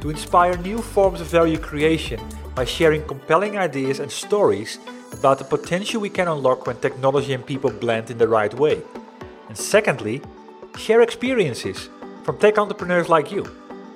to 0.00 0.10
inspire 0.10 0.56
new 0.58 0.78
forms 0.78 1.20
of 1.20 1.26
value 1.26 1.58
creation 1.58 2.20
by 2.54 2.64
sharing 2.64 3.04
compelling 3.06 3.58
ideas 3.58 4.00
and 4.00 4.10
stories 4.10 4.78
about 5.12 5.38
the 5.38 5.44
potential 5.44 6.00
we 6.00 6.10
can 6.10 6.28
unlock 6.28 6.66
when 6.66 6.76
technology 6.76 7.32
and 7.32 7.44
people 7.44 7.70
blend 7.70 8.10
in 8.10 8.18
the 8.18 8.28
right 8.28 8.52
way. 8.54 8.82
And 9.48 9.56
secondly, 9.56 10.22
share 10.76 11.02
experiences 11.02 11.88
from 12.22 12.38
tech 12.38 12.58
entrepreneurs 12.58 13.08
like 13.08 13.32
you 13.32 13.46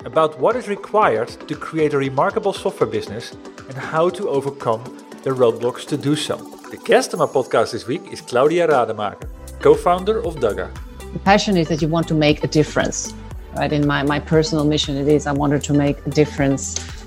about 0.05 0.39
what 0.39 0.57
is 0.57 0.69
required 0.69 1.29
to 1.49 1.55
create 1.55 1.95
a 1.95 1.99
remarkable 1.99 2.53
software 2.53 2.91
business 2.91 3.33
and 3.69 3.75
how 3.77 4.09
to 4.11 4.29
overcome 4.29 4.83
the 5.23 5.31
roadblocks 5.31 5.87
to 5.87 5.97
do 5.97 6.17
so. 6.17 6.37
The 6.71 6.79
guest 6.79 7.15
on 7.15 7.21
my 7.21 7.27
podcast 7.27 7.73
this 7.73 7.87
week 7.87 8.13
is 8.13 8.21
Claudia 8.21 8.67
Rademacher, 8.67 9.29
co-founder 9.61 10.25
of 10.25 10.37
Dugga. 10.37 10.73
The 11.13 11.19
passion 11.21 11.57
is 11.57 11.69
that 11.69 11.83
you 11.83 11.89
want 11.89 12.09
to 12.09 12.15
make 12.15 12.43
a 12.43 12.49
difference 12.49 13.15
right? 13.57 13.73
In 13.73 13.87
my, 13.87 14.03
my 14.03 14.19
personal 14.19 14.65
mission 14.65 14.97
it 14.97 15.09
is 15.09 15.27
i 15.27 15.33
wanted 15.33 15.63
to 15.65 15.73
make 15.73 16.05
a 16.07 16.11
difference 16.11 16.65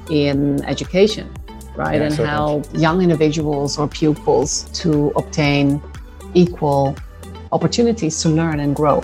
in 0.10 0.64
education 0.66 1.34
right? 1.76 1.96
Yeah, 1.96 2.08
and 2.08 2.16
so 2.16 2.26
how 2.26 2.62
young 2.74 3.02
individuals 3.02 3.78
or 3.78 3.88
pupils 3.88 4.64
to 4.82 5.12
obtain 5.16 5.82
equal 6.34 6.96
opportunities 7.52 8.22
to 8.22 8.30
learn 8.30 8.60
and 8.60 8.76
grow. 8.76 9.02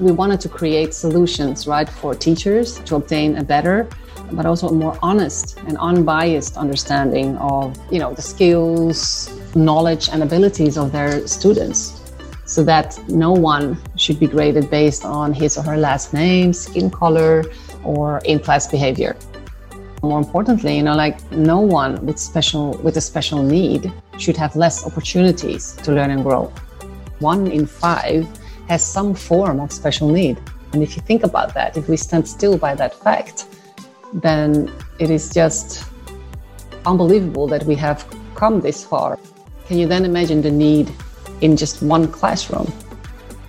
We 0.00 0.12
wanted 0.12 0.40
to 0.40 0.48
create 0.48 0.94
solutions 0.94 1.66
right 1.66 1.88
for 1.88 2.14
teachers 2.14 2.80
to 2.80 2.96
obtain 2.96 3.36
a 3.36 3.44
better 3.44 3.88
but 4.32 4.46
also 4.46 4.68
a 4.68 4.72
more 4.72 4.98
honest 5.02 5.58
and 5.66 5.76
unbiased 5.78 6.56
understanding 6.56 7.36
of 7.36 7.76
you 7.92 7.98
know 7.98 8.14
the 8.14 8.22
skills 8.22 9.30
knowledge 9.54 10.08
and 10.08 10.22
abilities 10.22 10.78
of 10.78 10.90
their 10.90 11.26
students 11.26 12.01
so 12.52 12.62
that 12.62 12.98
no 13.08 13.32
one 13.32 13.78
should 13.96 14.20
be 14.20 14.26
graded 14.26 14.68
based 14.68 15.04
on 15.06 15.32
his 15.32 15.56
or 15.56 15.62
her 15.62 15.78
last 15.78 16.12
name, 16.12 16.52
skin 16.52 16.90
color, 16.90 17.44
or 17.82 18.20
in-class 18.26 18.66
behavior. 18.68 19.16
More 20.02 20.18
importantly, 20.18 20.76
you 20.76 20.82
know, 20.82 20.94
like 20.94 21.16
no 21.32 21.60
one 21.60 22.04
with 22.04 22.18
special 22.18 22.72
with 22.84 22.96
a 22.98 23.00
special 23.00 23.42
need 23.42 23.90
should 24.18 24.36
have 24.36 24.54
less 24.54 24.84
opportunities 24.84 25.74
to 25.84 25.92
learn 25.92 26.10
and 26.10 26.22
grow. 26.22 26.52
One 27.20 27.46
in 27.46 27.64
five 27.66 28.26
has 28.68 28.84
some 28.84 29.14
form 29.14 29.58
of 29.60 29.72
special 29.72 30.08
need. 30.10 30.36
And 30.72 30.82
if 30.82 30.96
you 30.96 31.02
think 31.02 31.22
about 31.22 31.54
that, 31.54 31.76
if 31.76 31.88
we 31.88 31.96
stand 31.96 32.28
still 32.28 32.58
by 32.58 32.74
that 32.74 32.92
fact, 32.94 33.46
then 34.12 34.70
it 34.98 35.08
is 35.08 35.30
just 35.30 35.88
unbelievable 36.84 37.46
that 37.46 37.62
we 37.64 37.76
have 37.76 38.04
come 38.34 38.60
this 38.60 38.84
far. 38.84 39.18
Can 39.66 39.78
you 39.78 39.86
then 39.86 40.04
imagine 40.04 40.42
the 40.42 40.50
need 40.50 40.92
in 41.42 41.56
just 41.56 41.82
one 41.82 42.10
classroom? 42.10 42.72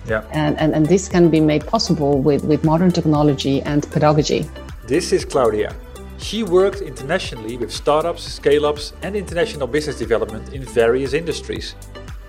Yeah. 0.06 0.24
And, 0.32 0.58
and, 0.58 0.74
and 0.74 0.86
this 0.86 1.08
can 1.08 1.30
be 1.30 1.40
made 1.40 1.66
possible 1.66 2.20
with, 2.20 2.44
with 2.44 2.62
modern 2.64 2.90
technology 2.90 3.62
and 3.62 3.90
pedagogy. 3.90 4.48
This 4.86 5.12
is 5.12 5.24
Claudia. 5.24 5.74
She 6.18 6.42
worked 6.42 6.80
internationally 6.80 7.56
with 7.56 7.72
startups, 7.72 8.22
scale 8.22 8.66
ups, 8.66 8.92
and 9.02 9.16
international 9.16 9.66
business 9.66 9.98
development 9.98 10.52
in 10.52 10.62
various 10.62 11.12
industries. 11.12 11.74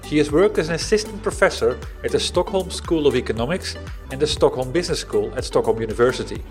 She 0.07 0.17
has 0.19 0.31
worked 0.31 0.57
as 0.57 0.69
an 0.69 0.75
assistant 0.75 1.21
professor 1.23 1.79
at 2.03 2.11
the 2.11 2.19
Stockholm 2.19 2.69
School 2.69 3.07
of 3.07 3.15
Economics 3.15 3.75
and 4.11 4.21
the 4.21 4.27
Stockholm 4.27 4.71
Business 4.71 4.99
School 4.99 5.33
at 5.35 5.43
Stockholm 5.43 5.81
University. 5.81 6.43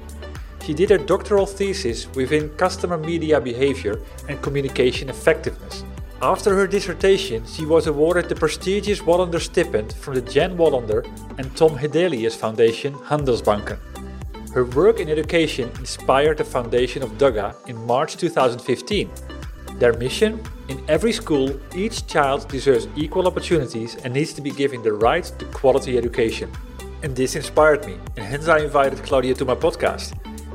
She 0.64 0.74
did 0.74 0.90
her 0.90 0.98
doctoral 0.98 1.46
thesis 1.46 2.08
within 2.14 2.48
customer 2.56 2.98
media 2.98 3.40
behavior 3.40 4.00
and 4.28 4.40
communication 4.42 5.08
effectiveness. 5.08 5.84
After 6.24 6.54
her 6.54 6.66
dissertation, 6.66 7.44
she 7.44 7.66
was 7.66 7.86
awarded 7.86 8.30
the 8.30 8.34
prestigious 8.34 9.00
Wallander 9.00 9.38
Stipend 9.38 9.92
from 9.92 10.14
the 10.14 10.22
Jan 10.22 10.56
Wallander 10.56 11.04
and 11.36 11.54
Tom 11.54 11.76
Hedelius 11.76 12.34
Foundation 12.34 12.94
Handelsbanken. 12.94 13.78
Her 14.54 14.64
work 14.64 15.00
in 15.00 15.10
education 15.10 15.68
inspired 15.78 16.38
the 16.38 16.44
foundation 16.44 17.02
of 17.02 17.18
Dugga 17.18 17.54
in 17.68 17.76
March 17.84 18.16
2015. 18.16 19.10
Their 19.74 19.92
mission? 19.98 20.42
In 20.68 20.82
every 20.88 21.12
school, 21.12 21.60
each 21.74 22.06
child 22.06 22.48
deserves 22.48 22.88
equal 22.96 23.26
opportunities 23.26 23.96
and 23.96 24.14
needs 24.14 24.32
to 24.32 24.40
be 24.40 24.50
given 24.50 24.82
the 24.82 24.94
right 24.94 25.24
to 25.38 25.44
quality 25.52 25.98
education. 25.98 26.50
And 27.02 27.14
this 27.14 27.36
inspired 27.36 27.84
me, 27.84 27.98
and 28.16 28.24
hence 28.24 28.48
I 28.48 28.60
invited 28.60 29.02
Claudia 29.02 29.34
to 29.34 29.44
my 29.44 29.54
podcast. 29.54 30.14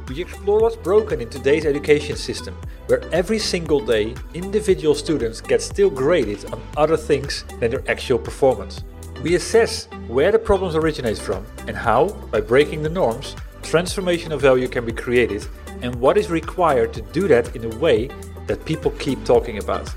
We 0.09 0.21
explore 0.21 0.59
what's 0.59 0.75
broken 0.75 1.21
in 1.21 1.29
today's 1.29 1.67
education 1.67 2.15
system, 2.15 2.55
where 2.87 3.07
every 3.13 3.37
single 3.37 3.79
day 3.79 4.15
individual 4.33 4.95
students 4.95 5.39
get 5.39 5.61
still 5.61 5.91
graded 5.91 6.51
on 6.51 6.59
other 6.75 6.97
things 6.97 7.45
than 7.59 7.69
their 7.69 7.87
actual 7.87 8.17
performance. 8.17 8.83
We 9.21 9.35
assess 9.35 9.87
where 10.07 10.31
the 10.31 10.39
problems 10.39 10.75
originate 10.75 11.19
from 11.19 11.45
and 11.67 11.77
how, 11.77 12.07
by 12.31 12.41
breaking 12.41 12.81
the 12.81 12.89
norms, 12.89 13.35
transformation 13.61 14.31
of 14.31 14.41
value 14.41 14.67
can 14.67 14.83
be 14.83 14.91
created 14.91 15.45
and 15.83 15.93
what 15.93 16.17
is 16.17 16.31
required 16.31 16.91
to 16.93 17.03
do 17.03 17.27
that 17.27 17.55
in 17.55 17.71
a 17.71 17.77
way 17.77 18.09
that 18.47 18.65
people 18.65 18.89
keep 18.91 19.23
talking 19.25 19.59
about. 19.59 19.93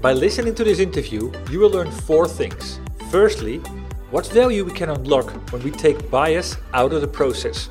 By 0.00 0.14
listening 0.14 0.54
to 0.54 0.64
this 0.64 0.78
interview, 0.78 1.30
you 1.50 1.58
will 1.58 1.70
learn 1.70 1.90
four 1.90 2.26
things. 2.26 2.80
Firstly, 3.10 3.58
what 4.10 4.26
value 4.28 4.64
we 4.64 4.72
can 4.72 4.88
unlock 4.88 5.30
when 5.52 5.62
we 5.62 5.70
take 5.70 6.10
bias 6.10 6.56
out 6.72 6.94
of 6.94 7.02
the 7.02 7.08
process. 7.08 7.68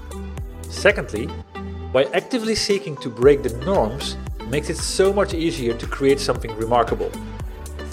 Secondly, 0.70 1.28
why 1.92 2.04
actively 2.14 2.54
seeking 2.54 2.96
to 2.98 3.10
break 3.10 3.42
the 3.42 3.56
norms 3.66 4.16
makes 4.48 4.70
it 4.70 4.78
so 4.78 5.12
much 5.12 5.34
easier 5.34 5.74
to 5.74 5.88
create 5.88 6.20
something 6.20 6.56
remarkable. 6.56 7.12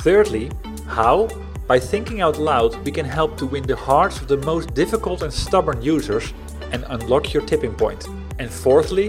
Thirdly, 0.04 0.50
how, 0.86 1.28
by 1.66 1.78
thinking 1.78 2.20
out 2.20 2.38
loud, 2.38 2.76
we 2.84 2.92
can 2.92 3.06
help 3.06 3.38
to 3.38 3.46
win 3.46 3.66
the 3.66 3.76
hearts 3.76 4.20
of 4.20 4.28
the 4.28 4.36
most 4.38 4.74
difficult 4.74 5.22
and 5.22 5.32
stubborn 5.32 5.80
users 5.80 6.34
and 6.72 6.84
unlock 6.88 7.32
your 7.32 7.42
tipping 7.44 7.74
point. 7.74 8.06
And 8.38 8.50
fourthly, 8.50 9.08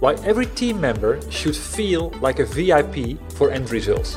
why 0.00 0.14
every 0.24 0.46
team 0.46 0.80
member 0.80 1.20
should 1.30 1.54
feel 1.54 2.10
like 2.20 2.38
a 2.38 2.46
VIP 2.46 3.20
for 3.32 3.50
end 3.50 3.70
results. 3.70 4.16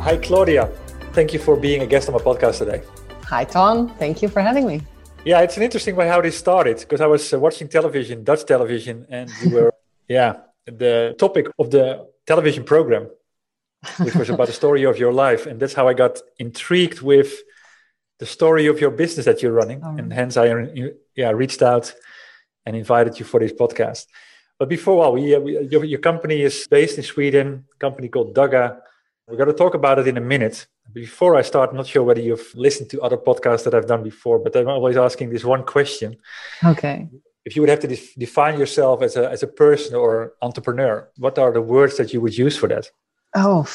Hi, 0.00 0.16
Claudia. 0.16 0.70
Thank 1.12 1.34
you 1.34 1.38
for 1.38 1.56
being 1.56 1.82
a 1.82 1.86
guest 1.86 2.08
on 2.08 2.14
my 2.14 2.20
podcast 2.20 2.58
today. 2.58 2.82
Hi, 3.24 3.44
Ton. 3.44 3.90
Thank 3.96 4.22
you 4.22 4.28
for 4.28 4.40
having 4.40 4.66
me. 4.66 4.80
Yeah, 5.24 5.40
it's 5.42 5.58
an 5.58 5.62
interesting 5.62 5.96
way 5.96 6.08
how 6.08 6.22
this 6.22 6.38
started 6.38 6.78
because 6.78 7.02
I 7.02 7.06
was 7.06 7.34
uh, 7.34 7.38
watching 7.38 7.68
television, 7.68 8.24
Dutch 8.24 8.46
television, 8.46 9.06
and 9.10 9.30
you 9.42 9.50
were, 9.50 9.74
yeah, 10.08 10.40
the 10.64 11.14
topic 11.18 11.46
of 11.58 11.70
the 11.70 12.08
television 12.26 12.64
program, 12.64 13.10
which 13.98 14.14
was 14.14 14.30
about 14.30 14.46
the 14.46 14.54
story 14.54 14.84
of 14.84 14.98
your 14.98 15.12
life. 15.12 15.44
And 15.44 15.60
that's 15.60 15.74
how 15.74 15.88
I 15.88 15.92
got 15.92 16.20
intrigued 16.38 17.02
with 17.02 17.34
the 18.18 18.24
story 18.24 18.66
of 18.66 18.80
your 18.80 18.90
business 18.90 19.26
that 19.26 19.42
you're 19.42 19.52
running. 19.52 19.82
Oh. 19.84 19.94
And 19.94 20.10
hence 20.10 20.38
I 20.38 20.46
yeah, 21.14 21.30
reached 21.32 21.60
out 21.60 21.94
and 22.64 22.74
invited 22.74 23.18
you 23.18 23.26
for 23.26 23.40
this 23.40 23.52
podcast. 23.52 24.06
But 24.58 24.70
before, 24.70 24.98
well, 24.98 25.12
we, 25.12 25.34
uh, 25.34 25.40
we, 25.40 25.58
your, 25.68 25.84
your 25.84 26.00
company 26.00 26.40
is 26.40 26.66
based 26.70 26.96
in 26.96 27.04
Sweden, 27.04 27.66
company 27.78 28.08
called 28.08 28.34
Dugga. 28.34 28.80
We're 29.26 29.36
going 29.36 29.48
to 29.48 29.54
talk 29.54 29.74
about 29.74 29.98
it 29.98 30.08
in 30.08 30.16
a 30.16 30.20
minute. 30.22 30.66
Before 30.92 31.36
I 31.36 31.42
start, 31.42 31.70
I'm 31.70 31.76
not 31.76 31.86
sure 31.86 32.02
whether 32.02 32.20
you've 32.20 32.52
listened 32.54 32.90
to 32.90 33.00
other 33.00 33.16
podcasts 33.16 33.64
that 33.64 33.74
I've 33.74 33.86
done 33.86 34.02
before, 34.02 34.38
but 34.38 34.56
I'm 34.56 34.68
always 34.68 34.96
asking 34.96 35.30
this 35.30 35.44
one 35.44 35.64
question. 35.64 36.16
Okay. 36.64 37.08
If 37.44 37.56
you 37.56 37.62
would 37.62 37.68
have 37.68 37.80
to 37.80 37.88
def- 37.88 38.14
define 38.16 38.58
yourself 38.58 39.02
as 39.02 39.16
a, 39.16 39.30
as 39.30 39.42
a 39.42 39.46
person 39.46 39.94
or 39.94 40.34
entrepreneur, 40.42 41.08
what 41.16 41.38
are 41.38 41.52
the 41.52 41.62
words 41.62 41.96
that 41.96 42.12
you 42.12 42.20
would 42.20 42.36
use 42.36 42.56
for 42.56 42.68
that? 42.68 42.90
Oh, 43.34 43.66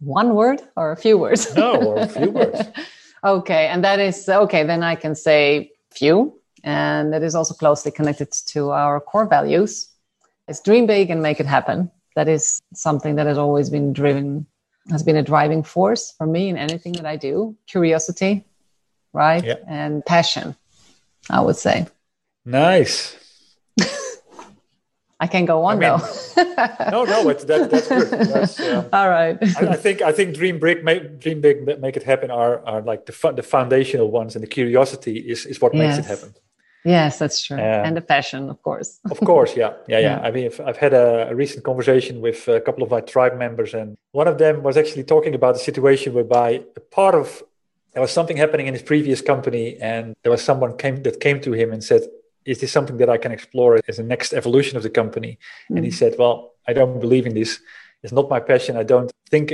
one 0.00 0.34
word 0.34 0.62
or 0.76 0.92
a 0.92 0.96
few 0.96 1.18
words? 1.18 1.54
No, 1.54 1.74
or 1.76 1.96
a 1.98 2.08
few 2.08 2.30
words. 2.30 2.60
okay, 3.24 3.68
and 3.68 3.84
that 3.84 3.98
is 3.98 4.28
okay. 4.28 4.64
Then 4.64 4.82
I 4.82 4.94
can 4.94 5.14
say 5.14 5.72
few, 5.90 6.38
and 6.64 7.12
that 7.12 7.22
is 7.22 7.34
also 7.34 7.54
closely 7.54 7.90
connected 7.92 8.30
to 8.48 8.70
our 8.70 9.00
core 9.00 9.26
values. 9.26 9.88
It's 10.48 10.60
dream 10.60 10.86
big 10.86 11.10
and 11.10 11.22
make 11.22 11.40
it 11.40 11.46
happen. 11.46 11.90
That 12.14 12.28
is 12.28 12.60
something 12.74 13.16
that 13.16 13.26
has 13.26 13.38
always 13.38 13.70
been 13.70 13.92
driven, 13.92 14.46
has 14.90 15.02
been 15.02 15.16
a 15.16 15.22
driving 15.22 15.62
force 15.62 16.12
for 16.16 16.26
me 16.26 16.48
in 16.48 16.56
anything 16.56 16.92
that 16.94 17.06
I 17.06 17.16
do. 17.16 17.56
Curiosity, 17.66 18.44
right, 19.12 19.44
Yeah. 19.44 19.56
and 19.68 20.04
passion. 20.04 20.56
I 21.30 21.40
would 21.40 21.56
say. 21.56 21.86
Nice. 22.44 23.16
I 25.20 25.28
can 25.28 25.44
go 25.44 25.64
on 25.64 25.78
mean- 25.78 25.88
though. 25.88 26.06
No, 26.90 27.04
no, 27.04 27.28
it's, 27.28 27.44
that, 27.44 27.70
that's 27.70 27.86
good. 27.88 28.10
That's, 28.32 28.58
um, 28.60 28.86
All 28.92 29.08
right. 29.08 29.38
I, 29.40 29.68
I 29.68 29.76
think 29.76 30.02
I 30.02 30.10
think 30.10 30.34
dream 30.34 30.58
big, 30.58 30.82
make, 30.84 31.20
dream 31.20 31.40
big, 31.40 31.64
make 31.80 31.96
it 31.96 32.02
happen 32.02 32.30
are 32.30 32.64
are 32.66 32.82
like 32.82 33.06
the 33.06 33.12
fun, 33.12 33.36
the 33.36 33.42
foundational 33.42 34.10
ones, 34.10 34.34
and 34.34 34.42
the 34.42 34.48
curiosity 34.48 35.18
is 35.18 35.46
is 35.46 35.60
what 35.60 35.74
makes 35.74 35.98
it 35.98 36.04
happen. 36.06 36.34
Yes, 36.84 37.18
that's 37.18 37.42
true. 37.42 37.56
Yeah. 37.56 37.84
and 37.84 37.96
the 37.96 38.00
passion, 38.00 38.50
of 38.50 38.62
course. 38.62 39.00
Of 39.10 39.18
course, 39.20 39.56
yeah, 39.56 39.72
yeah, 39.88 39.98
yeah. 39.98 40.20
Yeah. 40.20 40.26
I 40.26 40.30
mean, 40.30 40.50
I've 40.64 40.76
had 40.76 40.92
a, 40.92 41.30
a 41.30 41.34
recent 41.34 41.64
conversation 41.64 42.20
with 42.20 42.48
a 42.48 42.60
couple 42.60 42.82
of 42.82 42.90
my 42.90 43.00
tribe 43.00 43.36
members, 43.38 43.74
and 43.74 43.96
one 44.12 44.28
of 44.28 44.38
them 44.38 44.62
was 44.62 44.76
actually 44.76 45.04
talking 45.04 45.34
about 45.34 45.56
a 45.56 45.58
situation 45.58 46.14
whereby 46.14 46.64
a 46.76 46.80
part 46.80 47.14
of 47.14 47.42
there 47.92 48.02
was 48.02 48.10
something 48.10 48.36
happening 48.36 48.66
in 48.66 48.74
his 48.74 48.82
previous 48.82 49.20
company, 49.20 49.76
and 49.80 50.14
there 50.22 50.32
was 50.32 50.42
someone 50.42 50.76
came 50.76 51.02
that 51.02 51.20
came 51.20 51.40
to 51.42 51.52
him 51.52 51.72
and 51.72 51.84
said, 51.84 52.02
"Is 52.44 52.60
this 52.60 52.72
something 52.72 52.96
that 52.98 53.10
I 53.10 53.18
can 53.18 53.32
explore 53.32 53.80
as 53.88 53.98
a 53.98 54.02
next 54.02 54.32
evolution 54.32 54.76
of 54.76 54.82
the 54.82 54.90
company?" 54.90 55.38
And 55.68 55.84
he 55.84 55.90
mm. 55.90 55.94
said, 55.94 56.16
"Well, 56.18 56.52
I 56.66 56.72
don't 56.72 57.00
believe 57.00 57.26
in 57.26 57.34
this. 57.34 57.60
It's 58.02 58.12
not 58.12 58.30
my 58.30 58.40
passion. 58.40 58.76
I 58.76 58.84
don't 58.84 59.12
think." 59.30 59.52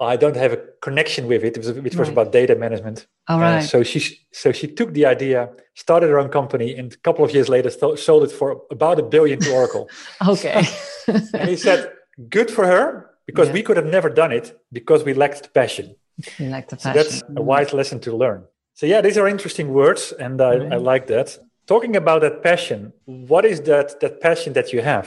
I 0.00 0.16
don't 0.16 0.36
have 0.36 0.52
a 0.52 0.60
connection 0.82 1.26
with 1.26 1.42
it, 1.42 1.56
it 1.56 1.58
was, 1.58 1.72
which 1.72 1.96
was 1.96 2.08
Right. 2.08 2.12
about 2.18 2.32
data 2.32 2.54
management. 2.54 3.06
All 3.28 3.40
right. 3.40 3.58
Uh, 3.58 3.60
so 3.62 3.82
she 3.82 3.98
so 4.32 4.52
she 4.52 4.66
took 4.66 4.92
the 4.92 5.06
idea, 5.06 5.48
started 5.74 6.08
her 6.10 6.18
own 6.18 6.28
company, 6.28 6.74
and 6.78 6.92
a 6.92 6.96
couple 6.98 7.24
of 7.24 7.30
years 7.32 7.48
later 7.48 7.70
th- 7.70 7.98
sold 7.98 8.22
it 8.24 8.32
for 8.32 8.60
about 8.70 8.98
a 8.98 9.02
billion 9.02 9.38
to 9.40 9.50
Oracle. 9.52 9.88
okay. 10.28 10.64
and 11.38 11.48
he 11.48 11.56
said, 11.56 11.80
"Good 12.28 12.50
for 12.50 12.66
her, 12.66 13.10
because 13.26 13.48
Yeah. 13.48 13.54
we 13.58 13.62
could 13.62 13.76
have 13.78 13.86
never 13.96 14.10
done 14.10 14.32
it 14.32 14.46
because 14.70 15.02
we 15.04 15.14
lacked 15.14 15.42
the 15.44 15.48
passion." 15.60 15.86
you 16.38 16.48
like 16.56 16.68
the 16.68 16.76
So 16.78 16.90
passion. 16.92 16.96
that's 16.96 17.22
a 17.36 17.42
wise 17.42 17.72
lesson 17.72 17.98
to 18.00 18.10
learn. 18.16 18.40
So 18.74 18.84
yeah, 18.86 19.00
these 19.00 19.16
are 19.20 19.26
interesting 19.26 19.72
words, 19.72 20.12
and 20.24 20.40
I, 20.40 20.52
I 20.74 20.76
like 20.92 21.06
that. 21.06 21.38
Talking 21.66 21.96
about 21.96 22.20
that 22.20 22.42
passion, 22.42 22.92
what 23.06 23.44
is 23.44 23.58
that 23.62 23.98
that 24.00 24.20
passion 24.20 24.52
that 24.52 24.72
you 24.74 24.82
have? 24.82 25.06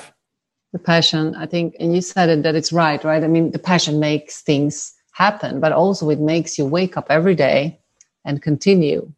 The 0.73 0.79
passion 0.79 1.35
i 1.35 1.45
think 1.45 1.75
and 1.79 1.95
you 1.95 2.01
said 2.01 2.29
it 2.29 2.43
that 2.43 2.55
it's 2.55 2.71
right 2.71 3.03
right? 3.03 3.23
I 3.23 3.27
mean 3.27 3.51
the 3.51 3.59
passion 3.59 3.99
makes 3.99 4.41
things 4.41 4.93
happen 5.11 5.59
but 5.59 5.71
also 5.71 6.09
it 6.09 6.19
makes 6.19 6.57
you 6.57 6.65
wake 6.65 6.95
up 6.97 7.07
every 7.09 7.35
day 7.35 7.79
and 8.25 8.41
continue 8.41 9.11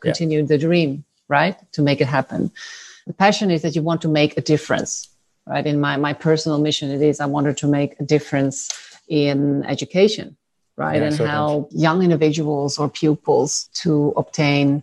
continue 0.00 0.44
the 0.46 0.58
dream 0.58 1.04
right 1.28 1.56
to 1.72 1.82
make 1.82 2.00
it 2.00 2.06
happen. 2.06 2.52
The 3.06 3.12
passion 3.12 3.50
is 3.50 3.62
that 3.62 3.74
you 3.74 3.82
want 3.82 4.02
to 4.02 4.08
make 4.08 4.36
a 4.36 4.40
difference 4.40 5.08
right? 5.46 5.66
In 5.66 5.80
my 5.80 5.96
my 5.96 6.12
personal 6.12 6.58
mission 6.58 6.90
it 6.90 7.02
is 7.02 7.20
i 7.20 7.26
wanted 7.26 7.56
to 7.58 7.66
make 7.66 7.98
a 8.00 8.04
difference 8.04 8.68
in 9.08 9.64
education 9.64 10.36
right? 10.76 10.96
Yeah, 10.96 11.04
and 11.04 11.14
certainly. 11.14 11.30
how 11.30 11.68
young 11.70 12.02
individuals 12.02 12.78
or 12.78 12.88
pupils 12.88 13.68
to 13.74 14.12
obtain 14.16 14.82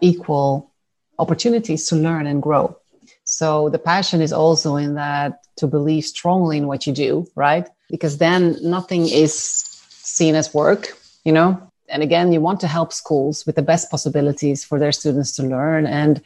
equal 0.00 0.70
opportunities 1.18 1.86
to 1.88 1.96
learn 1.96 2.26
and 2.26 2.42
grow. 2.42 2.76
So 3.24 3.68
the 3.68 3.78
passion 3.78 4.20
is 4.20 4.32
also 4.32 4.76
in 4.76 4.94
that 4.94 5.41
to 5.56 5.66
believe 5.66 6.04
strongly 6.04 6.58
in 6.58 6.66
what 6.66 6.86
you 6.86 6.92
do, 6.92 7.26
right? 7.34 7.68
Because 7.90 8.18
then 8.18 8.56
nothing 8.62 9.08
is 9.08 9.34
seen 9.34 10.34
as 10.34 10.52
work, 10.54 10.96
you 11.24 11.32
know? 11.32 11.60
And 11.88 12.02
again, 12.02 12.32
you 12.32 12.40
want 12.40 12.60
to 12.60 12.66
help 12.66 12.92
schools 12.92 13.44
with 13.46 13.56
the 13.56 13.62
best 13.62 13.90
possibilities 13.90 14.64
for 14.64 14.78
their 14.78 14.92
students 14.92 15.36
to 15.36 15.42
learn. 15.42 15.86
And 15.86 16.22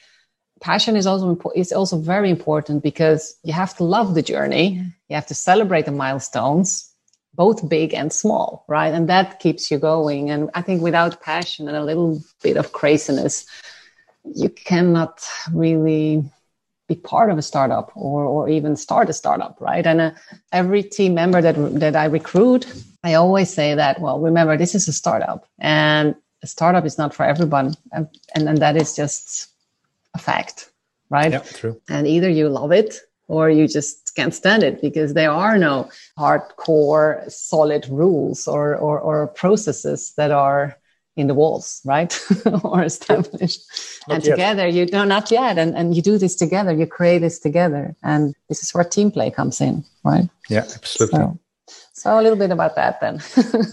passion 0.60 0.96
is 0.96 1.06
also 1.06 1.38
is 1.54 1.72
also 1.72 1.98
very 1.98 2.30
important 2.30 2.82
because 2.82 3.36
you 3.42 3.52
have 3.52 3.76
to 3.76 3.84
love 3.84 4.14
the 4.14 4.22
journey. 4.22 4.82
You 5.08 5.14
have 5.14 5.26
to 5.26 5.34
celebrate 5.34 5.86
the 5.86 5.92
milestones, 5.92 6.92
both 7.34 7.68
big 7.68 7.94
and 7.94 8.12
small, 8.12 8.64
right? 8.68 8.94
And 8.94 9.08
that 9.08 9.40
keeps 9.40 9.70
you 9.70 9.78
going. 9.78 10.30
And 10.30 10.50
I 10.54 10.62
think 10.62 10.82
without 10.82 11.20
passion 11.20 11.68
and 11.68 11.76
a 11.76 11.84
little 11.84 12.20
bit 12.42 12.56
of 12.56 12.72
craziness, 12.72 13.46
you 14.34 14.48
cannot 14.48 15.24
really 15.52 16.24
be 16.88 16.94
part 16.94 17.30
of 17.30 17.38
a 17.38 17.42
startup 17.42 17.90
or, 17.94 18.24
or 18.24 18.48
even 18.48 18.76
start 18.76 19.10
a 19.10 19.12
startup, 19.12 19.56
right? 19.60 19.86
And 19.86 20.00
uh, 20.00 20.10
every 20.52 20.82
team 20.82 21.14
member 21.14 21.42
that, 21.42 21.56
that 21.80 21.96
I 21.96 22.04
recruit, 22.04 22.66
I 23.02 23.14
always 23.14 23.52
say 23.52 23.74
that, 23.74 24.00
well, 24.00 24.20
remember, 24.20 24.56
this 24.56 24.74
is 24.74 24.86
a 24.88 24.92
startup 24.92 25.48
and 25.58 26.14
a 26.42 26.46
startup 26.46 26.84
is 26.84 26.98
not 26.98 27.14
for 27.14 27.24
everyone. 27.24 27.74
And, 27.92 28.08
and, 28.34 28.48
and 28.48 28.58
that 28.58 28.76
is 28.76 28.94
just 28.94 29.48
a 30.14 30.18
fact, 30.18 30.70
right? 31.10 31.32
Yeah, 31.32 31.40
true. 31.40 31.80
And 31.88 32.06
either 32.06 32.28
you 32.28 32.48
love 32.48 32.72
it 32.72 33.00
or 33.28 33.50
you 33.50 33.66
just 33.66 34.14
can't 34.14 34.34
stand 34.34 34.62
it 34.62 34.80
because 34.80 35.14
there 35.14 35.32
are 35.32 35.58
no 35.58 35.90
hardcore, 36.16 37.28
solid 37.30 37.88
rules 37.88 38.46
or, 38.46 38.76
or, 38.76 39.00
or 39.00 39.26
processes 39.26 40.12
that 40.16 40.30
are 40.30 40.78
in 41.16 41.26
the 41.26 41.34
walls, 41.34 41.80
right? 41.84 42.18
or 42.62 42.82
established. 42.82 43.60
Not 44.08 44.16
and 44.16 44.24
yet. 44.24 44.30
together, 44.32 44.68
you 44.68 44.86
no, 44.86 45.04
not 45.04 45.30
yet. 45.30 45.58
And, 45.58 45.74
and 45.76 45.94
you 45.94 46.02
do 46.02 46.18
this 46.18 46.36
together, 46.36 46.72
you 46.72 46.86
create 46.86 47.20
this 47.20 47.38
together. 47.38 47.96
And 48.02 48.34
this 48.48 48.62
is 48.62 48.72
where 48.74 48.84
team 48.84 49.10
play 49.10 49.30
comes 49.30 49.60
in, 49.60 49.84
right? 50.04 50.28
Yeah, 50.48 50.64
absolutely. 50.74 51.18
So, 51.18 51.38
so 51.92 52.20
a 52.20 52.22
little 52.22 52.38
bit 52.38 52.50
about 52.50 52.76
that 52.76 53.00
then. 53.00 53.20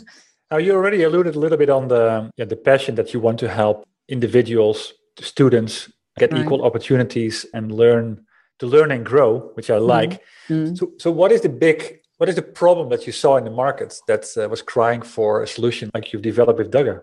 Now 0.51 0.59
you 0.59 0.75
already 0.75 1.01
alluded 1.01 1.35
a 1.35 1.39
little 1.39 1.57
bit 1.57 1.71
on 1.71 1.87
the 1.87 2.29
yeah, 2.37 2.45
the 2.45 2.55
passion 2.55 2.93
that 2.95 3.11
you 3.11 3.19
want 3.19 3.39
to 3.39 3.49
help 3.49 3.87
individuals, 4.07 4.93
students 5.19 5.91
get 6.19 6.31
Right. 6.31 6.43
equal 6.43 6.63
opportunities 6.63 7.43
and 7.55 7.71
learn 7.71 8.23
to 8.59 8.67
learn 8.67 8.91
and 8.91 9.03
grow, 9.03 9.49
which 9.55 9.71
I 9.71 9.77
like. 9.77 10.21
Mhm. 10.49 10.77
So, 10.77 10.91
so 10.99 11.09
what 11.09 11.31
is 11.31 11.41
the 11.41 11.49
big 11.49 12.01
what 12.17 12.29
is 12.29 12.35
the 12.35 12.43
problem 12.43 12.89
that 12.89 13.07
you 13.07 13.13
saw 13.13 13.37
in 13.37 13.45
the 13.45 13.55
market 13.63 13.99
that 14.07 14.25
uh, 14.37 14.47
was 14.47 14.61
crying 14.61 15.01
for 15.01 15.41
a 15.41 15.47
solution 15.47 15.89
like 15.95 16.13
you've 16.13 16.21
developed 16.21 16.59
with 16.59 16.71
Dugga? 16.71 17.01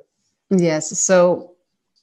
Yes. 0.50 0.98
So 0.98 1.52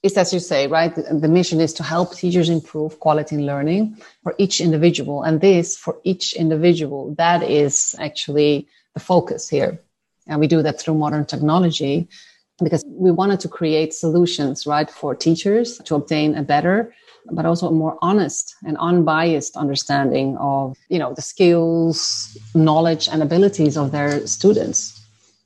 it's 0.02 0.16
as 0.16 0.32
you 0.32 0.40
say, 0.40 0.66
right? 0.66 0.94
The, 0.94 1.28
mission 1.28 1.60
is 1.60 1.72
to 1.74 1.82
help 1.82 2.14
teachers 2.14 2.48
improve 2.48 3.00
quality 3.00 3.34
in 3.34 3.46
learning 3.46 3.96
for 4.22 4.34
each 4.38 4.60
individual. 4.60 5.22
And 5.22 5.40
this 5.40 5.76
for 5.76 5.98
each 6.04 6.34
individual, 6.34 7.14
that 7.16 7.42
is 7.42 7.96
actually 7.98 8.68
the 8.94 9.00
focus 9.00 9.48
here. 9.48 9.80
And 10.26 10.40
we 10.40 10.46
do 10.46 10.62
that 10.62 10.80
through 10.80 10.94
modern 10.94 11.24
technology 11.24 12.08
because 12.62 12.84
we 12.86 13.10
wanted 13.10 13.40
to 13.40 13.48
create 13.48 13.92
solutions, 13.92 14.66
right, 14.66 14.90
for 14.90 15.14
teachers 15.14 15.78
to 15.78 15.94
obtain 15.94 16.36
a 16.36 16.42
better, 16.42 16.94
but 17.30 17.44
also 17.44 17.68
a 17.68 17.72
more 17.72 17.98
honest 18.00 18.54
and 18.64 18.76
unbiased 18.78 19.56
understanding 19.56 20.36
of, 20.38 20.76
you 20.88 20.98
know, 20.98 21.12
the 21.14 21.22
skills, 21.22 22.36
knowledge, 22.54 23.08
and 23.08 23.22
abilities 23.22 23.76
of 23.76 23.90
their 23.90 24.26
students 24.26 24.97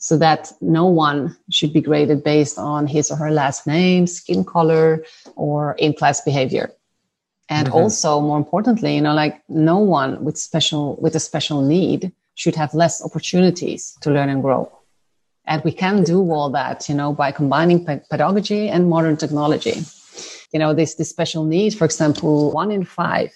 so 0.03 0.19
that 0.19 0.53
no 0.61 0.85
one 0.87 1.37
should 1.49 1.73
be 1.73 1.81
graded 1.81 2.25
based 2.25 2.59
on 2.59 2.89
his 2.89 3.09
or 3.09 3.17
her 3.17 3.31
last 3.31 3.69
name, 3.69 4.05
skin 4.09 4.45
color, 4.45 5.05
or 5.37 5.77
in 5.79 5.93
class 5.95 6.21
behavior. 6.21 6.67
And 7.49 7.69
Mhm. 7.69 7.75
also, 7.79 8.21
more 8.21 8.37
importantly, 8.37 8.97
you 8.97 9.01
know, 9.01 9.15
like 9.15 9.37
no 9.49 9.79
one 9.79 10.25
with 10.25 10.37
special 10.49 10.97
with 11.01 11.15
a 11.15 11.21
special 11.21 11.63
need 11.63 12.01
should 12.35 12.57
have 12.57 12.75
less 12.75 12.95
opportunities 13.07 13.83
to 14.03 14.11
learn 14.11 14.29
and 14.29 14.43
grow. 14.43 14.63
And 15.47 15.63
we 15.63 15.73
can 15.83 16.03
do 16.03 16.19
all 16.33 16.51
that, 16.51 16.89
you 16.89 16.97
know, 16.97 17.13
by 17.13 17.31
combining 17.31 17.85
pedagogy 17.85 18.69
and 18.75 18.91
modern 18.95 19.17
technology. 19.17 19.77
You 20.53 20.59
know, 20.63 20.75
this 20.75 20.95
this 20.99 21.11
special 21.11 21.45
need, 21.45 21.73
for 21.79 21.85
example, 21.85 22.51
one 22.63 22.73
in 22.73 22.85
five. 22.85 23.31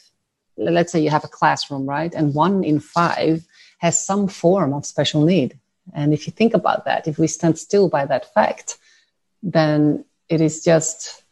Let's 0.57 0.91
say 0.93 1.01
you 1.01 1.11
have 1.11 1.25
a 1.31 1.35
classroom, 1.39 1.85
right? 1.97 2.13
And 2.19 2.35
one 2.35 2.65
in 2.65 2.81
five 2.81 3.47
has 3.85 3.95
some 4.11 4.27
form 4.27 4.73
of 4.73 4.85
special 4.85 5.23
need. 5.25 5.51
And 5.95 6.13
if 6.13 6.27
you 6.27 6.33
think 6.33 6.55
about 6.55 6.85
that, 6.85 7.07
if 7.07 7.19
we 7.19 7.27
stand 7.27 7.59
still 7.59 7.89
by 7.89 8.07
that 8.07 8.33
fact, 8.35 8.79
then 9.43 10.05
it 10.29 10.41
is 10.41 10.65
just 10.65 11.23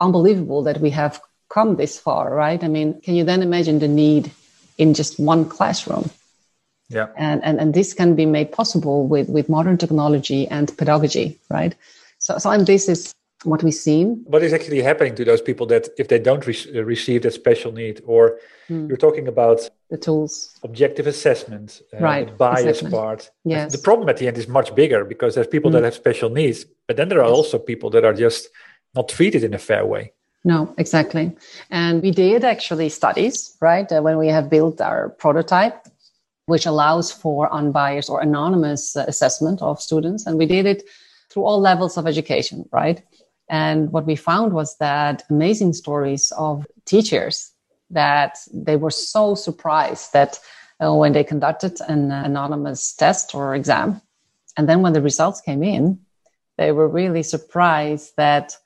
unbelievable 0.00 0.62
that 0.64 0.80
we 0.80 0.90
have 0.90 1.20
come 1.48 1.76
this 1.76 1.98
far, 1.98 2.34
right? 2.34 2.62
I 2.62 2.68
mean, 2.68 3.00
can 3.00 3.14
you 3.14 3.24
then 3.24 3.42
imagine 3.42 3.78
the 3.78 3.88
need 3.88 4.32
in 4.78 4.94
just 4.94 5.18
one 5.20 5.48
classroom? 5.48 6.10
Yeah. 6.88 7.08
And, 7.16 7.42
and, 7.44 7.60
and 7.60 7.74
this 7.74 7.94
can 7.94 8.16
be 8.16 8.26
made 8.26 8.50
possible 8.50 9.06
with, 9.06 9.28
with 9.28 9.48
modern 9.48 9.78
technology 9.78 10.48
and 10.48 10.76
pedagogy, 10.76 11.38
right? 11.48 11.74
So, 12.18 12.38
so 12.38 12.50
and 12.50 12.66
this 12.66 12.88
is 12.88 13.14
what 13.44 13.62
we've 13.62 13.74
seen. 13.74 14.22
What 14.26 14.42
is 14.42 14.52
actually 14.52 14.82
happening 14.82 15.14
to 15.14 15.24
those 15.24 15.40
people 15.40 15.66
that 15.68 15.88
if 15.98 16.08
they 16.08 16.18
don't 16.18 16.46
re- 16.46 16.70
uh, 16.76 16.82
receive 16.84 17.22
that 17.22 17.32
special 17.32 17.72
need, 17.72 18.02
or 18.06 18.38
Hmm. 18.68 18.86
you're 18.88 18.98
talking 18.98 19.26
about 19.28 19.58
The 19.90 19.96
tools. 19.96 20.50
objective 20.62 21.06
assessment, 21.06 21.80
uh, 21.94 21.98
Right, 22.04 22.26
the 22.28 22.34
bias 22.34 22.60
exactly. 22.66 22.90
part. 22.90 23.30
Yes. 23.44 23.72
The 23.72 23.78
problem 23.78 24.08
at 24.08 24.18
the 24.18 24.26
end 24.28 24.36
is 24.38 24.46
much 24.48 24.74
bigger 24.74 25.04
because 25.04 25.34
there's 25.34 25.46
people 25.48 25.70
that 25.72 25.80
Mm. 25.82 25.84
have 25.86 25.94
special 25.94 26.30
needs, 26.30 26.66
but 26.86 26.96
then 26.96 27.08
there 27.08 27.20
are 27.22 27.28
Yes. 27.28 27.36
also 27.36 27.58
people 27.58 27.90
that 27.90 28.04
are 28.04 28.12
just 28.14 28.48
not 28.94 29.08
treated 29.08 29.42
in 29.42 29.54
a 29.54 29.58
fair 29.58 29.84
way. 29.86 30.12
No, 30.44 30.74
exactly. 30.78 31.32
And 31.70 32.02
we 32.02 32.10
did 32.10 32.44
actually 32.44 32.88
studies, 32.90 33.56
right? 33.60 33.90
Uh, 33.92 34.00
when 34.02 34.16
we 34.18 34.28
have 34.28 34.48
built 34.50 34.80
our 34.80 35.08
prototype. 35.22 35.76
which 36.46 36.66
allows 36.66 37.12
for 37.12 37.48
unbiased 37.52 38.10
or 38.10 38.20
anonymous 38.20 38.96
uh, 38.96 39.04
assessment 39.06 39.62
of 39.62 39.80
students. 39.80 40.26
And 40.26 40.36
we 40.36 40.46
did 40.46 40.66
it 40.66 40.82
through 41.30 41.44
all 41.44 41.60
levels 41.60 41.96
of 41.96 42.08
education, 42.08 42.68
right? 42.72 42.98
And 43.50 43.90
what 43.90 44.06
we 44.06 44.14
found 44.14 44.52
was 44.52 44.76
that 44.78 45.24
amazing 45.28 45.72
stories 45.72 46.32
of 46.38 46.66
teachers 46.86 47.52
that 47.90 48.38
they 48.54 48.76
were 48.76 48.92
so 48.92 49.34
surprised 49.34 50.12
that 50.12 50.38
uh, 50.82 50.94
when 50.94 51.12
they 51.12 51.24
conducted 51.24 51.78
an 51.88 52.12
anonymous 52.12 52.94
test 52.94 53.34
or 53.34 53.56
exam, 53.56 54.00
and 54.56 54.68
then 54.68 54.82
when 54.82 54.92
the 54.92 55.02
results 55.02 55.40
came 55.40 55.64
in, 55.64 55.98
they 56.58 56.70
were 56.70 56.86
really 56.86 57.24
surprised 57.24 58.12
that, 58.16 58.56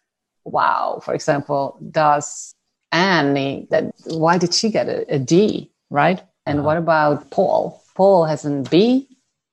wow, 0.44 1.00
for 1.02 1.14
example, 1.14 1.78
does 1.90 2.54
Annie, 2.92 3.66
that 3.70 3.92
why 4.04 4.36
did 4.36 4.52
she 4.52 4.68
get 4.68 4.88
a, 4.88 5.14
a 5.14 5.18
D, 5.18 5.70
right? 5.88 6.22
And 6.44 6.58
uh-huh. 6.58 6.66
what 6.66 6.76
about 6.76 7.30
Paul? 7.30 7.82
Paul 7.94 8.26
has 8.26 8.44
an 8.44 8.64
B, 8.64 9.08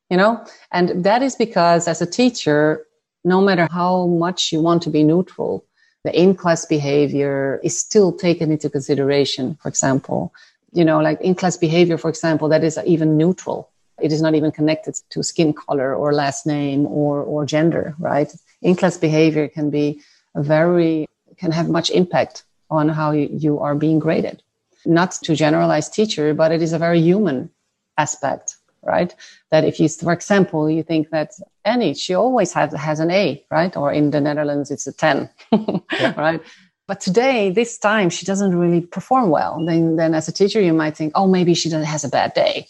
you 0.09 0.17
know? 0.17 0.45
And 0.71 1.05
that 1.05 1.23
is 1.23 1.35
because 1.35 1.87
as 1.87 2.01
a 2.01 2.05
teacher, 2.05 2.85
no 3.23 3.41
matter 3.41 3.67
how 3.71 4.07
much 4.07 4.51
you 4.51 4.61
want 4.61 4.81
to 4.83 4.89
be 4.89 5.03
neutral, 5.03 5.65
the 6.03 6.19
in 6.19 6.35
class 6.35 6.65
behavior 6.65 7.59
is 7.63 7.77
still 7.77 8.11
taken 8.11 8.51
into 8.51 8.69
consideration. 8.69 9.57
For 9.61 9.69
example, 9.69 10.33
you 10.73 10.83
know, 10.83 10.99
like 10.99 11.21
in 11.21 11.35
class 11.35 11.57
behavior, 11.57 11.97
for 11.97 12.09
example, 12.09 12.49
that 12.49 12.63
is 12.63 12.79
even 12.85 13.17
neutral. 13.17 13.69
It 14.01 14.11
is 14.11 14.21
not 14.21 14.33
even 14.33 14.51
connected 14.51 14.95
to 15.11 15.21
skin 15.23 15.53
color 15.53 15.93
or 15.93 16.13
last 16.13 16.47
name 16.47 16.87
or, 16.87 17.21
or 17.21 17.45
gender, 17.45 17.93
right? 17.99 18.33
In 18.61 18.75
class 18.75 18.97
behavior 18.97 19.47
can 19.47 19.69
be 19.69 20.01
very, 20.35 21.05
can 21.37 21.51
have 21.51 21.69
much 21.69 21.91
impact 21.91 22.43
on 22.69 22.89
how 22.89 23.11
you 23.11 23.59
are 23.59 23.75
being 23.75 23.99
graded. 23.99 24.41
Not 24.85 25.11
to 25.23 25.35
generalize 25.35 25.89
teacher, 25.89 26.33
but 26.33 26.51
it 26.51 26.63
is 26.63 26.73
a 26.73 26.79
very 26.79 26.99
human 26.99 27.51
aspect 27.97 28.55
right? 28.83 29.13
That 29.51 29.63
if 29.63 29.79
you, 29.79 29.87
for 29.89 30.13
example, 30.13 30.69
you 30.69 30.83
think 30.83 31.09
that 31.11 31.31
Annie, 31.65 31.93
she 31.93 32.13
always 32.13 32.53
has, 32.53 32.73
has 32.73 32.99
an 32.99 33.11
A, 33.11 33.43
right? 33.51 33.75
Or 33.77 33.91
in 33.91 34.11
the 34.11 34.21
Netherlands, 34.21 34.71
it's 34.71 34.87
a 34.87 34.93
10, 34.93 35.29
yeah. 35.51 36.13
right? 36.17 36.41
But 36.87 36.99
today, 36.99 37.51
this 37.51 37.77
time, 37.77 38.09
she 38.09 38.25
doesn't 38.25 38.57
really 38.57 38.81
perform 38.81 39.29
well. 39.29 39.63
Then, 39.63 39.95
then 39.95 40.13
as 40.13 40.27
a 40.27 40.31
teacher, 40.31 40.59
you 40.59 40.73
might 40.73 40.97
think, 40.97 41.13
oh, 41.15 41.27
maybe 41.27 41.53
she 41.53 41.69
doesn't 41.69 41.85
has 41.85 42.03
a 42.03 42.09
bad 42.09 42.33
day, 42.33 42.67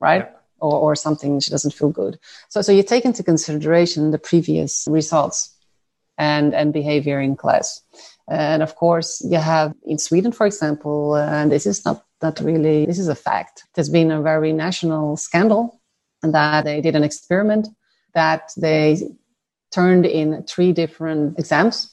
right? 0.00 0.22
Yeah. 0.22 0.38
Or, 0.60 0.80
or 0.80 0.96
something, 0.96 1.40
she 1.40 1.50
doesn't 1.50 1.74
feel 1.74 1.90
good. 1.90 2.18
So, 2.48 2.62
so 2.62 2.72
you 2.72 2.82
take 2.82 3.04
into 3.04 3.22
consideration 3.22 4.10
the 4.10 4.18
previous 4.18 4.86
results 4.88 5.54
and, 6.16 6.54
and 6.54 6.72
behavior 6.72 7.20
in 7.20 7.36
class. 7.36 7.82
And 8.28 8.62
of 8.62 8.74
course, 8.76 9.22
you 9.24 9.38
have 9.38 9.74
in 9.84 9.98
Sweden, 9.98 10.32
for 10.32 10.46
example, 10.46 11.16
and 11.16 11.52
this 11.52 11.66
is 11.66 11.84
not 11.84 12.04
that 12.24 12.40
really, 12.40 12.86
this 12.86 12.98
is 12.98 13.08
a 13.08 13.14
fact. 13.14 13.64
There's 13.74 13.90
been 13.90 14.10
a 14.10 14.22
very 14.22 14.52
national 14.52 15.16
scandal 15.16 15.80
that 16.22 16.64
they 16.64 16.80
did 16.80 16.96
an 16.96 17.04
experiment 17.04 17.68
that 18.14 18.50
they 18.56 19.02
turned 19.70 20.06
in 20.06 20.42
three 20.44 20.72
different 20.72 21.38
exams. 21.38 21.90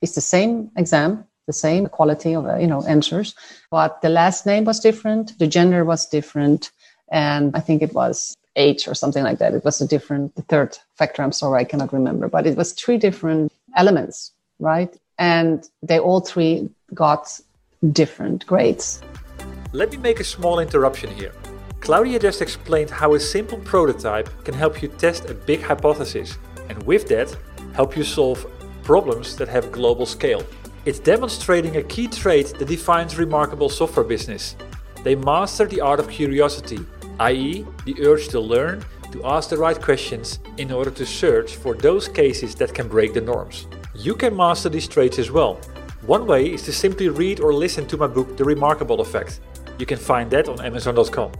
It's 0.00 0.14
the 0.14 0.20
same 0.20 0.70
exam, 0.76 1.24
the 1.46 1.52
same 1.52 1.86
quality 1.88 2.34
of, 2.34 2.46
uh, 2.46 2.56
you 2.56 2.66
know, 2.66 2.82
answers, 2.86 3.34
but 3.70 4.00
the 4.02 4.08
last 4.08 4.46
name 4.46 4.64
was 4.64 4.78
different, 4.80 5.38
the 5.38 5.46
gender 5.46 5.84
was 5.84 6.06
different, 6.06 6.70
and 7.10 7.56
I 7.56 7.60
think 7.60 7.82
it 7.82 7.92
was 7.92 8.36
age 8.54 8.86
or 8.86 8.94
something 8.94 9.24
like 9.24 9.38
that. 9.38 9.54
It 9.54 9.64
was 9.64 9.80
a 9.80 9.86
different, 9.86 10.34
the 10.36 10.42
third 10.42 10.78
factor. 10.96 11.22
I'm 11.22 11.32
sorry, 11.32 11.60
I 11.60 11.64
cannot 11.64 11.92
remember, 11.92 12.28
but 12.28 12.46
it 12.46 12.56
was 12.56 12.72
three 12.72 12.98
different 12.98 13.50
elements, 13.76 14.32
right? 14.58 14.94
And 15.18 15.68
they 15.82 15.98
all 15.98 16.20
three 16.20 16.70
got 16.94 17.40
different 17.92 18.46
grades. 18.46 19.02
Let 19.74 19.90
me 19.90 19.96
make 19.96 20.20
a 20.20 20.24
small 20.24 20.58
interruption 20.58 21.10
here. 21.14 21.32
Claudia 21.80 22.18
just 22.18 22.42
explained 22.42 22.90
how 22.90 23.14
a 23.14 23.20
simple 23.20 23.56
prototype 23.56 24.28
can 24.44 24.52
help 24.52 24.82
you 24.82 24.88
test 24.88 25.30
a 25.30 25.34
big 25.34 25.62
hypothesis, 25.62 26.36
and 26.68 26.82
with 26.82 27.08
that, 27.08 27.34
help 27.72 27.96
you 27.96 28.04
solve 28.04 28.46
problems 28.82 29.34
that 29.36 29.48
have 29.48 29.72
global 29.72 30.04
scale. 30.04 30.44
It's 30.84 30.98
demonstrating 30.98 31.76
a 31.78 31.82
key 31.82 32.06
trait 32.06 32.48
that 32.58 32.68
defines 32.68 33.16
remarkable 33.16 33.70
software 33.70 34.04
business. 34.04 34.56
They 35.04 35.14
master 35.14 35.64
the 35.64 35.80
art 35.80 36.00
of 36.00 36.10
curiosity, 36.10 36.80
i.e., 37.20 37.64
the 37.86 37.96
urge 38.06 38.28
to 38.28 38.40
learn, 38.40 38.84
to 39.12 39.24
ask 39.24 39.48
the 39.48 39.56
right 39.56 39.80
questions 39.80 40.38
in 40.58 40.70
order 40.70 40.90
to 40.90 41.06
search 41.06 41.56
for 41.56 41.74
those 41.74 42.08
cases 42.08 42.54
that 42.56 42.74
can 42.74 42.88
break 42.88 43.14
the 43.14 43.22
norms. 43.22 43.66
You 43.94 44.16
can 44.16 44.36
master 44.36 44.68
these 44.68 44.86
traits 44.86 45.18
as 45.18 45.30
well. 45.30 45.54
One 46.02 46.26
way 46.26 46.52
is 46.52 46.62
to 46.64 46.72
simply 46.72 47.08
read 47.08 47.40
or 47.40 47.54
listen 47.54 47.86
to 47.86 47.96
my 47.96 48.06
book, 48.06 48.36
The 48.36 48.44
Remarkable 48.44 49.00
Effect. 49.00 49.40
You 49.78 49.86
can 49.86 49.98
find 49.98 50.30
that 50.30 50.48
on 50.48 50.64
Amazon.com. 50.64 51.32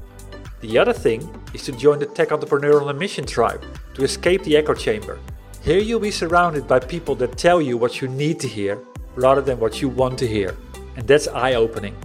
The 0.60 0.78
other 0.78 0.92
thing 0.92 1.28
is 1.54 1.64
to 1.64 1.72
join 1.72 1.98
the 1.98 2.06
Tech 2.06 2.30
Entrepreneur 2.32 2.80
on 2.80 2.88
a 2.88 2.94
Mission 2.94 3.26
tribe 3.26 3.64
to 3.94 4.04
escape 4.04 4.42
the 4.44 4.56
echo 4.56 4.74
chamber. 4.74 5.18
Here 5.62 5.80
you'll 5.80 6.00
be 6.00 6.10
surrounded 6.10 6.66
by 6.66 6.80
people 6.80 7.14
that 7.16 7.36
tell 7.36 7.60
you 7.60 7.76
what 7.76 8.00
you 8.00 8.08
need 8.08 8.40
to 8.40 8.48
hear 8.48 8.78
rather 9.14 9.40
than 9.40 9.58
what 9.60 9.80
you 9.80 9.88
want 9.88 10.18
to 10.20 10.26
hear. 10.26 10.56
And 10.96 11.06
that's 11.06 11.28
eye 11.28 11.54
opening. 11.54 11.96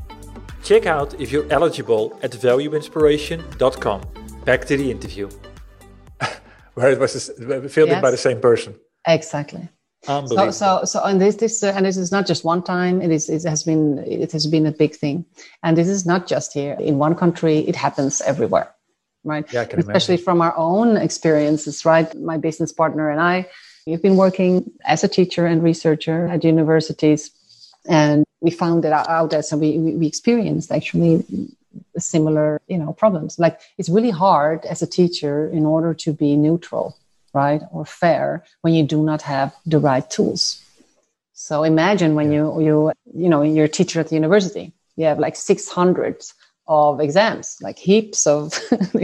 Check 0.64 0.86
out 0.86 1.20
if 1.20 1.32
you're 1.32 1.52
eligible 1.52 2.20
at 2.24 2.32
valueinspiration.com. 2.32 4.02
Back 4.44 4.66
to 4.66 4.78
the 4.78 4.92
interview. 4.92 5.30
Where 6.74 6.92
it 6.92 7.00
was 7.00 7.32
filled 7.38 7.90
yes. 7.90 7.96
in 7.98 8.02
by 8.02 8.12
the 8.12 8.18
same 8.18 8.40
person. 8.40 8.76
Exactly. 9.08 9.70
So, 10.04 10.52
so, 10.52 10.86
so, 10.86 11.04
and 11.04 11.20
this, 11.20 11.36
this, 11.36 11.64
uh, 11.64 11.74
and 11.76 11.86
this 11.86 11.98
is 11.98 12.12
not 12.12 12.26
just 12.26 12.46
one 12.46 12.64
time. 12.64 13.02
It 13.02 13.12
is, 13.12 13.30
it 13.30 13.44
has 13.44 13.64
been, 13.64 14.00
it 14.00 14.32
has 14.32 14.48
been 14.48 14.66
a 14.66 14.72
big 14.72 14.96
thing, 14.96 15.26
and 15.64 15.78
this 15.78 15.90
is 15.90 16.06
not 16.06 16.28
just 16.28 16.54
here 16.54 16.78
in 16.80 16.98
one 16.98 17.16
country. 17.16 17.60
It 17.60 17.76
happens 17.76 18.22
everywhere, 18.22 18.74
right? 19.24 19.52
Yeah, 19.52 19.64
Especially 19.64 20.14
imagine. 20.14 20.24
from 20.24 20.42
our 20.42 20.56
own 20.56 20.96
experiences, 20.96 21.84
right? 21.84 22.14
My 22.16 22.38
business 22.38 22.72
partner 22.72 23.10
and 23.10 23.20
I, 23.20 23.50
we've 23.86 24.02
been 24.02 24.16
working 24.16 24.72
as 24.86 25.04
a 25.04 25.10
teacher 25.10 25.46
and 25.46 25.62
researcher 25.62 26.28
at 26.28 26.44
universities, 26.44 27.32
and 27.90 28.24
we 28.40 28.52
found 28.52 28.86
it 28.86 28.94
out 28.94 29.34
as 29.34 29.50
so 29.50 29.58
we, 29.58 29.78
we 29.78 30.08
experienced 30.08 30.72
actually 30.72 31.26
similar, 31.98 32.62
you 32.68 32.78
know, 32.78 32.94
problems. 32.94 33.40
Like 33.40 33.60
it's 33.78 33.90
really 33.90 34.12
hard 34.12 34.66
as 34.66 34.82
a 34.82 34.88
teacher 34.88 35.50
in 35.50 35.66
order 35.66 35.94
to 35.96 36.14
be 36.14 36.36
neutral 36.36 36.98
right 37.34 37.62
or 37.72 37.86
fair 37.86 38.44
when 38.62 38.74
you 38.74 38.84
do 38.84 39.04
not 39.04 39.22
have 39.22 39.56
the 39.66 39.80
right 39.80 40.10
tools. 40.10 40.64
So 41.34 41.64
imagine 41.64 42.16
when 42.16 42.32
you 42.32 42.60
you 42.62 42.92
you 43.14 43.30
know 43.30 43.42
you're 43.42 43.66
a 43.66 43.70
teacher 43.70 44.00
at 44.00 44.10
the 44.10 44.16
university 44.16 44.74
you 44.98 45.06
have 45.06 45.20
like 45.20 45.36
600 45.36 46.24
of 46.68 47.00
exams 47.00 47.58
like 47.62 47.78
heaps 47.78 48.28
of 48.28 48.54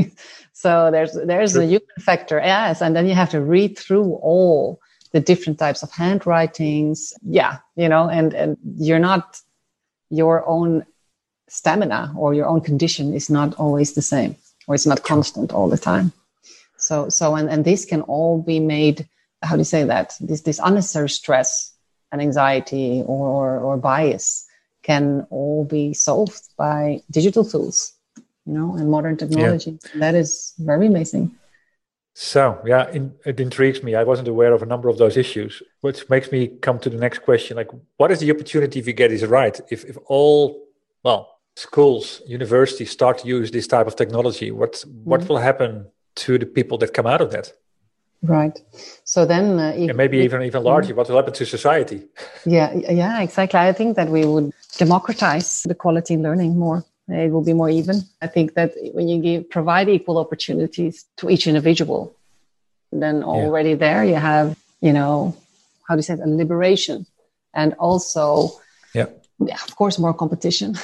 so 0.54 0.92
there's 0.92 1.14
there's 1.14 1.56
a 1.56 1.66
human 1.66 2.00
factor 2.00 2.38
yes 2.44 2.82
and 2.82 2.96
then 2.96 3.06
you 3.08 3.14
have 3.14 3.30
to 3.30 3.40
read 3.40 3.78
through 3.78 4.16
all 4.16 4.82
the 5.14 5.20
different 5.20 5.60
types 5.60 5.84
of 5.84 5.92
handwritings. 5.92 7.14
Yeah 7.22 7.60
you 7.76 7.88
know 7.88 8.10
and 8.10 8.34
and 8.34 8.58
you're 8.78 9.00
not 9.00 9.40
your 10.10 10.46
own 10.48 10.86
stamina 11.48 12.14
or 12.18 12.34
your 12.34 12.48
own 12.48 12.62
condition 12.62 13.14
is 13.14 13.30
not 13.30 13.54
always 13.56 13.94
the 13.94 14.02
same 14.02 14.36
or 14.68 14.76
it's 14.76 14.88
not 14.88 15.04
constant 15.04 15.54
all 15.54 15.70
the 15.70 15.78
time 15.78 16.12
so, 16.84 17.10
so, 17.10 17.36
and, 17.36 17.50
and 17.50 17.64
this 17.64 17.86
can 17.86 18.02
all 18.02 18.42
be 18.42 18.60
made, 18.60 19.08
how 19.42 19.56
do 19.56 19.62
you 19.62 19.72
say 19.76 19.84
that? 19.86 20.16
This, 20.20 20.42
this 20.42 20.60
unnecessary 20.62 21.10
stress 21.10 21.74
and 22.12 22.22
anxiety 22.22 23.04
or, 23.06 23.28
or, 23.28 23.60
or 23.60 23.78
bias 23.78 24.46
can 24.84 25.26
all 25.30 25.64
be 25.64 25.94
solved 25.94 26.42
by 26.58 27.02
digital 27.10 27.46
tools, 27.46 27.94
you 28.46 28.54
know, 28.54 28.76
and 28.76 28.92
modern 28.92 29.16
technology. 29.16 29.72
Yeah. 29.72 30.00
That 30.00 30.16
is 30.16 30.54
very 30.60 30.88
amazing. 30.88 31.32
So, 32.16 32.62
yeah, 32.66 32.92
in, 32.92 33.16
it 33.26 33.40
intrigues 33.40 33.82
me. 33.82 33.96
I 33.96 34.04
wasn't 34.04 34.28
aware 34.28 34.54
of 34.54 34.62
a 34.62 34.66
number 34.66 34.90
of 34.90 34.98
those 34.98 35.16
issues, 35.16 35.64
which 35.82 36.08
makes 36.10 36.32
me 36.32 36.48
come 36.48 36.80
to 36.80 36.90
the 36.90 36.98
next 36.98 37.20
question. 37.20 37.56
Like, 37.56 37.72
what 37.98 38.12
is 38.12 38.20
the 38.20 38.30
opportunity 38.30 38.80
if 38.80 38.88
you 38.88 38.94
get 38.94 39.10
this 39.10 39.24
right? 39.24 39.58
If, 39.72 39.86
if 39.86 39.98
all, 40.08 40.62
well, 41.02 41.40
schools, 41.56 42.22
universities 42.28 42.92
start 42.92 43.20
to 43.20 43.28
use 43.28 43.52
this 43.52 43.68
type 43.68 43.88
of 43.88 43.96
technology, 43.96 44.52
what, 44.52 44.84
what 45.04 45.22
mm-hmm. 45.22 45.30
will 45.30 45.40
happen 45.40 45.88
to 46.16 46.38
the 46.38 46.46
people 46.46 46.78
that 46.80 46.94
come 46.94 47.08
out 47.08 47.22
of 47.22 47.32
that. 47.32 47.54
Right. 48.24 48.58
So 49.04 49.26
then, 49.26 49.60
uh, 49.60 49.74
if, 49.76 49.90
and 49.90 49.98
maybe 49.98 50.20
even 50.20 50.42
even 50.44 50.64
larger, 50.64 50.96
what 50.96 51.10
will 51.10 51.18
happen 51.18 51.34
to 51.34 51.46
society? 51.46 52.04
Yeah, 52.46 52.74
yeah, 52.74 53.22
exactly. 53.22 53.60
I 53.60 53.74
think 53.74 53.96
that 53.96 54.10
we 54.10 54.26
would 54.26 54.52
democratize 54.78 55.64
the 55.64 55.76
quality 55.76 56.18
learning 56.18 56.58
more. 56.58 56.84
It 57.10 57.32
will 57.32 57.44
be 57.44 57.54
more 57.54 57.70
even. 57.70 58.02
I 58.22 58.28
think 58.28 58.54
that 58.54 58.72
when 58.94 59.08
you 59.10 59.22
give, 59.22 59.50
provide 59.50 59.90
equal 59.90 60.18
opportunities 60.18 61.06
to 61.18 61.30
each 61.30 61.48
individual, 61.48 62.16
then 62.92 63.24
already 63.24 63.72
yeah. 63.72 63.76
there 63.86 64.04
you 64.06 64.16
have, 64.16 64.58
you 64.80 64.94
know, 64.94 65.36
how 65.88 65.96
do 65.96 66.00
you 66.00 66.04
say 66.04 66.14
it, 66.14 66.22
a 66.22 66.28
liberation, 66.28 67.06
and 67.54 67.74
also, 67.74 68.52
yeah, 68.94 69.08
yeah 69.40 69.62
of 69.68 69.76
course, 69.76 70.00
more 70.00 70.14
competition, 70.14 70.78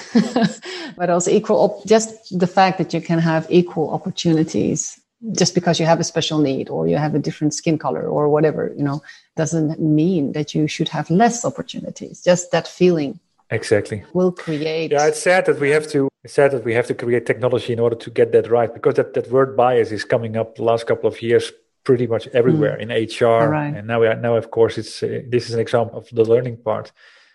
but 0.98 1.10
also 1.10 1.32
equal. 1.32 1.58
Op- 1.58 1.86
just 1.86 2.38
the 2.38 2.48
fact 2.48 2.78
that 2.80 2.94
you 2.94 3.02
can 3.02 3.20
have 3.20 3.48
equal 3.50 3.92
opportunities 3.92 5.00
just 5.34 5.54
because 5.54 5.80
you 5.80 5.86
have 5.86 6.00
a 6.00 6.04
special 6.04 6.40
need 6.40 6.70
or 6.70 6.88
you 6.88 6.98
have 6.98 7.16
a 7.16 7.20
different 7.20 7.54
skin 7.54 7.78
color 7.78 8.08
or 8.08 8.30
whatever 8.30 8.74
you 8.78 8.84
know 8.84 9.02
doesn't 9.36 9.80
mean 9.80 10.32
that 10.32 10.56
you 10.56 10.68
should 10.68 10.88
have 10.88 11.10
less 11.10 11.44
opportunities 11.44 12.22
just 12.22 12.52
that 12.52 12.68
feeling 12.68 13.20
exactly 13.50 14.04
will 14.14 14.32
create 14.32 14.92
yeah 14.92 15.08
it's 15.08 15.22
sad 15.22 15.46
that 15.46 15.60
we 15.60 15.70
have 15.70 15.88
to 15.88 16.10
It's 16.24 16.34
sad 16.34 16.52
that 16.52 16.66
we 16.66 16.74
have 16.74 16.88
to 16.88 16.94
create 16.94 17.26
technology 17.26 17.72
in 17.72 17.80
order 17.80 17.96
to 17.96 18.10
get 18.10 18.32
that 18.34 18.50
right 18.50 18.74
because 18.74 18.96
that, 18.96 19.14
that 19.14 19.32
word 19.32 19.56
bias 19.56 19.92
is 19.92 20.04
coming 20.04 20.36
up 20.36 20.56
the 20.56 20.64
last 20.64 20.86
couple 20.86 21.08
of 21.08 21.22
years 21.22 21.52
pretty 21.86 22.08
much 22.08 22.28
everywhere 22.34 22.78
mm. 22.78 22.82
in 22.84 22.90
HR. 22.90 23.50
Right. 23.50 23.74
And 23.76 23.88
now, 23.88 24.02
we 24.02 24.08
are, 24.08 24.16
now 24.16 24.36
of 24.36 24.52
course, 24.52 24.78
it's 24.78 25.02
uh, 25.02 25.22
this 25.28 25.48
is 25.48 25.54
an 25.56 25.62
example 25.62 25.98
of 25.98 26.10
the 26.12 26.26
learning 26.26 26.58
part. 26.58 26.92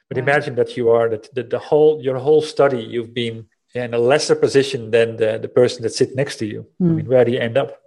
But 0.09 0.19
right. 0.19 0.29
imagine 0.29 0.55
that 0.57 0.77
you 0.77 0.91
are 0.91 1.09
that 1.09 1.35
the, 1.35 1.45
the 1.45 1.59
whole 1.59 2.03
your 2.03 2.19
whole 2.19 2.43
study 2.43 2.83
you've 2.83 3.15
been 3.15 3.47
in 3.75 3.93
a 3.93 3.99
lesser 3.99 4.37
position 4.37 4.91
than 4.91 5.17
the, 5.17 5.39
the 5.39 5.49
person 5.49 5.83
that 5.83 5.93
sits 5.93 6.15
next 6.15 6.37
to 6.37 6.47
you. 6.47 6.67
Mm. 6.81 6.91
I 6.91 6.93
mean, 6.95 7.07
where 7.07 7.25
do 7.25 7.33
you 7.33 7.41
end 7.41 7.59
up? 7.59 7.81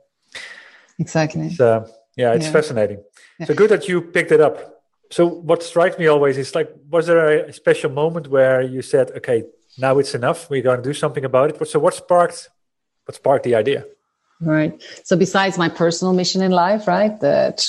Exactly. 1.00 1.50
So, 1.53 1.89
yeah, 2.15 2.34
it's 2.34 2.46
yeah. 2.46 2.51
fascinating. 2.51 3.03
Yeah. 3.39 3.46
So 3.46 3.53
good 3.53 3.72
that 3.72 3.88
you 3.88 4.01
picked 4.01 4.32
it 4.32 4.41
up. 4.41 4.84
So 5.12 5.25
what 5.25 5.63
strikes 5.63 5.98
me 5.98 6.08
always 6.08 6.38
is 6.38 6.53
like, 6.53 6.70
was 6.89 7.08
there 7.08 7.46
a 7.46 7.53
special 7.53 7.89
moment 7.89 8.27
where 8.27 8.62
you 8.62 8.82
said, 8.82 9.12
okay, 9.12 9.46
now 9.77 10.00
it's 10.00 10.13
enough. 10.13 10.50
We're 10.50 10.63
going 10.63 10.82
to 10.82 10.84
do 10.84 10.94
something 10.94 11.24
about 11.24 11.50
it. 11.50 11.67
So 11.70 11.79
what 11.79 11.94
sparked, 11.94 12.50
what 13.06 13.15
sparked 13.15 13.46
the 13.46 13.56
idea? 13.56 13.86
Right. 14.41 14.84
So 15.03 15.15
besides 15.15 15.58
my 15.58 15.70
personal 15.70 16.13
mission 16.13 16.41
in 16.41 16.51
life, 16.51 16.88
right, 16.88 17.17
that 17.22 17.67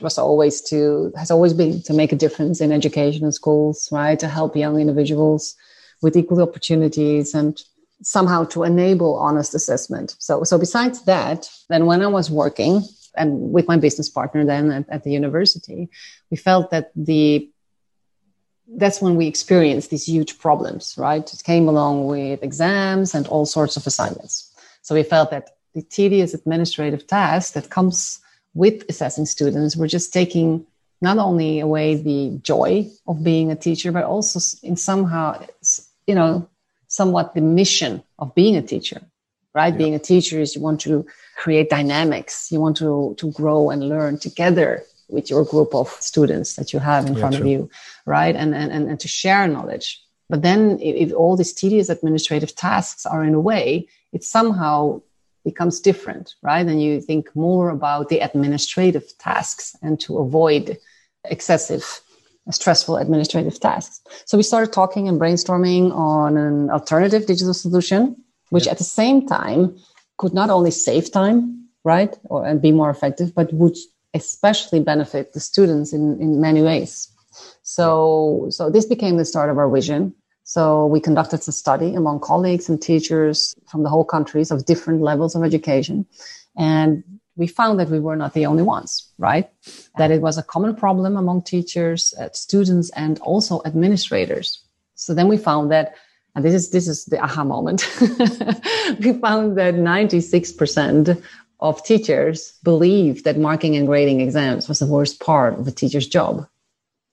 was 0.00 0.18
always 0.18 0.60
to, 0.62 1.12
has 1.16 1.30
always 1.30 1.52
been 1.52 1.82
to 1.82 1.92
make 1.92 2.12
a 2.12 2.16
difference 2.16 2.60
in 2.60 2.72
education 2.72 3.24
and 3.24 3.34
schools, 3.34 3.88
right, 3.92 4.18
to 4.18 4.26
help 4.26 4.56
young 4.56 4.80
individuals 4.80 5.54
with 6.02 6.16
equal 6.16 6.42
opportunities 6.42 7.34
and 7.34 7.62
somehow 8.02 8.44
to 8.44 8.64
enable 8.64 9.16
honest 9.16 9.54
assessment. 9.54 10.16
So, 10.18 10.44
so 10.44 10.58
besides 10.58 11.04
that, 11.04 11.50
then 11.68 11.86
when 11.86 12.02
I 12.02 12.06
was 12.06 12.30
working 12.30 12.82
and 13.16 13.52
with 13.52 13.68
my 13.68 13.76
business 13.76 14.08
partner 14.08 14.44
then 14.44 14.70
at, 14.70 14.88
at 14.88 15.04
the 15.04 15.12
university, 15.12 15.90
we 16.30 16.36
felt 16.36 16.70
that 16.70 16.92
the 16.96 17.50
that's 18.76 19.02
when 19.02 19.16
we 19.16 19.26
experienced 19.26 19.90
these 19.90 20.06
huge 20.06 20.38
problems, 20.38 20.94
right? 20.96 21.32
It 21.34 21.42
came 21.42 21.68
along 21.68 22.06
with 22.06 22.42
exams 22.42 23.16
and 23.16 23.26
all 23.26 23.44
sorts 23.44 23.76
of 23.76 23.84
assignments. 23.84 24.54
So 24.82 24.94
we 24.94 25.02
felt 25.02 25.32
that 25.32 25.50
the 25.74 25.82
tedious 25.82 26.34
administrative 26.34 27.06
tasks 27.06 27.52
that 27.52 27.70
comes 27.70 28.20
with 28.54 28.84
assessing 28.88 29.26
students 29.26 29.76
were 29.76 29.88
just 29.88 30.12
taking 30.12 30.66
not 31.00 31.18
only 31.18 31.60
away 31.60 31.96
the 31.96 32.38
joy 32.42 32.88
of 33.06 33.24
being 33.24 33.50
a 33.50 33.56
teacher, 33.56 33.90
but 33.90 34.04
also 34.04 34.38
in 34.62 34.76
somehow 34.76 35.44
you 36.06 36.14
know, 36.14 36.48
somewhat 36.88 37.34
the 37.34 37.40
mission 37.40 38.02
of 38.18 38.34
being 38.34 38.56
a 38.56 38.62
teacher, 38.62 39.00
right? 39.54 39.72
Yeah. 39.72 39.78
Being 39.78 39.94
a 39.94 39.98
teacher 39.98 40.40
is 40.40 40.54
you 40.54 40.62
want 40.62 40.80
to 40.82 41.06
create 41.36 41.70
dynamics. 41.70 42.50
You 42.50 42.60
want 42.60 42.76
to, 42.78 43.14
to 43.18 43.32
grow 43.32 43.70
and 43.70 43.88
learn 43.88 44.18
together 44.18 44.82
with 45.08 45.30
your 45.30 45.44
group 45.44 45.74
of 45.74 45.88
students 45.88 46.54
that 46.56 46.72
you 46.72 46.78
have 46.78 47.06
in 47.06 47.14
yeah, 47.14 47.20
front 47.20 47.36
true. 47.36 47.44
of 47.44 47.50
you, 47.50 47.70
right? 48.06 48.34
And, 48.36 48.54
and, 48.54 48.70
and, 48.72 48.88
and 48.88 49.00
to 49.00 49.08
share 49.08 49.46
knowledge. 49.46 50.02
But 50.28 50.42
then 50.42 50.78
if 50.80 51.12
all 51.12 51.36
these 51.36 51.52
tedious 51.52 51.88
administrative 51.88 52.54
tasks 52.54 53.04
are 53.04 53.24
in 53.24 53.34
a 53.34 53.40
way, 53.40 53.88
it 54.12 54.22
somehow 54.22 55.02
becomes 55.44 55.80
different, 55.80 56.34
right? 56.42 56.66
And 56.66 56.82
you 56.82 57.00
think 57.00 57.34
more 57.34 57.70
about 57.70 58.08
the 58.08 58.20
administrative 58.20 59.16
tasks 59.18 59.74
and 59.82 59.98
to 60.00 60.18
avoid 60.18 60.78
excessive 61.24 62.00
stressful 62.50 62.96
administrative 62.96 63.58
tasks. 63.60 64.00
So 64.24 64.36
we 64.36 64.42
started 64.42 64.72
talking 64.72 65.08
and 65.08 65.20
brainstorming 65.20 65.92
on 65.92 66.36
an 66.36 66.70
alternative 66.70 67.26
digital 67.26 67.54
solution, 67.54 68.16
which 68.50 68.66
yeah. 68.66 68.72
at 68.72 68.78
the 68.78 68.84
same 68.84 69.26
time 69.26 69.76
could 70.18 70.34
not 70.34 70.50
only 70.50 70.70
save 70.70 71.12
time, 71.12 71.68
right, 71.84 72.16
or 72.24 72.46
and 72.46 72.60
be 72.60 72.72
more 72.72 72.90
effective, 72.90 73.34
but 73.34 73.52
would 73.52 73.76
especially 74.14 74.80
benefit 74.80 75.32
the 75.32 75.40
students 75.40 75.92
in, 75.92 76.20
in 76.20 76.40
many 76.40 76.62
ways. 76.62 77.08
So, 77.62 78.46
so 78.50 78.70
this 78.70 78.86
became 78.86 79.16
the 79.16 79.24
start 79.24 79.50
of 79.50 79.58
our 79.58 79.70
vision. 79.70 80.14
So 80.44 80.86
we 80.86 81.00
conducted 81.00 81.40
a 81.46 81.52
study 81.52 81.94
among 81.94 82.20
colleagues 82.20 82.68
and 82.68 82.82
teachers 82.82 83.54
from 83.70 83.84
the 83.84 83.88
whole 83.88 84.04
countries 84.04 84.50
of 84.50 84.66
different 84.66 85.00
levels 85.00 85.36
of 85.36 85.44
education. 85.44 86.06
And 86.56 87.04
we 87.40 87.46
found 87.46 87.80
that 87.80 87.88
we 87.88 87.98
were 87.98 88.16
not 88.16 88.34
the 88.34 88.44
only 88.44 88.62
ones, 88.62 89.08
right? 89.16 89.48
That 89.96 90.10
it 90.10 90.20
was 90.20 90.36
a 90.36 90.42
common 90.42 90.76
problem 90.76 91.16
among 91.16 91.42
teachers, 91.42 92.12
uh, 92.20 92.28
students, 92.34 92.90
and 92.90 93.18
also 93.20 93.62
administrators. 93.64 94.62
So 94.94 95.14
then 95.14 95.26
we 95.26 95.38
found 95.38 95.72
that, 95.72 95.94
and 96.34 96.44
this 96.44 96.52
is 96.52 96.70
this 96.70 96.86
is 96.86 97.06
the 97.06 97.18
aha 97.18 97.42
moment. 97.42 97.80
we 99.00 99.14
found 99.26 99.56
that 99.56 99.74
96% 99.74 101.22
of 101.60 101.82
teachers 101.82 102.52
believe 102.62 103.24
that 103.24 103.38
marking 103.38 103.74
and 103.74 103.86
grading 103.86 104.20
exams 104.20 104.68
was 104.68 104.78
the 104.80 104.92
worst 104.94 105.18
part 105.18 105.58
of 105.58 105.66
a 105.66 105.72
teacher's 105.72 106.06
job. 106.06 106.46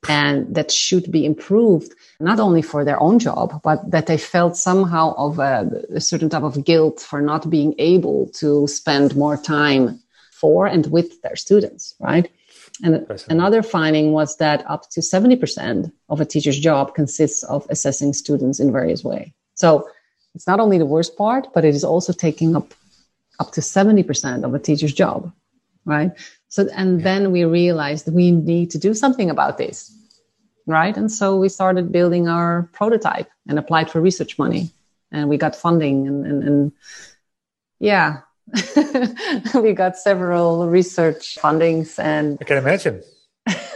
And 0.10 0.54
that 0.56 0.72
should 0.72 1.10
be 1.10 1.26
improved, 1.26 1.92
not 2.20 2.40
only 2.40 2.62
for 2.62 2.84
their 2.84 3.02
own 3.02 3.18
job, 3.18 3.62
but 3.64 3.80
that 3.92 4.08
they 4.08 4.18
felt 4.18 4.58
somehow 4.58 5.16
of 5.16 5.40
a, 5.40 5.56
a 5.96 6.02
certain 6.02 6.30
type 6.30 6.44
of 6.44 6.64
guilt 6.66 7.00
for 7.00 7.22
not 7.22 7.50
being 7.50 7.74
able 7.78 8.30
to 8.42 8.68
spend 8.68 9.16
more 9.16 9.38
time 9.38 10.02
for 10.40 10.68
and 10.68 10.86
with 10.88 11.22
their 11.22 11.36
students, 11.36 11.96
right? 12.00 12.30
And 12.84 13.08
another 13.30 13.64
finding 13.64 14.12
was 14.12 14.38
that 14.38 14.64
up 14.70 14.90
to 14.92 15.00
70% 15.00 15.92
of 16.10 16.22
a 16.22 16.26
teacher's 16.26 16.60
job 16.60 16.94
consists 16.94 17.44
of 17.44 17.66
assessing 17.70 18.14
students 18.14 18.60
in 18.60 18.72
various 18.72 19.04
ways. 19.04 19.32
So 19.56 19.90
it's 20.36 20.46
not 20.46 20.60
only 20.60 20.78
the 20.78 20.86
worst 20.86 21.18
part, 21.18 21.48
but 21.54 21.66
it 21.66 21.74
is 21.74 21.84
also 21.84 22.14
taking 22.14 22.56
up 22.56 22.74
up 23.40 23.52
to 23.52 23.62
70% 23.62 24.44
of 24.44 24.54
a 24.54 24.60
teacher's 24.60 24.94
job, 24.94 25.32
right? 25.86 26.12
So, 26.48 26.68
and 26.74 27.00
yeah. 27.00 27.04
then 27.04 27.32
we 27.32 27.46
realized 27.46 28.12
we 28.12 28.32
need 28.32 28.72
to 28.72 28.80
do 28.80 28.96
something 28.96 29.30
about 29.30 29.60
this, 29.60 29.96
right? 30.66 30.96
And 30.98 31.12
so 31.12 31.38
we 31.38 31.50
started 31.50 31.92
building 31.92 32.28
our 32.28 32.68
prototype 32.74 33.30
and 33.48 33.60
applied 33.60 33.92
for 33.92 34.02
research 34.02 34.40
money 34.40 34.72
and 35.12 35.30
we 35.30 35.38
got 35.38 35.56
funding 35.56 36.08
and, 36.08 36.26
and, 36.26 36.44
and 36.44 36.72
yeah, 37.80 38.22
we 39.62 39.74
got 39.74 39.98
several 39.98 40.68
research 40.68 41.38
fundings 41.42 42.00
and 42.00 42.38
I 42.42 42.46
can 42.46 42.58
imagine. 42.58 43.04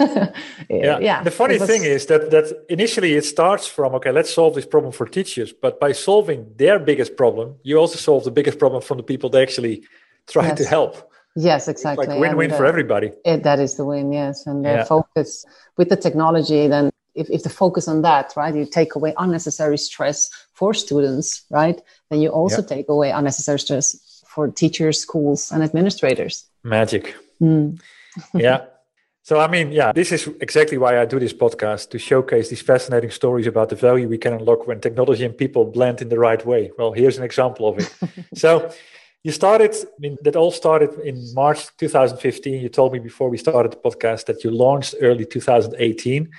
yeah. 0.70 1.00
yeah. 1.00 1.24
The 1.24 1.32
funny 1.32 1.58
was... 1.58 1.70
thing 1.70 1.84
is 1.84 2.06
that 2.08 2.32
that 2.32 2.66
initially 2.70 3.14
it 3.14 3.26
starts 3.26 3.68
from 3.68 3.96
okay, 3.96 4.12
let's 4.12 4.34
solve 4.34 4.56
this 4.56 4.66
problem 4.66 4.92
for 4.92 5.06
teachers, 5.06 5.54
but 5.54 5.80
by 5.80 5.92
solving 5.92 6.52
their 6.58 6.80
biggest 6.80 7.16
problem, 7.16 7.56
you 7.64 7.78
also 7.78 7.98
solve 7.98 8.24
the 8.24 8.32
biggest 8.32 8.60
problem 8.60 8.82
from 8.82 8.98
the 8.98 9.04
people 9.04 9.30
they 9.30 9.42
actually 9.42 9.84
try 10.28 10.48
yes. 10.48 10.58
to 10.58 10.66
help. 10.66 11.12
Yes, 11.36 11.68
exactly. 11.68 12.04
It's 12.04 12.10
like 12.10 12.20
win-win 12.20 12.52
and, 12.52 12.54
uh, 12.54 12.58
for 12.58 12.66
everybody. 12.66 13.12
It, 13.24 13.44
that 13.44 13.60
is 13.60 13.76
the 13.76 13.86
win, 13.86 14.12
yes. 14.12 14.46
And 14.46 14.66
the 14.66 14.70
yeah. 14.70 14.84
focus 14.84 15.46
with 15.78 15.88
the 15.88 15.96
technology, 15.96 16.68
then 16.68 16.92
if, 17.16 17.30
if 17.30 17.44
the 17.44 17.50
focus 17.50 17.88
on 17.88 18.02
that, 18.02 18.34
right, 18.36 18.54
you 18.54 18.66
take 18.66 18.96
away 18.96 19.14
unnecessary 19.18 19.78
stress 19.78 20.30
for 20.54 20.74
students, 20.74 21.46
right? 21.50 21.82
Then 22.10 22.20
you 22.20 22.30
also 22.30 22.62
yeah. 22.62 22.68
take 22.68 22.90
away 22.90 23.12
unnecessary 23.12 23.60
stress 23.60 24.11
for 24.34 24.48
teachers, 24.48 25.00
schools, 25.00 25.52
and 25.52 25.62
administrators. 25.62 26.46
Magic. 26.64 27.16
Mm. 27.42 27.80
yeah. 28.34 28.66
So, 29.24 29.40
I 29.40 29.48
mean, 29.48 29.72
yeah, 29.72 29.92
this 29.92 30.12
is 30.12 30.28
exactly 30.40 30.78
why 30.78 31.00
I 31.00 31.06
do 31.06 31.20
this 31.20 31.34
podcast 31.34 31.90
to 31.92 32.00
showcase 32.00 32.50
these 32.50 32.62
fascinating 32.62 33.12
stories 33.12 33.46
about 33.46 33.70
the 33.70 33.76
value 33.76 34.08
we 34.08 34.18
can 34.18 34.34
unlock 34.34 34.68
when 34.68 34.80
technology 34.80 35.26
and 35.26 35.38
people 35.38 35.66
blend 35.66 36.02
in 36.02 36.10
the 36.10 36.18
right 36.18 36.44
way. 36.46 36.72
Well, 36.78 36.92
here's 36.94 37.18
an 37.18 37.24
example 37.24 37.68
of 37.68 37.80
it. 37.80 37.94
so, 38.34 38.72
you 39.24 39.32
started, 39.32 39.76
I 39.76 40.00
mean, 40.00 40.18
that 40.24 40.36
all 40.36 40.52
started 40.52 40.92
in 41.00 41.16
March 41.36 41.68
2015. 41.78 42.62
You 42.62 42.70
told 42.70 42.94
me 42.94 43.00
before 43.00 43.30
we 43.30 43.38
started 43.38 43.74
the 43.74 43.78
podcast 43.78 44.26
that 44.26 44.44
you 44.44 44.50
launched 44.50 44.96
early 45.02 45.26
2018. 45.26 46.30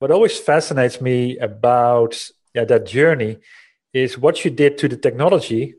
What 0.00 0.10
always 0.10 0.38
fascinates 0.38 1.00
me 1.00 1.38
about 1.38 2.12
yeah, 2.54 2.64
that 2.64 2.86
journey 2.86 3.38
is 3.94 4.18
what 4.18 4.44
you 4.44 4.50
did 4.50 4.76
to 4.78 4.88
the 4.88 4.96
technology 4.96 5.74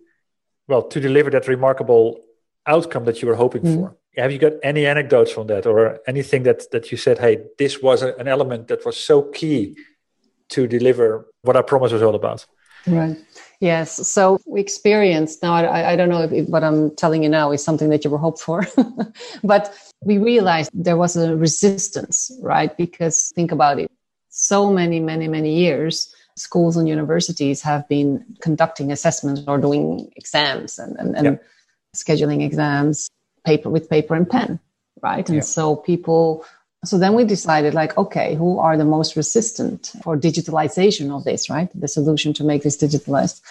well 0.68 0.84
to 0.84 1.00
deliver 1.00 1.30
that 1.30 1.48
remarkable 1.48 2.20
outcome 2.66 3.06
that 3.06 3.22
you 3.22 3.28
were 3.28 3.36
hoping 3.36 3.62
mm. 3.62 3.76
for. 3.76 3.98
Have 4.18 4.32
you 4.32 4.40
got 4.40 4.54
any 4.64 4.86
anecdotes 4.86 5.32
from 5.32 5.48
that 5.48 5.66
or 5.66 6.00
anything 6.08 6.44
that 6.44 6.70
that 6.72 6.92
you 6.92 6.98
said 6.98 7.20
hey 7.20 7.44
this 7.58 7.82
was 7.82 8.02
a, 8.02 8.16
an 8.16 8.28
element 8.28 8.68
that 8.68 8.86
was 8.86 8.98
so 8.98 9.22
key 9.22 9.78
to 10.50 10.68
deliver 10.68 11.28
what 11.44 11.56
our 11.56 11.64
promise 11.64 11.92
was 11.92 12.02
all 12.02 12.16
about 12.16 12.46
right. 12.88 13.18
Yes. 13.60 14.08
So 14.08 14.40
we 14.46 14.62
experienced 14.62 15.44
now 15.44 15.54
i, 15.54 15.92
I 15.92 15.96
don't 15.96 16.10
know 16.10 16.24
if, 16.24 16.32
if, 16.32 16.48
what 16.48 16.64
i'm 16.64 16.96
telling 16.96 17.22
you 17.24 17.30
now 17.30 17.52
is 17.52 17.64
something 17.64 17.90
that 17.90 18.04
you 18.04 18.10
were 18.10 18.18
hoped 18.18 18.40
for 18.40 18.66
but 19.44 19.74
we 20.04 20.18
realized 20.18 20.72
there 20.74 20.98
was 20.98 21.16
a 21.16 21.36
resistance 21.36 22.32
right? 22.42 22.76
Because 22.78 23.32
think 23.36 23.52
about 23.52 23.80
it. 23.80 23.92
So 24.30 24.72
many 24.72 25.00
many 25.00 25.28
many 25.28 25.54
years 25.56 26.14
schools 26.38 26.78
and 26.78 26.88
universities 26.88 27.62
have 27.62 27.88
been 27.90 28.24
conducting 28.42 28.92
assessments 28.92 29.42
or 29.48 29.58
doing 29.58 30.12
exams 30.16 30.78
and, 30.78 30.96
and, 30.98 31.16
and 31.18 31.26
yep. 31.26 31.46
scheduling 31.96 32.44
exams 32.46 33.10
paper 33.44 33.70
with 33.70 33.90
paper 33.90 34.16
and 34.16 34.30
pen 34.30 34.60
right 35.02 35.28
and 35.30 35.38
yep. 35.38 35.44
so 35.44 35.76
people 35.76 36.46
so 36.86 36.98
then 36.98 37.14
we 37.16 37.24
decided 37.24 37.74
like 37.74 37.98
okay 37.98 38.36
who 38.36 38.60
are 38.60 38.78
the 38.78 38.86
most 38.86 39.16
resistant 39.16 39.94
for 40.04 40.16
digitalization 40.16 41.16
of 41.16 41.24
this 41.24 41.50
right 41.50 41.70
the 41.74 41.88
solution 41.88 42.34
to 42.34 42.44
make 42.44 42.62
this 42.62 42.78
digitalized 42.78 43.42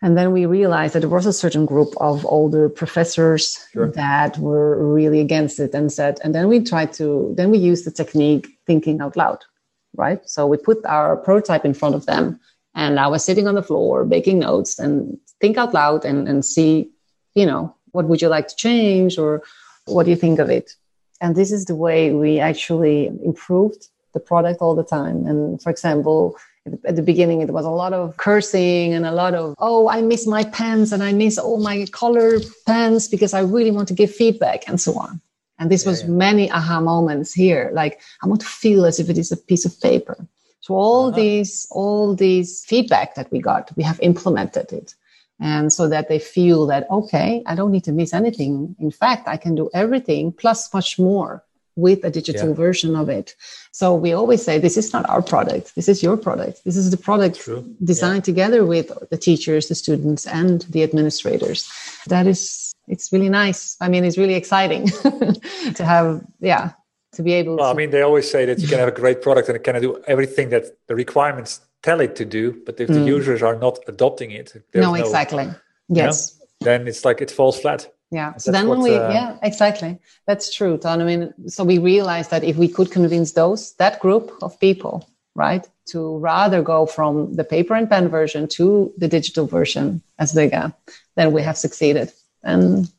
and 0.00 0.16
then 0.16 0.32
we 0.32 0.46
realized 0.46 0.94
that 0.94 1.00
there 1.00 1.08
was 1.08 1.26
a 1.26 1.32
certain 1.32 1.64
group 1.64 1.94
of 1.98 2.26
older 2.26 2.68
professors 2.68 3.64
sure. 3.72 3.92
that 3.92 4.36
were 4.38 4.92
really 4.92 5.20
against 5.20 5.60
it 5.60 5.74
and 5.74 5.92
said 5.92 6.18
and 6.24 6.34
then 6.34 6.48
we 6.48 6.60
tried 6.60 6.92
to 6.94 7.34
then 7.36 7.50
we 7.50 7.58
used 7.58 7.84
the 7.84 7.90
technique 7.90 8.48
thinking 8.66 9.00
out 9.02 9.16
loud 9.16 9.44
right? 9.94 10.20
So 10.28 10.46
we 10.46 10.56
put 10.56 10.84
our 10.86 11.16
prototype 11.16 11.64
in 11.64 11.74
front 11.74 11.94
of 11.94 12.06
them 12.06 12.40
And 12.74 12.98
I 12.98 13.06
was 13.06 13.24
sitting 13.24 13.46
on 13.46 13.54
the 13.54 13.62
floor 13.62 14.04
making 14.04 14.38
notes 14.38 14.78
and 14.78 15.18
think 15.40 15.58
out 15.58 15.74
loud 15.74 16.04
and, 16.04 16.26
and 16.28 16.44
see, 16.44 16.90
you 17.34 17.46
know, 17.46 17.74
what 17.92 18.06
would 18.06 18.22
you 18.22 18.28
like 18.28 18.48
to 18.48 18.56
change 18.56 19.18
or 19.18 19.42
what 19.84 20.04
do 20.04 20.10
you 20.10 20.16
think 20.16 20.38
of 20.38 20.48
it? 20.48 20.72
And 21.20 21.36
this 21.36 21.52
is 21.52 21.66
the 21.66 21.74
way 21.74 22.12
we 22.12 22.40
actually 22.40 23.08
improved 23.24 23.88
the 24.14 24.20
product 24.20 24.60
all 24.60 24.74
the 24.74 24.84
time. 24.84 25.26
And 25.26 25.60
for 25.62 25.70
example, 25.70 26.36
at 26.84 26.96
the 26.96 27.02
beginning 27.02 27.40
it 27.40 27.50
was 27.50 27.64
a 27.64 27.70
lot 27.70 27.92
of 27.92 28.16
cursing 28.16 28.94
and 28.94 29.04
a 29.04 29.10
lot 29.10 29.34
of 29.34 29.54
oh 29.58 29.88
i 29.88 30.00
miss 30.00 30.28
my 30.28 30.44
pens 30.44 30.92
and 30.92 31.02
i 31.02 31.12
miss 31.12 31.36
all 31.36 31.58
my 31.58 31.84
color 31.90 32.38
pens 32.66 33.08
because 33.08 33.34
i 33.34 33.40
really 33.40 33.72
want 33.72 33.88
to 33.88 33.94
give 33.94 34.14
feedback 34.14 34.68
and 34.68 34.80
so 34.80 34.96
on 34.96 35.20
and 35.62 35.70
this 35.70 35.84
yeah, 35.84 35.90
was 35.90 36.02
yeah. 36.02 36.08
many 36.08 36.50
aha 36.50 36.80
moments 36.80 37.32
here 37.32 37.70
like 37.72 38.00
i 38.22 38.26
want 38.26 38.40
to 38.40 38.46
feel 38.46 38.84
as 38.84 38.98
if 38.98 39.08
it 39.08 39.16
is 39.16 39.30
a 39.30 39.36
piece 39.36 39.64
of 39.64 39.80
paper 39.80 40.16
so 40.60 40.74
all 40.74 41.06
uh-huh. 41.06 41.16
these 41.16 41.68
all 41.70 42.14
these 42.14 42.64
feedback 42.64 43.14
that 43.14 43.30
we 43.30 43.38
got 43.38 43.70
we 43.76 43.82
have 43.82 44.00
implemented 44.00 44.72
it 44.72 44.94
and 45.40 45.72
so 45.72 45.88
that 45.88 46.08
they 46.08 46.18
feel 46.18 46.66
that 46.66 46.90
okay 46.90 47.42
i 47.46 47.54
don't 47.54 47.72
need 47.72 47.84
to 47.84 47.92
miss 47.92 48.12
anything 48.12 48.74
in 48.80 48.90
fact 48.90 49.28
i 49.28 49.36
can 49.36 49.54
do 49.54 49.70
everything 49.72 50.32
plus 50.32 50.74
much 50.74 50.98
more 50.98 51.44
with 51.76 52.04
a 52.04 52.10
digital 52.10 52.48
yeah. 52.48 52.54
version 52.54 52.94
of 52.94 53.08
it. 53.08 53.34
So 53.72 53.94
we 53.94 54.12
always 54.12 54.44
say 54.44 54.58
this 54.58 54.76
is 54.76 54.92
not 54.92 55.08
our 55.08 55.22
product. 55.22 55.74
This 55.74 55.88
is 55.88 56.02
your 56.02 56.16
product. 56.16 56.64
This 56.64 56.76
is 56.76 56.90
the 56.90 56.96
product 56.96 57.40
True. 57.40 57.64
designed 57.82 58.26
yeah. 58.28 58.32
together 58.32 58.64
with 58.64 58.92
the 59.10 59.16
teachers, 59.16 59.68
the 59.68 59.74
students, 59.74 60.26
and 60.26 60.62
the 60.70 60.82
administrators. 60.82 61.70
That 62.08 62.26
is, 62.26 62.40
it's 62.88 63.12
really 63.12 63.28
nice. 63.28 63.76
I 63.80 63.88
mean, 63.88 64.04
it's 64.04 64.18
really 64.18 64.34
exciting 64.34 64.86
to 65.74 65.84
have, 65.84 66.24
yeah, 66.40 66.72
to 67.12 67.22
be 67.22 67.32
able. 67.34 67.56
Well, 67.56 67.66
to... 67.66 67.74
I 67.74 67.76
mean, 67.76 67.90
they 67.90 68.02
always 68.02 68.30
say 68.30 68.44
that 68.46 68.58
you 68.58 68.68
can 68.68 68.78
have 68.78 68.88
a 68.88 68.92
great 68.92 69.22
product 69.22 69.48
and 69.48 69.56
it 69.56 69.64
can 69.64 69.80
do 69.80 70.02
everything 70.06 70.50
that 70.50 70.64
the 70.88 70.94
requirements 70.94 71.60
tell 71.82 72.00
it 72.00 72.16
to 72.16 72.24
do, 72.24 72.62
but 72.64 72.80
if 72.80 72.88
mm. 72.88 72.94
the 72.94 73.04
users 73.04 73.42
are 73.42 73.56
not 73.56 73.78
adopting 73.88 74.30
it, 74.30 74.54
no, 74.74 74.92
no, 74.92 74.94
exactly. 74.94 75.48
Yes. 75.88 76.36
You 76.38 76.66
know, 76.66 76.72
then 76.72 76.88
it's 76.88 77.04
like 77.04 77.20
it 77.20 77.30
falls 77.30 77.58
flat 77.60 77.92
yeah 78.12 78.36
so 78.36 78.52
then 78.52 78.68
when 78.68 78.80
we 78.80 78.94
uh, 78.94 79.10
yeah 79.10 79.36
exactly 79.42 79.98
that's 80.26 80.54
true 80.54 80.76
Ton. 80.76 81.00
i 81.00 81.04
mean 81.04 81.32
so 81.48 81.64
we 81.64 81.78
realized 81.78 82.30
that 82.30 82.44
if 82.44 82.56
we 82.56 82.68
could 82.68 82.90
convince 82.90 83.32
those 83.32 83.72
that 83.74 83.98
group 84.00 84.30
of 84.42 84.60
people 84.60 85.08
right 85.34 85.66
to 85.86 86.18
rather 86.18 86.62
go 86.62 86.86
from 86.86 87.34
the 87.34 87.44
paper 87.44 87.74
and 87.74 87.88
pen 87.88 88.08
version 88.08 88.46
to 88.46 88.92
the 88.98 89.08
digital 89.08 89.46
version 89.46 90.02
as 90.18 90.32
bigger 90.34 90.72
then 91.16 91.32
we 91.32 91.42
have 91.42 91.56
succeeded 91.56 92.12
and 92.42 92.90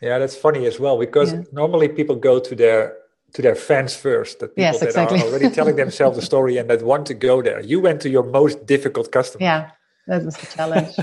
yeah 0.00 0.18
that's 0.18 0.36
funny 0.36 0.66
as 0.66 0.78
well 0.80 0.98
because 0.98 1.32
yeah. 1.32 1.42
normally 1.52 1.88
people 1.88 2.16
go 2.16 2.38
to 2.40 2.54
their 2.54 2.96
to 3.32 3.42
their 3.42 3.54
fans 3.54 3.94
first 3.94 4.40
that 4.40 4.48
people 4.48 4.64
yes, 4.64 4.80
that 4.80 4.86
exactly. 4.86 5.20
are 5.20 5.24
already 5.24 5.50
telling 5.50 5.76
themselves 5.84 6.16
the 6.16 6.22
story 6.22 6.56
and 6.58 6.68
that 6.68 6.82
want 6.82 7.06
to 7.06 7.14
go 7.14 7.42
there 7.42 7.60
you 7.60 7.80
went 7.80 8.00
to 8.00 8.08
your 8.08 8.24
most 8.24 8.66
difficult 8.66 9.10
customer 9.12 9.44
yeah 9.44 9.70
that 10.06 10.24
was 10.24 10.36
the 10.36 10.46
challenge 10.46 10.94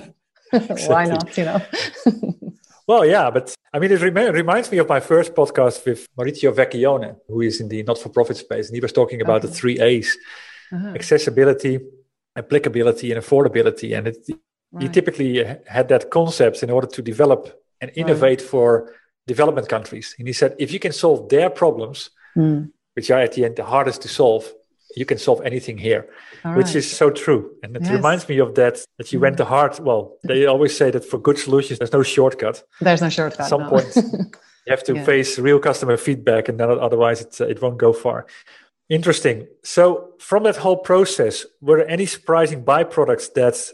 why 0.87 1.05
not 1.05 1.37
you 1.37 1.45
know 1.45 1.61
well, 2.87 3.05
yeah, 3.05 3.29
but 3.29 3.53
I 3.73 3.79
mean, 3.79 3.91
it 3.91 4.01
rem- 4.01 4.33
reminds 4.33 4.71
me 4.71 4.77
of 4.77 4.87
my 4.87 5.01
first 5.01 5.35
podcast 5.35 5.85
with 5.85 6.07
Maurizio 6.15 6.53
Vecchione, 6.53 7.17
who 7.27 7.41
is 7.41 7.59
in 7.59 7.67
the 7.67 7.83
not 7.83 7.97
for 7.97 8.07
profit 8.07 8.37
space. 8.37 8.67
And 8.67 8.75
he 8.75 8.79
was 8.79 8.93
talking 8.93 9.21
about 9.21 9.43
okay. 9.43 9.47
the 9.47 9.53
three 9.53 9.79
A's 9.79 10.17
uh-huh. 10.71 10.93
accessibility, 10.95 11.79
applicability, 12.37 13.11
and 13.11 13.21
affordability. 13.21 13.97
And 13.97 14.07
it, 14.07 14.17
right. 14.71 14.83
he 14.83 14.87
typically 14.87 15.43
had 15.67 15.89
that 15.89 16.09
concept 16.09 16.63
in 16.63 16.69
order 16.69 16.87
to 16.87 17.01
develop 17.01 17.61
and 17.81 17.91
innovate 17.95 18.39
right. 18.39 18.49
for 18.49 18.93
development 19.27 19.69
countries. 19.69 20.15
And 20.17 20.27
he 20.27 20.33
said, 20.33 20.55
if 20.57 20.71
you 20.71 20.79
can 20.79 20.91
solve 20.91 21.29
their 21.29 21.49
problems, 21.49 22.09
mm. 22.35 22.71
which 22.95 23.11
are 23.11 23.19
at 23.19 23.33
the 23.33 23.45
end 23.45 23.55
the 23.55 23.65
hardest 23.65 24.01
to 24.03 24.07
solve, 24.07 24.51
you 24.95 25.05
can 25.05 25.17
solve 25.17 25.41
anything 25.45 25.77
here, 25.77 26.09
which 26.55 26.73
is 26.75 26.89
so 26.89 27.11
true. 27.11 27.51
And 27.61 27.75
it 27.75 27.83
yes. 27.83 27.91
reminds 27.91 28.27
me 28.27 28.39
of 28.39 28.55
that, 28.55 28.83
that 28.97 29.11
you 29.13 29.19
went 29.19 29.37
to 29.37 29.45
heart. 29.45 29.79
Well, 29.79 30.17
they 30.23 30.45
always 30.45 30.75
say 30.75 30.89
that 30.91 31.05
for 31.05 31.19
good 31.19 31.37
solutions, 31.37 31.79
there's 31.79 31.93
no 31.93 32.03
shortcut. 32.03 32.63
There's 32.81 33.01
no 33.01 33.09
shortcut. 33.09 33.41
At 33.41 33.49
some 33.49 33.63
no. 33.63 33.69
point, 33.69 33.95
you 33.95 34.69
have 34.69 34.83
to 34.85 34.95
yeah. 34.95 35.03
face 35.03 35.37
real 35.37 35.59
customer 35.59 35.97
feedback, 35.97 36.49
and 36.49 36.59
then 36.59 36.69
otherwise 36.69 37.21
it, 37.21 37.41
uh, 37.41 37.45
it 37.45 37.61
won't 37.61 37.77
go 37.77 37.93
far. 37.93 38.25
Interesting. 38.89 39.47
So, 39.63 40.13
from 40.19 40.43
that 40.43 40.55
whole 40.55 40.77
process, 40.77 41.45
were 41.61 41.77
there 41.77 41.89
any 41.89 42.05
surprising 42.05 42.63
byproducts 42.63 43.33
that 43.33 43.69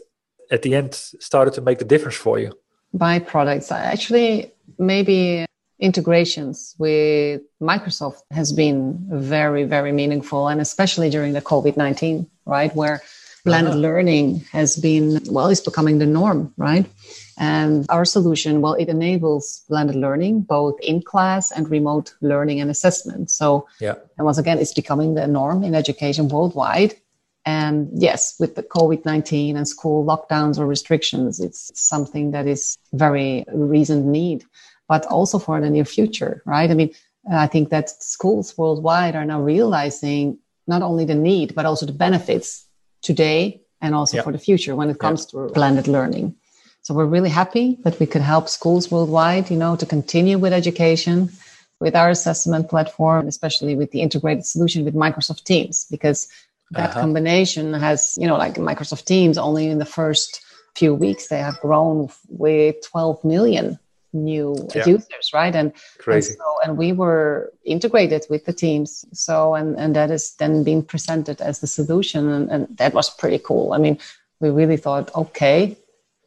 at 0.50 0.62
the 0.62 0.74
end 0.74 0.94
started 0.94 1.54
to 1.54 1.60
make 1.60 1.78
the 1.78 1.84
difference 1.84 2.16
for 2.16 2.38
you? 2.38 2.52
Byproducts, 2.94 3.72
actually, 3.72 4.52
maybe 4.78 5.46
integrations 5.80 6.74
with 6.78 7.42
Microsoft 7.60 8.22
has 8.30 8.52
been 8.52 8.98
very, 9.10 9.64
very 9.64 9.92
meaningful, 9.92 10.48
and 10.48 10.60
especially 10.60 11.10
during 11.10 11.32
the 11.32 11.42
COVID 11.42 11.76
19, 11.76 12.26
right? 12.46 12.74
Where 12.74 13.02
blended 13.44 13.72
uh-huh. 13.72 13.80
learning 13.80 14.40
has 14.52 14.76
been, 14.76 15.20
well, 15.26 15.48
it's 15.48 15.60
becoming 15.60 15.98
the 15.98 16.06
norm, 16.06 16.52
right? 16.56 16.86
And 17.38 17.84
our 17.88 18.04
solution, 18.04 18.60
well, 18.60 18.74
it 18.74 18.88
enables 18.88 19.64
blended 19.68 19.96
learning, 19.96 20.42
both 20.42 20.78
in 20.80 21.02
class 21.02 21.50
and 21.50 21.68
remote 21.68 22.14
learning 22.20 22.60
and 22.60 22.70
assessment. 22.70 23.30
So, 23.30 23.66
yeah. 23.80 23.94
and 24.16 24.24
once 24.24 24.38
again, 24.38 24.58
it's 24.58 24.72
becoming 24.72 25.14
the 25.14 25.26
norm 25.26 25.64
in 25.64 25.74
education 25.74 26.28
worldwide. 26.28 26.94
And 27.46 27.90
yes, 27.92 28.36
with 28.40 28.54
the 28.54 28.62
COVID 28.62 29.04
19 29.04 29.56
and 29.56 29.68
school 29.68 30.04
lockdowns 30.04 30.58
or 30.58 30.66
restrictions, 30.66 31.40
it's 31.40 31.70
something 31.78 32.30
that 32.30 32.46
is 32.46 32.78
very 32.92 33.44
reasoned 33.52 34.06
need 34.06 34.44
but 34.88 35.06
also 35.06 35.38
for 35.38 35.60
the 35.60 35.70
near 35.70 35.84
future, 35.84 36.42
right? 36.44 36.70
I 36.70 36.74
mean, 36.74 36.90
I 37.30 37.46
think 37.46 37.70
that 37.70 37.90
schools 38.02 38.56
worldwide 38.58 39.16
are 39.16 39.24
now 39.24 39.40
realizing 39.40 40.38
not 40.66 40.82
only 40.82 41.04
the 41.04 41.14
need, 41.14 41.54
but 41.54 41.66
also 41.66 41.86
the 41.86 41.92
benefits 41.92 42.66
today 43.02 43.62
and 43.80 43.94
also 43.94 44.18
yep. 44.18 44.24
for 44.24 44.32
the 44.32 44.38
future 44.38 44.76
when 44.76 44.90
it 44.90 44.98
comes 44.98 45.22
yep. 45.22 45.48
to 45.48 45.54
blended 45.54 45.88
learning. 45.88 46.34
So 46.82 46.92
we're 46.92 47.06
really 47.06 47.30
happy 47.30 47.78
that 47.84 47.98
we 47.98 48.06
could 48.06 48.20
help 48.20 48.48
schools 48.48 48.90
worldwide, 48.90 49.50
you 49.50 49.56
know, 49.56 49.74
to 49.76 49.86
continue 49.86 50.38
with 50.38 50.52
education 50.52 51.30
with 51.80 51.96
our 51.96 52.10
assessment 52.10 52.68
platform, 52.68 53.26
especially 53.26 53.74
with 53.74 53.90
the 53.90 54.00
integrated 54.00 54.46
solution 54.46 54.84
with 54.84 54.94
Microsoft 54.94 55.44
Teams, 55.44 55.86
because 55.90 56.28
that 56.74 56.90
uh-huh. 56.90 57.00
combination 57.00 57.72
has, 57.74 58.16
you 58.20 58.26
know, 58.26 58.36
like 58.36 58.54
Microsoft 58.54 59.04
Teams 59.04 59.38
only 59.38 59.68
in 59.68 59.78
the 59.78 59.84
first 59.84 60.44
few 60.74 60.94
weeks, 60.94 61.28
they 61.28 61.38
have 61.38 61.58
grown 61.60 62.08
with 62.28 62.76
12 62.90 63.24
million 63.24 63.78
new 64.14 64.56
yeah. 64.74 64.86
users 64.86 65.32
right 65.34 65.54
and 65.54 65.72
Crazy. 65.98 66.30
and, 66.30 66.38
so, 66.38 66.56
and 66.62 66.78
we 66.78 66.92
were 66.92 67.52
integrated 67.64 68.24
with 68.30 68.44
the 68.44 68.52
teams 68.52 69.04
so 69.12 69.54
and 69.54 69.76
and 69.78 69.96
that 69.96 70.10
is 70.10 70.34
then 70.36 70.62
being 70.62 70.82
presented 70.82 71.40
as 71.40 71.60
the 71.60 71.66
solution 71.66 72.30
and, 72.30 72.50
and 72.50 72.76
that 72.78 72.94
was 72.94 73.10
pretty 73.10 73.38
cool 73.38 73.72
i 73.72 73.78
mean 73.78 73.98
we 74.40 74.50
really 74.50 74.76
thought 74.76 75.12
okay 75.16 75.76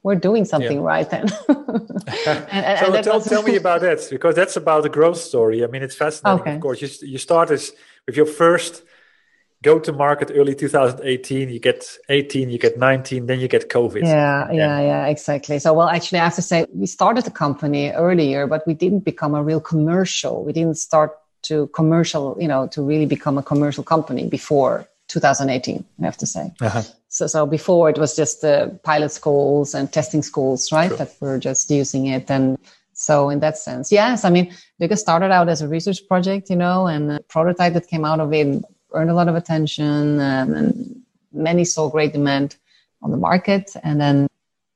we're 0.03 0.15
doing 0.15 0.45
something 0.45 0.79
yeah. 0.79 0.83
right 0.83 1.09
then 1.09 1.27
and, 1.47 2.47
and, 2.51 2.79
so 2.79 3.01
tell, 3.01 3.19
was... 3.19 3.29
tell 3.29 3.43
me 3.43 3.55
about 3.63 3.81
that 3.81 4.05
because 4.11 4.35
that's 4.35 4.57
about 4.57 4.83
the 4.83 4.89
growth 4.89 5.17
story 5.17 5.63
i 5.63 5.67
mean 5.67 5.81
it's 5.81 5.95
fascinating 5.95 6.41
okay. 6.41 6.55
of 6.55 6.61
course 6.61 6.81
you, 6.81 6.89
you 7.07 7.17
start 7.17 7.49
as 7.51 7.71
with 8.05 8.17
your 8.17 8.25
first 8.25 8.83
go 9.63 9.79
to 9.79 9.91
market 9.91 10.31
early 10.33 10.53
2018 10.53 11.49
you 11.49 11.59
get 11.59 11.97
18 12.09 12.49
you 12.49 12.57
get 12.57 12.77
19 12.77 13.25
then 13.25 13.39
you 13.39 13.47
get 13.47 13.69
covid. 13.69 14.03
Yeah 14.03 14.51
yeah. 14.51 14.79
yeah 14.79 15.07
exactly. 15.07 15.59
So 15.59 15.73
well 15.73 15.89
actually 15.89 16.19
i 16.19 16.23
have 16.23 16.35
to 16.35 16.41
say 16.41 16.65
we 16.73 16.85
started 16.85 17.25
the 17.25 17.31
company 17.31 17.91
earlier 17.91 18.47
but 18.47 18.65
we 18.67 18.73
didn't 18.73 19.01
become 19.01 19.33
a 19.35 19.43
real 19.43 19.59
commercial. 19.59 20.43
We 20.43 20.53
didn't 20.53 20.77
start 20.77 21.17
to 21.43 21.67
commercial 21.67 22.37
you 22.39 22.47
know 22.47 22.67
to 22.67 22.81
really 22.81 23.05
become 23.05 23.37
a 23.37 23.43
commercial 23.43 23.83
company 23.83 24.27
before 24.27 24.87
2018 25.07 25.85
i 26.01 26.05
have 26.05 26.17
to 26.17 26.25
say. 26.25 26.51
Uh-huh. 26.61 26.83
so 27.07 27.27
so 27.27 27.45
before 27.45 27.89
it 27.89 27.97
was 27.97 28.15
just 28.15 28.41
the 28.41 28.79
pilot 28.83 29.11
schools 29.11 29.73
and 29.73 29.91
testing 29.91 30.21
schools 30.21 30.71
right 30.71 30.89
True. 30.89 30.97
that 30.97 31.15
were 31.21 31.39
just 31.39 31.69
using 31.71 32.07
it. 32.07 32.29
And 32.29 32.57
so 32.93 33.29
in 33.29 33.39
that 33.39 33.57
sense 33.57 33.91
yes 33.91 34.25
i 34.25 34.29
mean 34.29 34.51
because 34.79 34.99
started 34.99 35.31
out 35.31 35.47
as 35.49 35.61
a 35.61 35.67
research 35.67 35.99
project 36.07 36.49
you 36.49 36.55
know 36.55 36.87
and 36.87 37.11
a 37.11 37.19
prototype 37.21 37.73
that 37.73 37.87
came 37.87 38.03
out 38.03 38.19
of 38.19 38.33
it 38.33 38.63
earned 38.97 39.09
a 39.09 39.13
lot 39.13 39.27
of 39.27 39.35
attention 39.35 40.19
um, 40.19 40.53
and 40.53 41.01
many 41.31 41.63
saw 41.63 41.89
great 41.89 42.13
demand 42.13 42.55
on 43.01 43.11
the 43.11 43.17
market. 43.17 43.75
And 43.83 44.01
then, 44.01 44.27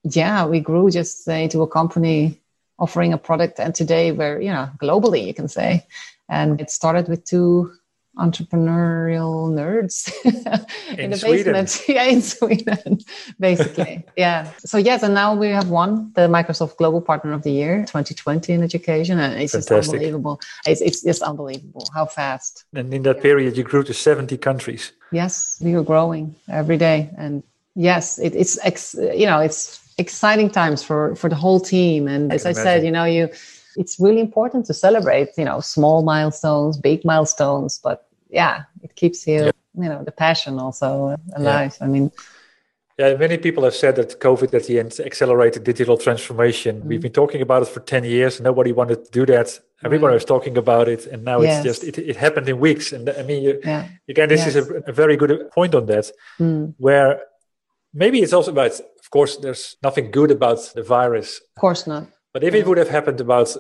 yeah, 0.04 0.46
we 0.46 0.60
grew 0.60 0.90
just 0.92 1.28
uh, 1.28 1.34
into 1.34 1.62
a 1.62 1.68
company 1.68 2.40
offering 2.78 3.14
a 3.14 3.18
product. 3.18 3.60
And 3.60 3.74
today 3.74 4.12
we're, 4.12 4.40
you 4.40 4.52
know, 4.52 4.70
globally, 4.80 5.26
you 5.26 5.34
can 5.34 5.48
say. 5.48 5.86
And 6.30 6.62
it 6.62 6.70
started 6.70 7.08
with 7.08 7.26
two 7.26 7.74
entrepreneurial 8.18 9.50
nerds 9.52 10.12
in, 10.92 11.00
in 11.00 11.12
the 11.12 11.18
Sweden. 11.18 11.54
basement. 11.54 11.84
yeah, 11.88 12.04
in 12.04 12.22
Sweden, 12.22 13.00
basically. 13.40 14.04
yeah. 14.18 14.52
So 14.60 14.78
yes, 14.78 15.04
and 15.04 15.14
now 15.14 15.34
we 15.34 15.48
have 15.50 15.70
won 15.70 16.12
the 16.16 16.28
Microsoft 16.28 16.78
Global 16.78 17.02
Partner 17.02 17.34
of 17.34 17.44
the 17.44 17.52
Year 17.52 17.80
2020 17.82 18.54
in 18.54 18.64
education, 18.64 19.20
and 19.20 19.42
it's 19.42 19.54
Fantastic. 19.54 19.78
just 19.78 19.90
unbelievable. 19.94 20.42
It's, 20.66 20.82
it's 20.82 21.02
just 21.04 21.22
unbelievable 21.22 21.88
how 21.94 22.06
fast. 22.06 22.66
And 22.74 22.94
in 22.94 23.04
that 23.04 23.22
period, 23.22 23.56
you 23.56 23.64
grew 23.64 23.84
to 23.84 23.94
70 23.94 24.38
countries. 24.38 24.92
Yes, 25.12 25.58
we 25.62 25.74
were 25.76 25.84
growing 25.84 26.36
every 26.50 26.78
day, 26.78 27.10
and 27.18 27.44
yes, 27.76 28.20
it, 28.20 28.36
it's 28.36 28.58
ex, 28.66 28.94
you 28.94 29.26
know 29.26 29.40
it's 29.40 29.80
exciting 29.98 30.50
times 30.50 30.84
for 30.84 31.16
for 31.16 31.30
the 31.30 31.36
whole 31.36 31.60
team. 31.60 32.08
And 32.08 32.32
I 32.32 32.36
as 32.36 32.46
I 32.46 32.50
imagine. 32.50 32.64
said, 32.64 32.86
you 32.86 32.92
know 32.92 33.06
you 33.06 33.30
it's 33.76 34.00
really 34.00 34.20
important 34.20 34.66
to 34.66 34.74
celebrate, 34.74 35.30
you 35.38 35.46
know, 35.46 35.60
small 35.60 36.04
milestones, 36.04 36.78
big 36.78 37.04
milestones, 37.06 37.80
but 37.84 38.08
yeah, 38.30 38.64
it 38.84 38.96
keeps 38.96 39.28
you, 39.28 39.46
yeah. 39.46 39.52
you 39.76 39.90
know, 39.90 40.04
the 40.04 40.12
passion 40.12 40.60
also 40.60 41.18
alive. 41.36 41.78
Yeah. 41.80 41.86
I 41.86 41.90
mean, 41.90 42.12
Yeah, 42.98 43.16
many 43.16 43.38
people 43.38 43.64
have 43.64 43.74
said 43.74 43.96
that 43.96 44.20
COVID 44.20 44.54
at 44.54 44.66
the 44.66 44.80
end 44.80 45.00
accelerated 45.00 45.64
digital 45.64 45.98
transformation. 45.98 46.76
Mm-hmm. 46.76 46.88
We've 46.88 47.02
been 47.02 47.14
talking 47.14 47.42
about 47.42 47.64
it 47.64 47.70
for 47.70 47.80
10 47.80 48.04
years. 48.04 48.40
Nobody 48.40 48.74
wanted 48.74 49.06
to 49.06 49.12
do 49.12 49.26
that. 49.26 49.60
Everybody 49.84 50.12
right. 50.12 50.22
was 50.22 50.26
talking 50.26 50.58
about 50.58 50.88
it. 50.88 51.08
And 51.08 51.24
now 51.24 51.42
yes. 51.42 51.66
it's 51.66 51.80
just, 51.80 51.84
it, 51.84 51.98
it, 51.98 52.16
happened 52.16 52.48
in 52.48 52.60
weeks. 52.60 52.92
And 52.92 53.10
I 53.10 53.24
mean, 53.24 53.44
you, 53.44 53.60
yeah. 53.64 53.88
again, 54.08 54.30
this 54.30 54.46
yes. 54.46 54.56
is 54.56 54.70
a, 54.70 54.74
a, 54.92 54.92
very 54.92 55.18
good 55.18 55.50
point 55.52 55.74
on 55.74 55.88
that, 55.88 56.12
mm. 56.40 56.76
where 56.78 57.22
maybe 57.94 58.20
it's 58.22 58.34
also 58.34 58.52
about, 58.52 58.80
of 58.80 59.10
course, 59.10 59.38
there's 59.38 59.78
nothing 59.82 60.12
good 60.12 60.30
about 60.30 60.60
the 60.76 60.84
virus. 60.84 61.42
Of 61.56 61.62
course 61.62 61.88
not. 61.88 62.08
But 62.34 62.44
if 62.44 62.54
it 62.54 62.66
would 62.66 62.78
have 62.78 62.90
happened 62.90 63.20
about, 63.20 63.56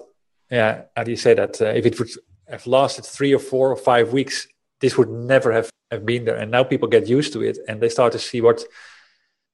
yeah, 0.49 0.84
how 0.95 1.03
do 1.03 1.12
you 1.12 1.17
say 1.17 1.34
that? 1.34 1.62
Uh, 1.62 1.65
if 1.65 1.86
it 1.86 1.99
would 1.99 2.10
have 2.47 2.65
lasted 2.67 3.05
three 3.05 3.34
or 3.34 3.39
four 3.39 3.69
or 3.69 3.75
five 3.75 4.13
weeks, 4.13 4.47
this 4.79 4.97
would 4.97 5.10
never 5.10 5.51
have, 5.51 5.69
have 5.91 6.05
been 6.05 6.25
there. 6.25 6.38
And 6.38 6.51
now 6.51 6.63
people 6.63 6.88
get 6.88 7.07
used 7.07 7.34
to 7.34 7.41
it 7.41 7.57
and 7.67 7.81
they 7.81 7.89
start 7.89 8.13
to 8.13 8.19
see 8.19 8.41
what 8.41 8.63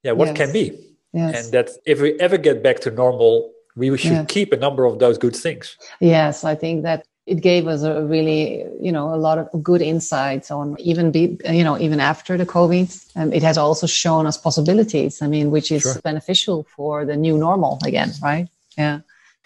yeah 0.04 0.14
what 0.14 0.30
yes. 0.30 0.38
can 0.38 0.54
be 0.54 0.66
yes. 1.14 1.36
and 1.36 1.54
that 1.54 1.70
if 1.86 2.02
we 2.02 2.10
ever 2.20 2.38
get 2.38 2.64
back 2.64 2.80
to 2.80 2.92
normal 2.92 3.52
we 3.76 3.96
should 3.98 4.12
yes. 4.12 4.26
keep 4.28 4.54
a 4.54 4.58
number 4.58 4.86
of 4.86 5.00
those 5.00 5.18
good 5.18 5.36
things 5.36 5.78
yes 6.00 6.44
i 6.44 6.56
think 6.56 6.84
that 6.84 7.06
it 7.26 7.42
gave 7.42 7.68
us 7.68 7.84
a 7.84 8.04
really 8.06 8.66
you 8.82 8.92
know 8.92 9.14
a 9.14 9.20
lot 9.28 9.38
of 9.38 9.46
good 9.64 9.82
insights 9.82 10.50
on 10.50 10.76
even 10.80 11.12
be 11.12 11.38
you 11.60 11.64
know 11.64 11.78
even 11.80 12.00
after 12.00 12.38
the 12.38 12.46
covid 12.46 12.90
and 13.16 13.34
it 13.34 13.44
has 13.44 13.58
also 13.58 13.88
shown 13.88 14.26
us 14.26 14.38
possibilities 14.38 15.22
i 15.22 15.28
mean 15.28 15.52
which 15.52 15.72
is 15.72 15.84
sure. 15.84 16.02
beneficial 16.04 16.66
for 16.76 17.06
the 17.06 17.16
new 17.16 17.38
normal 17.38 17.80
again 17.86 18.12
right 18.22 18.48
yeah 18.78 19.00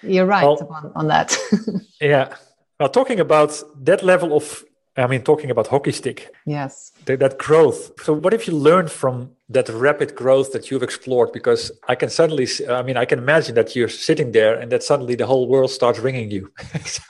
you're 0.04 0.26
right 0.26 0.44
well, 0.44 0.68
on, 0.70 0.92
on 0.96 1.08
that 1.08 1.38
yeah 2.02 2.36
well 2.80 2.90
talking 2.90 3.20
about 3.20 3.64
that 3.84 4.04
level 4.04 4.36
of 4.36 4.64
I 4.98 5.08
mean, 5.08 5.24
talking 5.24 5.50
about 5.50 5.68
hockey 5.68 5.94
stick. 5.94 6.36
Yes. 6.46 6.92
That, 7.06 7.20
that 7.20 7.38
growth. 7.38 7.92
So, 8.04 8.12
what 8.14 8.34
if 8.34 8.46
you 8.46 8.54
learned 8.54 8.92
from 8.92 9.32
that 9.48 9.70
rapid 9.70 10.16
growth 10.16 10.52
that 10.52 10.70
you've 10.70 10.84
explored? 10.84 11.32
Because 11.32 11.72
I 11.88 11.96
can 11.96 12.10
suddenly, 12.10 12.46
I 12.70 12.82
mean, 12.82 12.98
I 12.98 13.06
can 13.06 13.18
imagine 13.18 13.56
that 13.56 13.74
you're 13.74 13.88
sitting 13.88 14.34
there 14.34 14.60
and 14.60 14.70
that 14.72 14.84
suddenly 14.84 15.16
the 15.16 15.26
whole 15.26 15.48
world 15.48 15.72
starts 15.72 16.00
ringing 16.00 16.30
you. 16.30 16.52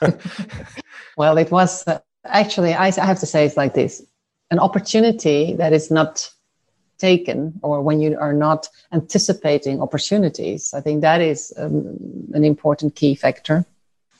well, 1.16 1.36
it 1.38 1.50
was 1.50 1.86
uh, 1.88 1.98
actually, 2.24 2.72
I, 2.72 2.86
I 2.86 3.04
have 3.04 3.18
to 3.18 3.26
say, 3.26 3.44
it's 3.44 3.56
like 3.56 3.74
this 3.74 4.02
an 4.52 4.58
opportunity 4.58 5.54
that 5.54 5.72
is 5.72 5.90
not 5.90 6.30
taken 7.02 7.38
or 7.62 7.82
when 7.82 8.00
you 8.00 8.16
are 8.26 8.36
not 8.46 8.68
anticipating 8.92 9.82
opportunities. 9.82 10.72
I 10.78 10.80
think 10.80 11.00
that 11.02 11.20
is 11.20 11.52
um, 11.58 11.98
an 12.32 12.44
important 12.44 12.94
key 12.94 13.14
factor. 13.16 13.66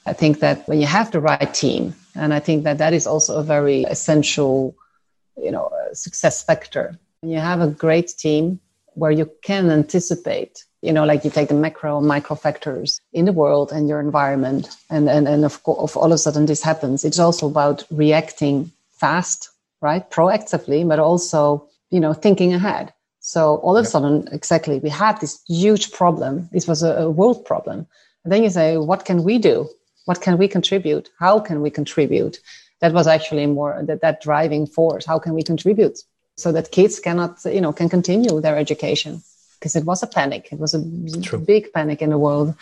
I 0.05 0.13
think 0.21 0.41
that 0.41 0.67
when 0.69 0.81
you 0.81 0.89
have 0.99 1.11
the 1.11 1.21
right 1.21 1.55
team, 1.55 1.95
and 2.15 2.35
I 2.35 2.41
think 2.41 2.65
that 2.65 2.79
that 2.79 2.93
is 2.93 3.07
also 3.07 3.39
a 3.39 3.45
very 3.55 3.85
essential, 3.85 4.75
you 5.37 5.53
know, 5.55 5.71
success 5.93 6.43
factor. 6.43 6.99
When 7.21 7.31
you 7.31 7.39
have 7.39 7.61
a 7.61 7.75
great 7.85 8.09
team 8.25 8.59
where 8.95 9.15
you 9.21 9.31
can 9.43 9.71
anticipate, 9.71 10.65
you 10.83 10.93
know, 10.93 11.05
like 11.05 11.25
you 11.25 11.31
take 11.31 11.49
the 11.49 11.55
macro 11.55 11.99
and 11.99 12.07
micro 12.07 12.35
factors 12.37 13.01
in 13.13 13.25
the 13.27 13.33
world 13.43 13.71
and 13.73 13.89
your 13.89 14.01
environment, 14.01 14.65
and 14.91 15.09
and 15.09 15.29
and 15.29 15.45
of 15.45 15.63
course, 15.63 15.97
all 15.97 16.13
of 16.13 16.19
a 16.19 16.19
sudden 16.19 16.47
this 16.47 16.63
happens. 16.63 17.05
It's 17.05 17.21
also 17.21 17.47
about 17.47 17.87
reacting 17.91 18.73
fast, 18.91 19.51
right, 19.81 20.05
proactively, 20.11 20.81
but 20.91 20.99
also 20.99 21.69
you 21.93 22.01
know 22.01 22.15
thinking 22.15 22.53
ahead. 22.55 22.93
So 23.21 23.41
all 23.65 23.77
of 23.77 23.85
a 23.85 23.89
sudden, 23.89 24.29
exactly, 24.33 24.81
we 24.81 24.91
had 24.91 25.21
this 25.21 25.35
huge 25.47 25.93
problem. 25.93 26.49
This 26.51 26.67
was 26.67 26.83
a, 26.83 26.93
a 27.07 27.11
world 27.11 27.45
problem. 27.45 27.87
And 28.25 28.33
then 28.33 28.43
you 28.43 28.51
say, 28.51 28.77
what 28.77 29.05
can 29.05 29.23
we 29.23 29.39
do? 29.39 29.69
what 30.05 30.21
can 30.21 30.39
we 30.39 30.49
contribute 30.49 31.11
how 31.19 31.39
can 31.39 31.61
we 31.61 31.71
contribute 31.71 32.39
that 32.81 32.93
was 32.93 33.07
actually 33.07 33.47
more 33.47 33.81
that, 33.83 34.01
that 34.01 34.21
driving 34.21 34.67
force 34.67 35.05
how 35.05 35.19
can 35.19 35.35
we 35.35 35.43
contribute 35.43 35.99
so 36.37 36.53
that 36.53 36.71
kids 36.71 36.99
cannot 36.99 37.39
you 37.45 37.61
know 37.61 37.73
can 37.73 37.89
continue 37.89 38.41
their 38.41 38.57
education 38.57 39.23
because 39.59 39.77
it 39.77 39.85
was 39.85 40.03
a 40.03 40.07
panic 40.07 40.49
it 40.53 40.59
was 40.59 40.75
a 40.75 41.21
True. 41.23 41.39
big 41.39 41.73
panic 41.73 42.03
in 42.03 42.11
the 42.11 42.19
world 42.19 42.55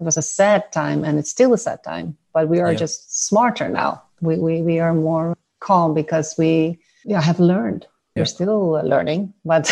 it 0.00 0.04
was 0.04 0.16
a 0.16 0.22
sad 0.22 0.70
time 0.72 1.04
and 1.04 1.18
it's 1.18 1.30
still 1.30 1.52
a 1.52 1.58
sad 1.58 1.82
time 1.82 2.16
but 2.32 2.48
we 2.48 2.60
are 2.60 2.72
yeah. 2.72 2.78
just 2.78 3.26
smarter 3.26 3.68
now 3.68 4.02
we, 4.20 4.36
we 4.36 4.62
we 4.62 4.78
are 4.78 4.94
more 4.94 5.36
calm 5.60 5.94
because 5.94 6.34
we 6.38 6.78
yeah, 7.04 7.20
have 7.20 7.40
learned 7.40 7.86
yeah. 8.14 8.20
we're 8.20 8.26
still 8.26 8.70
learning 8.84 9.32
but 9.44 9.70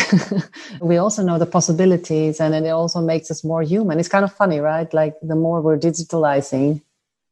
we 0.81 0.97
also 0.97 1.23
know 1.23 1.39
the 1.39 1.47
possibilities 1.47 2.41
and 2.41 2.55
it 2.55 2.69
also 2.69 3.01
makes 3.01 3.31
us 3.31 3.45
more 3.45 3.63
human 3.63 3.99
it's 3.99 4.09
kind 4.09 4.25
of 4.25 4.33
funny 4.33 4.61
right 4.61 4.93
like 4.95 5.15
the 5.23 5.37
more 5.37 5.61
we're 5.61 5.79
digitalizing 5.79 6.81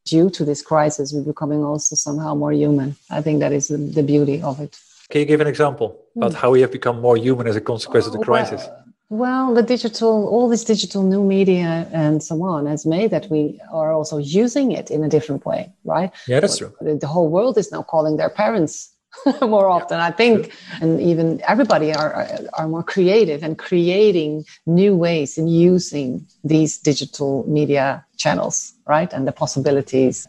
due 0.05 0.29
to 0.29 0.45
this 0.45 0.61
crisis, 0.61 1.13
we're 1.13 1.23
becoming 1.23 1.63
also 1.63 1.95
somehow 1.95 2.35
more 2.35 2.53
human. 2.53 2.95
I 3.09 3.21
think 3.21 3.39
that 3.39 3.51
is 3.51 3.67
the, 3.67 3.77
the 3.77 4.03
beauty 4.03 4.41
of 4.41 4.59
it. 4.59 4.77
Can 5.09 5.19
you 5.19 5.25
give 5.25 5.41
an 5.41 5.47
example 5.47 5.99
about 6.15 6.31
hmm. 6.31 6.37
how 6.37 6.51
we 6.51 6.61
have 6.61 6.71
become 6.71 7.01
more 7.01 7.17
human 7.17 7.47
as 7.47 7.55
a 7.55 7.61
consequence 7.61 8.07
of 8.07 8.13
the 8.13 8.19
crisis? 8.19 8.65
Well, 8.67 8.77
well, 9.09 9.53
the 9.53 9.61
digital, 9.61 10.27
all 10.29 10.47
this 10.47 10.63
digital 10.63 11.03
new 11.03 11.21
media 11.21 11.85
and 11.91 12.23
so 12.23 12.41
on 12.43 12.65
has 12.65 12.85
made 12.85 13.11
that 13.11 13.29
we 13.29 13.59
are 13.69 13.91
also 13.91 14.17
using 14.17 14.71
it 14.71 14.89
in 14.89 15.03
a 15.03 15.09
different 15.09 15.45
way, 15.45 15.69
right? 15.83 16.11
Yeah, 16.29 16.39
that's 16.39 16.59
true. 16.59 16.73
The, 16.79 16.95
the 16.95 17.07
whole 17.07 17.27
world 17.27 17.57
is 17.57 17.73
now 17.73 17.83
calling 17.83 18.15
their 18.15 18.29
parents 18.29 18.90
more 19.41 19.67
often 19.67 19.99
i 19.99 20.09
think 20.09 20.53
and 20.81 21.01
even 21.01 21.41
everybody 21.47 21.93
are, 21.93 22.39
are 22.53 22.67
more 22.67 22.83
creative 22.83 23.43
and 23.43 23.57
creating 23.57 24.45
new 24.65 24.95
ways 24.95 25.37
in 25.37 25.47
using 25.47 26.25
these 26.43 26.77
digital 26.77 27.45
media 27.47 28.05
channels 28.17 28.73
right 28.87 29.11
and 29.13 29.27
the 29.27 29.31
possibilities 29.31 30.27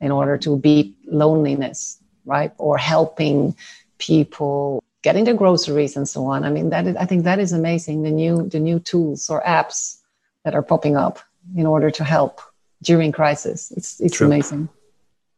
in 0.00 0.10
order 0.12 0.36
to 0.36 0.56
beat 0.58 0.94
loneliness 1.06 1.98
right 2.24 2.52
or 2.58 2.78
helping 2.78 3.56
people 3.98 4.82
getting 5.02 5.24
their 5.24 5.34
groceries 5.34 5.96
and 5.96 6.08
so 6.08 6.26
on. 6.26 6.44
I 6.44 6.50
mean 6.50 6.70
that 6.70 6.86
is, 6.86 6.96
i 6.96 7.04
think 7.04 7.24
that 7.24 7.38
is 7.38 7.52
amazing 7.52 8.02
the 8.02 8.10
new 8.10 8.48
the 8.48 8.60
new 8.60 8.78
tools 8.80 9.30
or 9.30 9.42
apps 9.42 9.98
that 10.44 10.54
are 10.54 10.62
popping 10.62 10.96
up 10.96 11.18
in 11.56 11.66
order 11.66 11.90
to 11.90 12.04
help 12.04 12.40
during 12.82 13.12
crisis. 13.12 13.72
It's 13.76 14.00
it's 14.00 14.16
True. 14.16 14.26
amazing. 14.26 14.68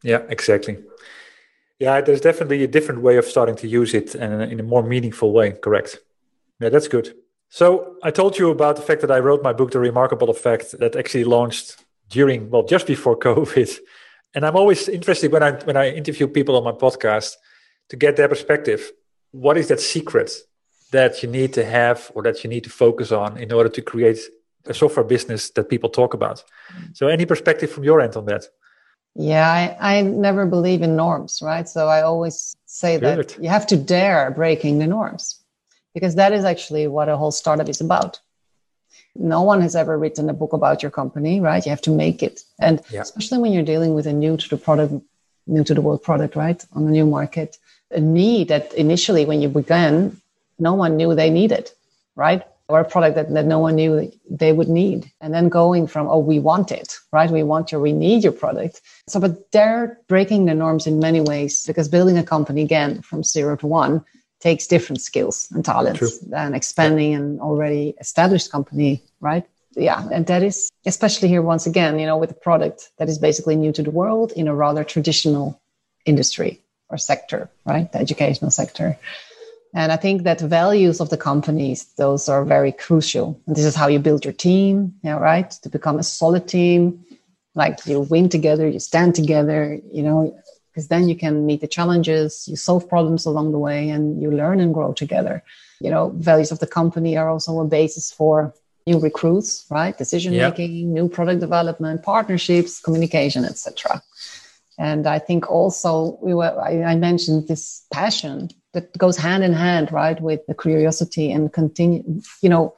Yeah 0.03 0.21
exactly 0.29 0.77
yeah, 1.81 1.99
there's 1.99 2.21
definitely 2.21 2.63
a 2.63 2.67
different 2.67 3.01
way 3.01 3.17
of 3.17 3.25
starting 3.25 3.55
to 3.55 3.67
use 3.67 3.95
it 3.95 4.13
and 4.13 4.43
in 4.53 4.59
a 4.59 4.63
more 4.63 4.83
meaningful 4.83 5.33
way. 5.33 5.53
Correct. 5.53 5.97
Yeah, 6.59 6.69
that's 6.69 6.87
good. 6.87 7.15
So 7.49 7.95
I 8.03 8.11
told 8.11 8.37
you 8.37 8.51
about 8.51 8.75
the 8.75 8.83
fact 8.83 9.01
that 9.01 9.09
I 9.09 9.17
wrote 9.17 9.41
my 9.41 9.51
book, 9.51 9.71
The 9.71 9.79
Remarkable 9.79 10.29
Effect, 10.29 10.77
that 10.77 10.95
actually 10.95 11.23
launched 11.23 11.83
during, 12.07 12.51
well, 12.51 12.61
just 12.67 12.85
before 12.85 13.17
COVID. 13.27 13.79
And 14.35 14.45
I'm 14.45 14.55
always 14.55 14.87
interested 14.87 15.31
when 15.31 15.41
I 15.41 15.51
when 15.67 15.75
I 15.75 15.89
interview 15.89 16.27
people 16.27 16.55
on 16.55 16.63
my 16.63 16.71
podcast 16.71 17.31
to 17.89 17.95
get 17.97 18.15
their 18.15 18.29
perspective. 18.29 18.91
What 19.31 19.57
is 19.57 19.67
that 19.69 19.79
secret 19.79 20.29
that 20.91 21.23
you 21.23 21.29
need 21.29 21.51
to 21.53 21.65
have 21.65 22.11
or 22.13 22.21
that 22.23 22.43
you 22.43 22.49
need 22.49 22.63
to 22.65 22.69
focus 22.69 23.11
on 23.11 23.37
in 23.37 23.51
order 23.51 23.69
to 23.69 23.81
create 23.81 24.19
a 24.65 24.73
software 24.73 25.07
business 25.07 25.49
that 25.55 25.67
people 25.67 25.89
talk 25.89 26.13
about? 26.13 26.43
So 26.93 27.07
any 27.07 27.25
perspective 27.25 27.71
from 27.71 27.83
your 27.83 28.01
end 28.01 28.15
on 28.15 28.25
that? 28.25 28.43
Yeah, 29.15 29.49
I, 29.49 29.97
I 29.97 30.01
never 30.01 30.45
believe 30.45 30.81
in 30.81 30.95
norms, 30.95 31.41
right? 31.41 31.67
So 31.67 31.87
I 31.87 32.01
always 32.01 32.55
say 32.65 32.97
Good. 32.99 33.29
that 33.29 33.43
you 33.43 33.49
have 33.49 33.67
to 33.67 33.77
dare 33.77 34.31
breaking 34.31 34.79
the 34.79 34.87
norms 34.87 35.39
because 35.93 36.15
that 36.15 36.31
is 36.31 36.45
actually 36.45 36.87
what 36.87 37.09
a 37.09 37.17
whole 37.17 37.31
startup 37.31 37.67
is 37.67 37.81
about. 37.81 38.19
No 39.15 39.41
one 39.41 39.61
has 39.61 39.75
ever 39.75 39.97
written 39.97 40.29
a 40.29 40.33
book 40.33 40.53
about 40.53 40.81
your 40.81 40.91
company, 40.91 41.41
right? 41.41 41.65
You 41.65 41.69
have 41.71 41.81
to 41.81 41.91
make 41.91 42.23
it. 42.23 42.41
And 42.59 42.81
yeah. 42.89 43.01
especially 43.01 43.39
when 43.39 43.51
you're 43.51 43.63
dealing 43.63 43.93
with 43.93 44.07
a 44.07 44.13
new 44.13 44.37
to 44.37 44.49
the 44.49 44.57
product, 44.57 44.93
new 45.47 45.65
to 45.65 45.73
the 45.73 45.81
world 45.81 46.01
product, 46.01 46.37
right? 46.37 46.63
On 46.71 46.85
the 46.85 46.91
new 46.91 47.05
market, 47.05 47.57
a 47.91 47.99
need 47.99 48.47
that 48.47 48.73
initially 48.73 49.25
when 49.25 49.41
you 49.41 49.49
began, 49.49 50.21
no 50.59 50.73
one 50.73 50.95
knew 50.95 51.13
they 51.13 51.29
needed, 51.29 51.69
right? 52.15 52.43
Or 52.71 52.79
a 52.79 52.85
product 52.85 53.15
that, 53.15 53.33
that 53.33 53.45
no 53.45 53.59
one 53.59 53.75
knew 53.75 54.11
they 54.29 54.53
would 54.53 54.69
need. 54.69 55.11
And 55.19 55.33
then 55.33 55.49
going 55.49 55.87
from, 55.87 56.07
oh, 56.07 56.19
we 56.19 56.39
want 56.39 56.71
it, 56.71 56.97
right? 57.11 57.29
We 57.29 57.43
want 57.43 57.71
your, 57.71 57.81
we 57.81 57.91
need 57.91 58.23
your 58.23 58.31
product. 58.31 58.81
So, 59.07 59.19
but 59.19 59.51
they're 59.51 59.99
breaking 60.07 60.45
the 60.45 60.55
norms 60.55 60.87
in 60.87 60.99
many 60.99 61.19
ways 61.19 61.65
because 61.67 61.89
building 61.89 62.17
a 62.17 62.23
company 62.23 62.61
again 62.61 63.01
from 63.01 63.23
zero 63.23 63.57
to 63.57 63.67
one 63.67 64.05
takes 64.39 64.67
different 64.67 65.01
skills 65.01 65.49
and 65.51 65.65
talents 65.65 65.99
True. 65.99 66.29
than 66.29 66.53
expanding 66.53 67.13
an 67.13 67.39
already 67.41 67.93
established 67.99 68.51
company, 68.51 69.03
right? 69.19 69.45
Yeah. 69.75 70.07
And 70.11 70.25
that 70.27 70.41
is, 70.41 70.71
especially 70.85 71.27
here, 71.27 71.41
once 71.41 71.67
again, 71.67 71.99
you 71.99 72.05
know, 72.05 72.17
with 72.17 72.31
a 72.31 72.39
product 72.47 72.89
that 72.97 73.09
is 73.09 73.17
basically 73.19 73.55
new 73.55 73.71
to 73.73 73.83
the 73.83 73.91
world 73.91 74.31
in 74.31 74.47
a 74.47 74.55
rather 74.55 74.83
traditional 74.83 75.61
industry 76.05 76.61
or 76.89 76.97
sector, 76.97 77.49
right? 77.65 77.91
The 77.91 77.99
educational 77.99 78.51
sector. 78.51 78.97
And 79.73 79.91
I 79.91 79.95
think 79.95 80.23
that 80.23 80.41
values 80.41 80.99
of 80.99 81.09
the 81.09 81.17
companies, 81.17 81.85
those 81.97 82.27
are 82.27 82.43
very 82.43 82.71
crucial. 82.71 83.39
And 83.47 83.55
this 83.55 83.65
is 83.65 83.75
how 83.75 83.87
you 83.87 83.99
build 83.99 84.25
your 84.25 84.33
team, 84.33 84.93
yeah, 85.03 85.17
right? 85.17 85.49
To 85.49 85.69
become 85.69 85.97
a 85.97 86.03
solid 86.03 86.47
team, 86.47 87.05
like 87.55 87.85
you 87.85 88.01
win 88.01 88.27
together, 88.27 88.67
you 88.67 88.79
stand 88.79 89.15
together, 89.15 89.79
you 89.91 90.03
know, 90.03 90.37
because 90.71 90.87
then 90.87 91.07
you 91.07 91.15
can 91.15 91.45
meet 91.45 91.61
the 91.61 91.67
challenges, 91.67 92.47
you 92.47 92.55
solve 92.55 92.87
problems 92.87 93.25
along 93.25 93.51
the 93.51 93.59
way, 93.59 93.89
and 93.89 94.21
you 94.21 94.31
learn 94.31 94.59
and 94.59 94.73
grow 94.73 94.93
together. 94.93 95.43
You 95.79 95.89
know, 95.89 96.09
values 96.15 96.51
of 96.51 96.59
the 96.59 96.67
company 96.67 97.17
are 97.17 97.29
also 97.29 97.59
a 97.59 97.65
basis 97.65 98.11
for 98.11 98.53
new 98.87 98.99
recruits, 98.99 99.65
right? 99.69 99.97
Decision 99.97 100.35
making, 100.35 100.71
yep. 100.71 100.87
new 100.87 101.09
product 101.09 101.39
development, 101.39 102.03
partnerships, 102.03 102.79
communication, 102.79 103.45
etc. 103.45 104.01
And 104.77 105.07
I 105.07 105.19
think 105.19 105.49
also 105.49 106.17
we 106.21 106.33
were 106.33 106.59
I, 106.59 106.83
I 106.83 106.95
mentioned 106.95 107.47
this 107.47 107.85
passion 107.93 108.49
that 108.73 108.97
goes 108.97 109.17
hand 109.17 109.43
in 109.43 109.53
hand, 109.53 109.91
right, 109.91 110.19
with 110.21 110.45
the 110.47 110.53
curiosity 110.53 111.31
and 111.31 111.51
continue, 111.51 112.03
you 112.41 112.49
know, 112.49 112.73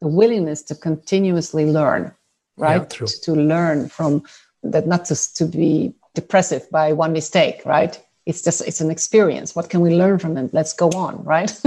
the 0.00 0.08
willingness 0.08 0.62
to 0.64 0.74
continuously 0.74 1.66
learn, 1.66 2.12
right? 2.56 2.80
Yeah, 2.80 3.06
to, 3.06 3.20
to 3.22 3.32
learn 3.32 3.88
from 3.88 4.24
that, 4.62 4.86
not 4.86 5.06
just 5.06 5.36
to 5.36 5.44
be 5.46 5.94
depressive 6.14 6.70
by 6.70 6.92
one 6.92 7.12
mistake, 7.12 7.62
right? 7.64 8.00
It's 8.24 8.42
just 8.42 8.60
it's 8.62 8.80
an 8.80 8.90
experience. 8.90 9.56
What 9.56 9.68
can 9.68 9.80
we 9.80 9.94
learn 9.96 10.18
from 10.18 10.36
it? 10.36 10.54
Let's 10.54 10.72
go 10.72 10.90
on, 10.90 11.24
right? 11.24 11.52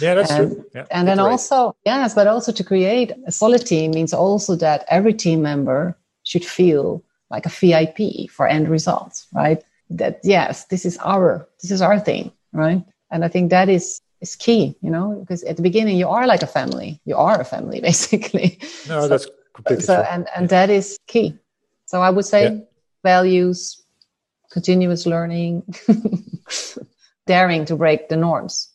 yeah, 0.00 0.14
that's 0.14 0.30
and, 0.30 0.52
true. 0.52 0.64
Yeah, 0.74 0.86
and 0.90 1.06
then 1.06 1.18
right. 1.18 1.30
also, 1.30 1.76
yes, 1.84 2.14
but 2.14 2.26
also 2.26 2.50
to 2.50 2.64
create 2.64 3.12
a 3.26 3.32
solid 3.32 3.64
team 3.64 3.92
means 3.92 4.12
also 4.12 4.56
that 4.56 4.84
every 4.88 5.14
team 5.14 5.42
member 5.42 5.96
should 6.24 6.44
feel 6.44 7.04
like 7.30 7.46
a 7.46 7.48
VIP 7.48 8.30
for 8.30 8.48
end 8.48 8.68
results, 8.68 9.26
right? 9.32 9.62
That 9.90 10.20
yes, 10.24 10.64
this 10.64 10.84
is 10.84 10.98
our 10.98 11.48
this 11.62 11.70
is 11.70 11.80
our 11.80 12.00
thing, 12.00 12.32
right? 12.58 12.82
And 13.10 13.24
I 13.24 13.28
think 13.28 13.50
that 13.50 13.68
is 13.68 14.00
is 14.20 14.36
key, 14.36 14.76
you 14.82 14.90
know, 14.90 15.16
because 15.20 15.44
at 15.44 15.56
the 15.56 15.62
beginning 15.62 15.96
you 15.96 16.08
are 16.08 16.26
like 16.26 16.42
a 16.42 16.46
family. 16.58 17.00
You 17.04 17.16
are 17.16 17.40
a 17.40 17.44
family, 17.44 17.80
basically. 17.90 18.58
No, 18.88 19.02
so, 19.02 19.08
that's 19.08 19.26
completely 19.54 19.84
so 19.84 19.94
true. 19.94 20.04
and 20.12 20.26
and 20.36 20.48
that 20.48 20.68
is 20.70 20.98
key. 21.06 21.28
So 21.86 22.02
I 22.02 22.10
would 22.10 22.26
say 22.26 22.42
Yeah. 22.42 22.58
values, 23.04 23.82
continuous 24.50 25.06
learning, 25.06 25.62
daring 27.26 27.64
to 27.66 27.76
break 27.76 28.08
the 28.08 28.16
norms. 28.16 28.68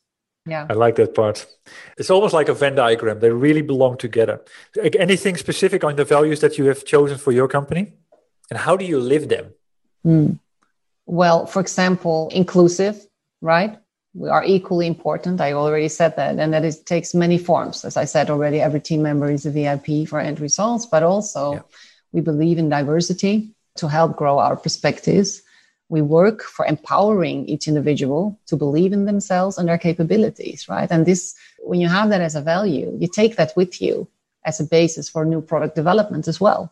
Yeah. 0.46 0.68
I 0.70 0.74
like 0.74 0.96
that 0.96 1.14
part. 1.16 1.46
It's 1.98 2.10
almost 2.10 2.34
like 2.34 2.50
a 2.50 2.54
Venn 2.54 2.76
diagram. 2.76 3.20
They 3.20 3.32
really 3.32 3.62
belong 3.62 3.98
together. 3.98 4.42
Anything 5.00 5.38
specific 5.38 5.84
on 5.84 5.96
the 5.96 6.04
values 6.04 6.40
that 6.42 6.58
you 6.58 6.66
have 6.66 6.84
chosen 6.84 7.18
for 7.18 7.32
your 7.32 7.48
company? 7.48 7.94
And 8.50 8.60
how 8.60 8.76
do 8.76 8.84
you 8.84 9.00
live 9.00 9.30
them? 9.30 9.54
Mm. 10.06 10.40
Well, 11.06 11.46
for 11.46 11.62
example, 11.62 12.30
inclusive, 12.34 12.96
right? 13.44 13.78
We 14.16 14.30
are 14.30 14.44
equally 14.46 14.88
important. 14.88 15.42
I 15.42 15.54
already 15.54 15.90
said 15.90 16.16
that. 16.16 16.40
And 16.40 16.54
that 16.54 16.64
it 16.64 16.86
takes 16.86 17.14
many 17.14 17.38
forms. 17.38 17.84
As 17.84 17.98
I 17.98 18.06
said 18.06 18.30
already, 18.30 18.62
every 18.62 18.80
team 18.80 19.02
member 19.02 19.30
is 19.30 19.46
a 19.46 19.52
VIP 19.52 20.08
for 20.08 20.20
end 20.20 20.40
results, 20.40 20.86
but 20.86 21.04
also 21.04 21.54
Yeah. 21.54 21.62
we 22.14 22.22
believe 22.22 22.58
in 22.58 22.70
diversity 22.70 23.36
to 23.76 23.88
help 23.88 24.16
grow 24.16 24.38
our 24.40 24.56
perspectives. 24.56 25.42
We 25.90 26.02
work 26.02 26.42
for 26.44 26.66
empowering 26.66 27.48
each 27.48 27.68
individual 27.68 28.40
to 28.48 28.56
believe 28.56 28.94
in 28.94 29.06
themselves 29.06 29.58
and 29.58 29.68
their 29.68 29.80
capabilities, 29.80 30.70
right? 30.70 30.90
And 30.92 31.06
this, 31.06 31.36
when 31.60 31.80
you 31.82 31.90
have 31.90 32.10
that 32.10 32.22
as 32.22 32.36
a 32.36 32.42
value, 32.42 32.96
you 33.00 33.08
take 33.08 33.36
that 33.36 33.52
with 33.56 33.82
you 33.82 34.08
as 34.46 34.60
a 34.60 34.64
basis 34.64 35.10
for 35.10 35.26
new 35.26 35.42
product 35.42 35.76
development 35.76 36.28
as 36.28 36.40
well, 36.40 36.72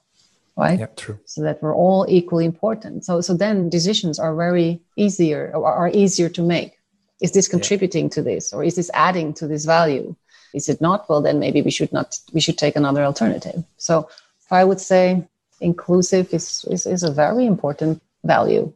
right? 0.58 0.80
Yeah, 0.80 0.88
true. 0.96 1.20
so 1.26 1.42
that 1.44 1.62
we're 1.62 1.76
all 1.76 2.06
equally 2.10 2.46
important. 2.46 3.06
So, 3.06 3.22
so 3.22 3.34
then 3.34 3.70
decisions 3.70 4.20
are 4.20 4.36
very 4.36 4.82
easier 4.96 5.52
or 5.54 5.66
are 5.72 5.90
easier 5.90 6.30
to 6.30 6.42
make. 6.42 6.78
Is 7.22 7.32
this 7.32 7.48
contributing 7.48 8.10
to 8.12 8.22
this, 8.24 8.52
or 8.54 8.64
is 8.64 8.76
this 8.76 8.90
adding 8.94 9.34
to 9.36 9.48
this 9.48 9.66
value? 9.66 10.16
Is 10.54 10.68
it 10.70 10.82
not? 10.82 11.08
Well, 11.08 11.22
then 11.22 11.40
maybe 11.40 11.62
we 11.62 11.72
should 11.72 11.94
not. 11.94 12.18
We 12.34 12.42
should 12.42 12.58
take 12.58 12.76
another 12.76 13.04
alternative. 13.04 13.64
So, 13.78 14.10
I 14.50 14.64
would 14.64 14.82
say 14.82 15.28
inclusive 15.62 16.34
is 16.34 16.66
is, 16.70 16.86
is 16.86 17.04
a 17.04 17.12
very 17.12 17.46
important 17.46 18.02
value, 18.24 18.74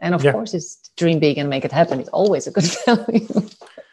and 0.00 0.14
of 0.14 0.22
Yeah. 0.24 0.32
course, 0.32 0.52
it's 0.52 0.90
dream 0.96 1.20
big 1.20 1.38
and 1.38 1.48
make 1.48 1.64
it 1.64 1.72
happen. 1.72 2.00
It's 2.00 2.08
always 2.10 2.46
a 2.46 2.50
good 2.50 2.68
value. 2.86 3.28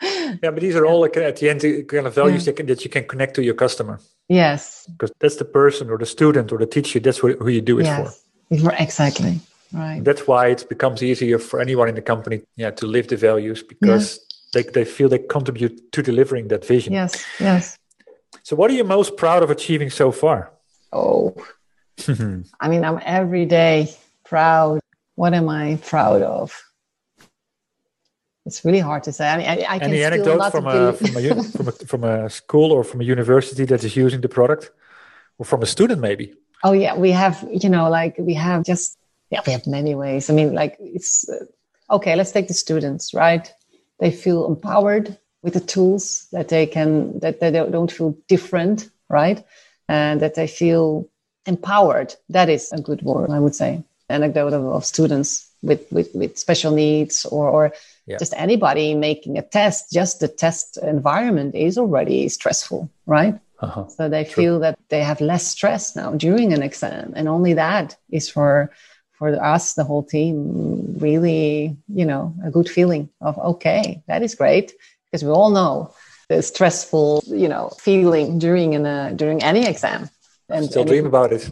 Yeah, 0.43 0.51
but 0.51 0.60
these 0.60 0.75
are 0.75 0.86
all 0.86 1.01
like, 1.01 1.15
at 1.17 1.38
the 1.38 1.49
end 1.49 1.62
kind 1.88 2.05
of 2.05 2.13
values 2.13 2.45
that, 2.45 2.55
can, 2.57 2.65
that 2.67 2.83
you 2.83 2.89
can 2.89 3.07
connect 3.07 3.33
to 3.36 3.43
your 3.43 3.55
customer 3.55 3.99
yes, 4.27 4.86
because 4.91 5.12
that's 5.19 5.38
the 5.38 5.45
person 5.45 5.89
or 5.89 5.97
the 5.97 6.05
student 6.05 6.51
or 6.51 6.57
the 6.57 6.65
teacher. 6.65 6.99
That's 6.99 7.17
who 7.17 7.33
who 7.38 7.49
you 7.49 7.62
do 7.62 7.79
it 7.79 7.86
for. 7.86 8.12
yes, 8.49 8.79
exactly. 8.79 9.39
Right. 9.73 10.03
That's 10.03 10.27
why 10.27 10.47
it 10.47 10.67
becomes 10.69 11.03
easier 11.03 11.39
for 11.39 11.60
anyone 11.60 11.89
in 11.89 11.95
the 11.95 12.01
company, 12.01 12.41
yeah, 12.55 12.71
to 12.71 12.88
live 12.88 13.07
the 13.07 13.17
values 13.17 13.63
because 13.63 14.19
they, 14.53 14.63
they 14.63 14.86
feel 14.86 15.10
they 15.10 15.19
contribute 15.19 15.91
to 15.91 16.01
delivering 16.01 16.47
that 16.49 16.65
vision. 16.65 16.93
Yes. 16.93 17.25
Yes. 17.39 17.77
So, 18.43 18.55
what 18.55 18.71
are 18.71 18.73
you 18.73 18.83
most 18.83 19.17
proud 19.17 19.43
of 19.43 19.49
achieving 19.49 19.89
so 19.89 20.12
far? 20.12 20.51
Oh, 20.93 21.36
I 22.07 22.69
mean, 22.69 22.86
I'm 22.86 22.99
every 23.03 23.45
day 23.45 23.93
proud. 24.23 24.79
What 25.15 25.33
am 25.33 25.49
I 25.49 25.79
proud 25.83 26.21
of? 26.21 26.63
It's 28.47 28.63
really 28.63 28.79
hard 28.79 29.03
to 29.03 29.12
say. 29.12 29.27
I 29.27 29.38
mean, 29.38 29.47
I, 29.47 29.75
I 29.75 29.79
can 29.79 29.93
Any 29.93 30.23
not 30.23 30.51
from 30.51 30.67
a, 30.67 30.93
from 30.93 31.17
a 31.17 31.43
from 31.57 31.67
a 31.67 31.71
from 31.91 32.03
a 32.05 32.29
school 32.29 32.71
or 32.71 32.83
from 32.83 33.01
a 33.01 33.03
university 33.03 33.65
that 33.65 33.83
is 33.83 33.95
using 33.95 34.21
the 34.21 34.29
product, 34.29 34.71
or 35.38 35.45
from 35.45 35.62
a 35.62 35.65
student 35.65 35.99
maybe? 35.99 36.33
Oh 36.63 36.71
yeah, 36.71 36.95
we 36.95 37.12
have. 37.12 37.45
You 37.51 37.69
know, 37.69 37.89
like 37.89 38.15
we 38.17 38.33
have 38.36 38.63
just 38.63 38.97
yeah, 39.29 39.41
we 39.45 39.51
have 39.51 39.67
many 39.67 39.95
ways. 39.95 40.29
I 40.29 40.33
mean, 40.33 40.53
like 40.53 40.77
it's 40.79 41.29
uh, 41.29 41.45
okay. 41.95 42.15
Let's 42.15 42.31
take 42.31 42.47
the 42.47 42.53
students, 42.53 43.13
right? 43.13 43.51
They 43.99 44.12
feel 44.12 44.47
empowered 44.47 45.17
with 45.43 45.53
the 45.53 45.60
tools 45.60 46.27
that 46.31 46.47
they 46.47 46.65
can 46.65 47.19
that 47.19 47.41
they 47.41 47.51
don't 47.51 47.71
don't 47.71 47.91
feel 47.91 48.15
different, 48.29 48.89
right? 49.10 49.43
And 49.89 50.21
that 50.21 50.36
they 50.36 50.47
feel 50.47 51.10
empowered. 51.45 52.15
That 52.29 52.47
is 52.47 52.71
a 52.71 52.81
good 52.81 53.01
word, 53.01 53.29
I 53.29 53.39
would 53.39 53.55
say. 53.55 53.83
Anecdote 54.10 54.53
of, 54.53 54.65
of 54.65 54.86
students 54.86 55.51
with, 55.62 55.91
with 55.91 56.15
with 56.15 56.38
special 56.38 56.71
needs 56.71 57.25
or 57.25 57.49
or 57.49 57.73
Yeah. 58.08 58.17
just 58.17 58.34
anybody 58.38 58.96
making 58.96 59.38
a 59.38 59.41
test. 59.41 59.91
Just 59.91 60.22
the 60.22 60.30
test 60.30 60.78
environment 60.78 61.56
is 61.56 61.78
already 61.78 62.30
stressful, 62.30 62.89
right? 63.06 63.38
Uh-huh. 63.60 63.88
So 63.89 64.08
they 64.08 64.24
feel 64.24 64.60
that 64.60 64.78
they 64.89 65.04
have 65.04 65.20
less 65.20 65.46
stress 65.46 65.96
now 65.96 66.12
during 66.12 66.54
an 66.54 66.63
exam, 66.63 67.13
and 67.15 67.28
only 67.28 67.54
that 67.54 67.98
is 68.10 68.30
for 68.30 68.72
for 69.17 69.30
us, 69.43 69.74
the 69.74 69.84
whole 69.84 70.04
team, 70.04 70.96
really, 71.00 71.76
you 71.88 72.06
know, 72.06 72.36
a 72.46 72.52
good 72.52 72.70
feeling 72.70 73.10
of 73.20 73.38
okay, 73.39 74.04
that 74.08 74.22
is 74.22 74.36
great 74.36 74.74
because 75.06 75.24
we 75.24 75.32
all 75.32 75.50
know 75.50 75.91
the 76.30 76.41
stressful, 76.41 77.24
you 77.26 77.48
know, 77.48 77.72
feeling 77.80 78.38
during 78.38 78.76
an 78.76 78.86
uh, 78.86 79.13
during 79.15 79.41
any 79.43 79.65
exam. 79.65 80.10
And, 80.50 80.65
Still 80.65 80.84
and 80.84 80.89
dream 80.89 81.06
about 81.06 81.34
it. 81.34 81.52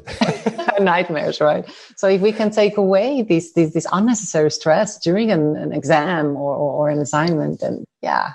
nightmares, 0.93 1.39
right? 1.41 1.65
So 1.95 2.07
if 2.07 2.21
we 2.21 2.31
can 2.31 2.49
take 2.51 2.77
away 2.77 3.21
this 3.21 3.53
this, 3.53 3.73
this 3.73 3.87
unnecessary 3.91 4.51
stress 4.51 4.97
during 4.99 5.31
an, 5.31 5.55
an 5.55 5.71
exam 5.73 6.35
or, 6.35 6.55
or, 6.55 6.71
or 6.79 6.89
an 6.89 6.99
assignment, 6.99 7.59
then 7.61 7.83
yeah, 8.01 8.33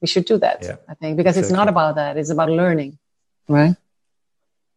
we 0.00 0.08
should 0.08 0.24
do 0.24 0.38
that. 0.38 0.58
Yeah, 0.62 0.76
I 0.88 0.94
think 0.94 1.16
because 1.16 1.36
it's 1.36 1.50
not 1.50 1.68
about 1.68 1.94
that; 1.96 2.16
it's 2.16 2.30
about 2.30 2.50
learning, 2.50 2.98
right? 3.48 3.76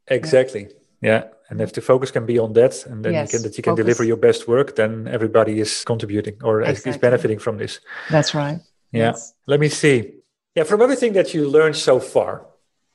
exactly. 0.07 0.69
Yeah, 1.01 1.23
and 1.49 1.61
if 1.61 1.73
the 1.73 1.81
focus 1.81 2.11
can 2.11 2.25
be 2.25 2.39
on 2.39 2.53
that, 2.53 2.85
and 2.85 3.03
then 3.03 3.13
Yes, 3.13 3.31
you 3.33 3.39
can, 3.39 3.43
that 3.43 3.57
you 3.57 3.63
can 3.63 3.71
focus. 3.73 3.83
deliver 3.85 4.03
your 4.03 4.17
best 4.17 4.47
work, 4.47 4.75
then 4.75 5.07
everybody 5.07 5.59
is 5.59 5.83
contributing 5.83 6.37
or 6.43 6.61
is- 6.61 6.85
is 6.85 6.97
benefiting 6.97 7.39
from 7.39 7.57
this. 7.57 7.79
That's 8.09 8.33
right. 8.33 8.59
Yeah. 8.91 9.11
Yes. 9.11 9.33
Let 9.45 9.59
me 9.59 9.69
see. 9.69 9.97
Yeah, 10.55 10.63
from 10.63 10.81
everything 10.81 11.13
that 11.13 11.33
you 11.33 11.47
learned 11.49 11.75
so 11.75 11.99
far, 11.99 12.45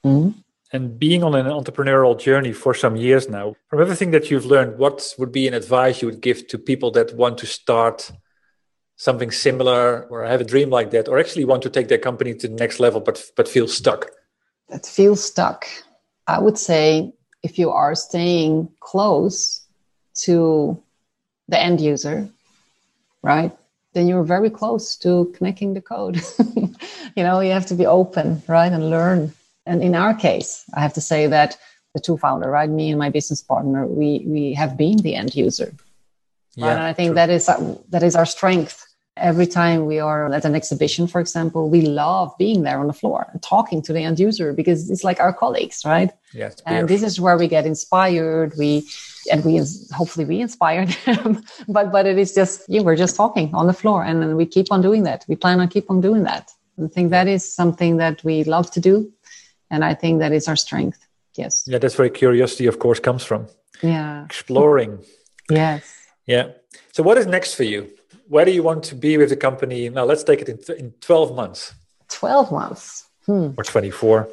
Mhm. 0.05 0.35
And 0.73 0.99
being 0.99 1.25
on 1.25 1.35
an 1.35 1.47
entrepreneurial 1.47 2.19
journey 2.19 2.53
for 2.53 2.75
some 2.75 2.97
years 2.97 3.29
now, 3.29 3.55
from 3.69 3.81
everything 3.81 4.13
that 4.13 4.31
you've 4.31 4.47
learned, 4.47 4.79
what 4.79 5.15
would 5.19 5.33
be 5.33 5.49
an 5.49 5.55
advice 5.55 6.01
you 6.01 6.07
would 6.07 6.21
give 6.21 6.47
to 6.49 6.59
people 6.59 6.91
that 6.93 7.15
want 7.15 7.39
to 7.39 7.47
start 7.47 8.13
something 8.97 9.31
similar 9.31 10.05
or 10.11 10.25
have 10.25 10.41
a 10.41 10.45
dream 10.45 10.71
like 10.71 10.91
that, 10.91 11.09
or 11.09 11.19
actually 11.19 11.45
want 11.45 11.63
to 11.63 11.71
take 11.71 11.89
their 11.89 11.99
company 11.99 12.35
to 12.35 12.49
the 12.49 12.55
next 12.55 12.79
level 12.81 13.01
but 13.01 13.25
but 13.37 13.49
feel 13.49 13.67
stuck? 13.67 14.11
that 14.71 14.87
feel 14.87 15.17
stuck. 15.17 15.67
I 16.27 16.39
would 16.39 16.57
say 16.57 17.13
if 17.43 17.59
you 17.59 17.71
are 17.71 17.95
staying 17.95 18.71
close 18.81 19.67
to 20.23 20.81
the 21.49 21.61
end 21.61 21.81
user, 21.81 22.29
right, 23.23 23.53
then 23.93 24.07
you're 24.07 24.23
very 24.23 24.51
close 24.51 24.97
to 24.97 25.33
connecting 25.37 25.75
the 25.75 25.81
code. 25.81 26.23
you 27.17 27.25
know, 27.25 27.41
you 27.41 27.51
have 27.51 27.67
to 27.67 27.75
be 27.75 27.87
open, 27.87 28.43
right, 28.47 28.73
and 28.73 28.91
learn. 28.91 29.33
And 29.71 29.85
in 29.85 29.95
our 29.95 30.15
case, 30.15 30.65
I 30.75 30.81
have 30.81 30.95
to 30.95 31.01
say 31.01 31.29
that 31.29 31.57
the 31.95 32.01
two 32.01 32.17
founder, 32.19 32.51
right, 32.51 32.69
me 32.69 32.91
and 32.91 32.99
my 32.99 33.11
business 33.11 33.41
partner, 33.41 33.87
we 33.87 34.25
we 34.27 34.53
have 34.55 34.77
been 34.77 34.99
the 34.99 35.15
end 35.15 35.33
user. 35.47 35.71
Right? 36.59 36.73
And 36.73 36.81
I 36.91 36.93
think 36.93 37.11
true. 37.11 37.21
that 37.21 37.31
is 37.31 37.47
that 37.93 38.03
is 38.03 38.15
our 38.17 38.27
strength. 38.27 38.77
Every 39.17 39.47
time 39.47 39.87
we 39.87 39.99
are 40.01 40.33
at 40.33 40.45
an 40.45 40.55
exhibition, 40.61 41.07
for 41.07 41.21
example, 41.21 41.69
we 41.69 41.83
love 41.83 42.29
being 42.39 42.63
there 42.63 42.79
on 42.83 42.87
the 42.87 42.99
floor 43.01 43.27
and 43.31 43.43
talking 43.43 43.83
to 43.83 43.93
the 43.93 44.03
end 44.09 44.19
user 44.19 44.53
because 44.61 44.91
it's 44.91 45.05
like 45.05 45.21
our 45.21 45.35
colleagues, 45.43 45.83
right? 45.85 46.11
yeah, 46.33 46.51
And 46.65 46.89
this 46.89 47.03
is 47.03 47.21
where 47.21 47.37
we 47.37 47.47
get 47.57 47.65
inspired. 47.67 48.51
We 48.59 48.71
and 49.31 49.45
we 49.45 49.53
hopefully 49.99 50.27
we 50.33 50.41
inspire 50.41 50.87
them. 51.07 51.45
but 51.77 51.87
but 51.93 52.07
it 52.07 52.19
is 52.19 52.35
just 52.41 52.55
yeah, 52.69 52.83
we're 52.87 53.03
just 53.05 53.15
talking 53.23 53.55
on 53.55 53.67
the 53.71 53.79
floor, 53.83 54.03
and 54.09 54.17
then 54.21 54.33
we 54.41 54.47
keep 54.47 54.69
on 54.75 54.81
doing 54.83 55.05
that. 55.09 55.25
We 55.29 55.37
plan 55.37 55.61
on 55.61 55.69
keep 55.69 55.87
on 55.93 56.01
doing 56.01 56.25
that. 56.25 56.51
I 56.85 56.89
think 56.89 57.11
that 57.11 57.29
is 57.29 57.43
something 57.61 57.99
that 57.99 58.25
we 58.25 58.45
love 58.45 58.71
to 58.73 58.81
do, 58.81 59.13
and 59.71 59.85
I 59.85 59.95
think 59.95 60.21
that 60.21 60.33
is 60.33 60.49
our 60.49 60.57
strength. 60.57 61.07
Yes. 61.37 61.65
yeah, 61.67 61.79
that's 61.79 61.97
where 61.97 62.09
curiosity, 62.09 62.67
of 62.67 62.79
course, 62.79 63.01
comes 63.01 63.25
from. 63.25 63.47
Yeah. 63.83 64.25
Exploring. 64.25 64.99
Yes. 65.49 65.85
Yeah. 66.27 66.49
So, 66.93 67.03
what 67.03 67.19
is 67.19 67.27
next 67.27 67.55
for 67.55 67.63
you? 67.65 67.89
Where 68.29 68.45
do 68.45 68.51
you 68.51 68.63
want 68.63 68.85
to 68.85 68.95
be 68.95 69.17
with 69.17 69.29
the 69.31 69.37
company? 69.37 69.89
Now, 69.89 70.05
let's 70.05 70.25
take 70.25 70.41
it 70.43 70.49
in, 70.49 70.59
in 70.77 70.93
12 71.01 71.35
months 71.35 71.75
Twelve 72.09 72.51
months. 72.53 73.09
Hmm. 73.27 73.51
or 73.57 73.65
24. 73.65 74.29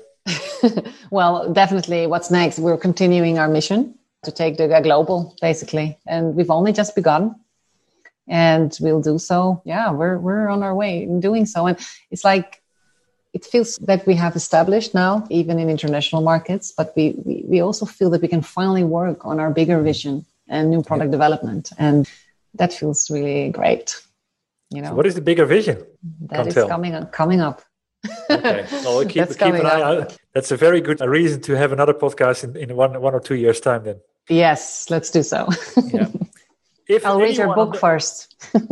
well, 1.11 1.53
definitely 1.53 2.07
what's 2.07 2.31
next? 2.31 2.57
We're 2.59 2.77
continuing 2.77 3.37
our 3.39 3.47
mission 3.47 3.93
to 4.23 4.31
take 4.31 4.57
the 4.57 4.67
global, 4.81 5.35
basically. 5.41 5.97
And 6.07 6.35
we've 6.35 6.49
only 6.49 6.73
just 6.73 6.95
begun. 6.95 7.35
and 8.27 8.75
we'll 8.81 9.01
do 9.01 9.17
so. 9.19 9.61
Yeah, 9.65 9.91
we're 9.91 10.17
we're 10.17 10.49
on 10.49 10.63
our 10.63 10.75
way 10.75 11.03
in 11.03 11.19
doing 11.19 11.45
so, 11.45 11.67
and 11.67 11.77
it's 12.11 12.23
like 12.23 12.61
it 13.37 13.45
feels 13.45 13.77
that 13.89 14.01
we 14.09 14.15
have 14.23 14.35
established 14.35 14.91
now, 15.03 15.13
even 15.29 15.55
in 15.59 15.69
international 15.69 16.21
markets, 16.31 16.65
but 16.79 16.87
we, 16.95 17.03
we, 17.25 17.35
we 17.51 17.57
also 17.67 17.85
feel 17.85 18.09
that 18.13 18.21
we 18.25 18.29
can 18.35 18.41
finally 18.41 18.83
work 18.99 19.19
on 19.29 19.39
our 19.39 19.51
bigger 19.59 19.79
vision 19.91 20.25
and 20.47 20.63
new 20.71 20.81
product 20.81 21.09
yeah. 21.09 21.17
development. 21.17 21.65
And 21.77 22.09
that 22.59 22.73
feels 22.73 22.99
really 23.11 23.49
great. 23.59 23.87
You 24.71 24.81
know, 24.81 24.89
so 24.89 24.95
what 24.95 25.05
is 25.05 25.15
the 25.19 25.25
bigger 25.31 25.45
vision? 25.45 25.77
That 26.29 26.35
Can't 26.37 26.47
is 26.47 26.53
tell. 26.55 26.67
coming 26.67 26.93
coming 27.21 27.41
up. 27.49 27.61
okay, 28.29 28.65
well, 28.71 28.97
we'll 28.97 29.07
keep, 29.13 29.29
keep 29.29 29.55
an 29.63 29.65
eye 29.65 29.83
out. 29.89 30.17
That's 30.33 30.51
a 30.51 30.57
very 30.57 30.81
good 30.81 30.99
reason 31.01 31.39
to 31.47 31.51
have 31.61 31.71
another 31.71 31.93
podcast 31.93 32.43
in, 32.43 32.49
in 32.63 32.75
one 32.75 32.99
one 33.07 33.13
or 33.13 33.21
two 33.29 33.35
years 33.35 33.59
time. 33.61 33.83
Then 33.87 33.97
yes, 34.29 34.89
let's 34.89 35.09
do 35.11 35.23
so. 35.23 35.47
yeah. 35.93 36.09
If 36.95 37.05
I'll 37.05 37.19
read 37.19 37.35
your 37.35 37.53
book 37.53 37.73
the, 37.73 37.79
first. 37.79 38.17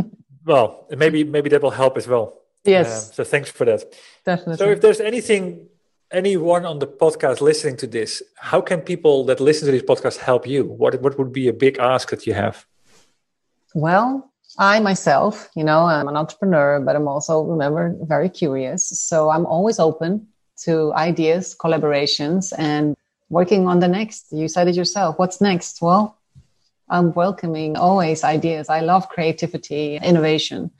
well, 0.45 0.87
maybe 1.01 1.25
maybe 1.35 1.49
that 1.49 1.61
will 1.61 1.77
help 1.83 1.97
as 1.97 2.07
well. 2.07 2.25
Yes. 2.65 3.09
Um, 3.09 3.13
so 3.13 3.23
thanks 3.23 3.49
for 3.49 3.65
that. 3.65 3.93
Definitely. 4.25 4.57
So 4.57 4.69
if 4.69 4.81
there's 4.81 4.99
anything, 4.99 5.67
anyone 6.11 6.65
on 6.65 6.79
the 6.79 6.87
podcast 6.87 7.41
listening 7.41 7.77
to 7.77 7.87
this, 7.87 8.23
how 8.37 8.61
can 8.61 8.81
people 8.81 9.23
that 9.25 9.39
listen 9.39 9.65
to 9.67 9.71
this 9.71 9.83
podcast 9.83 10.17
help 10.17 10.47
you? 10.47 10.65
What 10.65 11.01
what 11.01 11.17
would 11.17 11.31
be 11.31 11.47
a 11.47 11.53
big 11.53 11.77
ask 11.79 12.09
that 12.09 12.25
you 12.27 12.33
have? 12.33 12.65
Well, 13.73 14.31
I 14.57 14.79
myself, 14.79 15.49
you 15.55 15.63
know, 15.63 15.85
I'm 15.85 16.07
an 16.07 16.15
entrepreneur, 16.15 16.79
but 16.79 16.95
I'm 16.95 17.07
also, 17.07 17.43
remember, 17.43 17.95
very 18.03 18.29
curious. 18.29 18.87
So 18.87 19.29
I'm 19.29 19.45
always 19.45 19.79
open 19.79 20.27
to 20.63 20.93
ideas, 20.93 21.55
collaborations, 21.59 22.53
and 22.57 22.95
working 23.29 23.67
on 23.67 23.79
the 23.79 23.87
next. 23.87 24.27
You 24.31 24.47
said 24.47 24.69
it 24.69 24.75
yourself. 24.75 25.19
What's 25.19 25.41
next? 25.41 25.81
Well, 25.81 26.17
I'm 26.89 27.13
welcoming 27.13 27.75
always 27.75 28.23
ideas. 28.23 28.69
I 28.69 28.79
love 28.79 29.09
creativity, 29.09 29.97
innovation. 29.97 30.71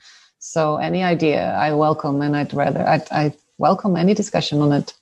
So 0.46 0.76
any 0.76 1.02
idea 1.02 1.56
I 1.56 1.72
welcome, 1.72 2.22
and 2.22 2.36
I'd 2.36 2.54
rather 2.54 2.86
I, 2.86 3.02
I 3.10 3.32
welcome 3.58 3.96
any 3.96 4.14
discussion 4.14 4.60
on 4.60 4.70
it. 4.72 4.94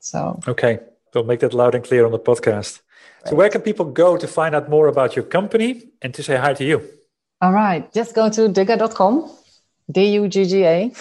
So 0.00 0.40
okay, 0.48 0.80
we'll 1.14 1.22
make 1.22 1.38
that 1.40 1.54
loud 1.54 1.76
and 1.76 1.84
clear 1.84 2.04
on 2.04 2.10
the 2.10 2.18
podcast. 2.18 2.80
Right. 2.80 3.28
So 3.30 3.36
where 3.36 3.48
can 3.50 3.62
people 3.62 3.84
go 3.84 4.16
to 4.16 4.26
find 4.26 4.52
out 4.52 4.68
more 4.68 4.88
about 4.88 5.14
your 5.14 5.24
company 5.24 5.84
and 6.02 6.12
to 6.14 6.24
say 6.24 6.36
hi 6.36 6.54
to 6.54 6.64
you? 6.64 6.82
All 7.40 7.52
right, 7.52 7.90
just 7.94 8.16
go 8.16 8.28
to 8.30 8.48
dugga.com, 8.48 9.30
d-u-g-g-a.com, 9.92 10.96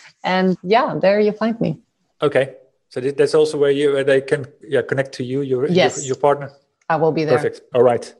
and 0.24 0.56
yeah, 0.64 0.98
there 1.00 1.20
you 1.20 1.30
find 1.30 1.60
me. 1.60 1.78
Okay, 2.20 2.56
so 2.88 3.00
that's 3.00 3.36
also 3.36 3.56
where 3.56 3.70
you 3.70 3.92
where 3.92 4.02
they 4.02 4.20
can 4.20 4.46
yeah 4.66 4.82
connect 4.82 5.12
to 5.12 5.22
you, 5.22 5.42
your 5.42 5.68
yes. 5.68 5.98
your, 5.98 6.06
your 6.06 6.16
partner. 6.16 6.50
I 6.88 6.96
will 6.96 7.12
be 7.12 7.24
there. 7.24 7.36
Perfect. 7.36 7.60
All 7.72 7.84
right. 7.84 8.12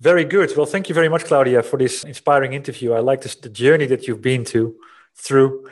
Very 0.00 0.24
good. 0.24 0.54
Well, 0.56 0.66
thank 0.66 0.88
you 0.88 0.94
very 0.94 1.08
much, 1.08 1.24
Claudia, 1.24 1.62
for 1.62 1.78
this 1.78 2.04
inspiring 2.04 2.52
interview. 2.52 2.92
I 2.92 3.00
like 3.00 3.22
this, 3.22 3.34
the 3.34 3.48
journey 3.48 3.86
that 3.86 4.06
you've 4.06 4.20
been 4.20 4.44
to 4.46 4.74
through. 5.14 5.68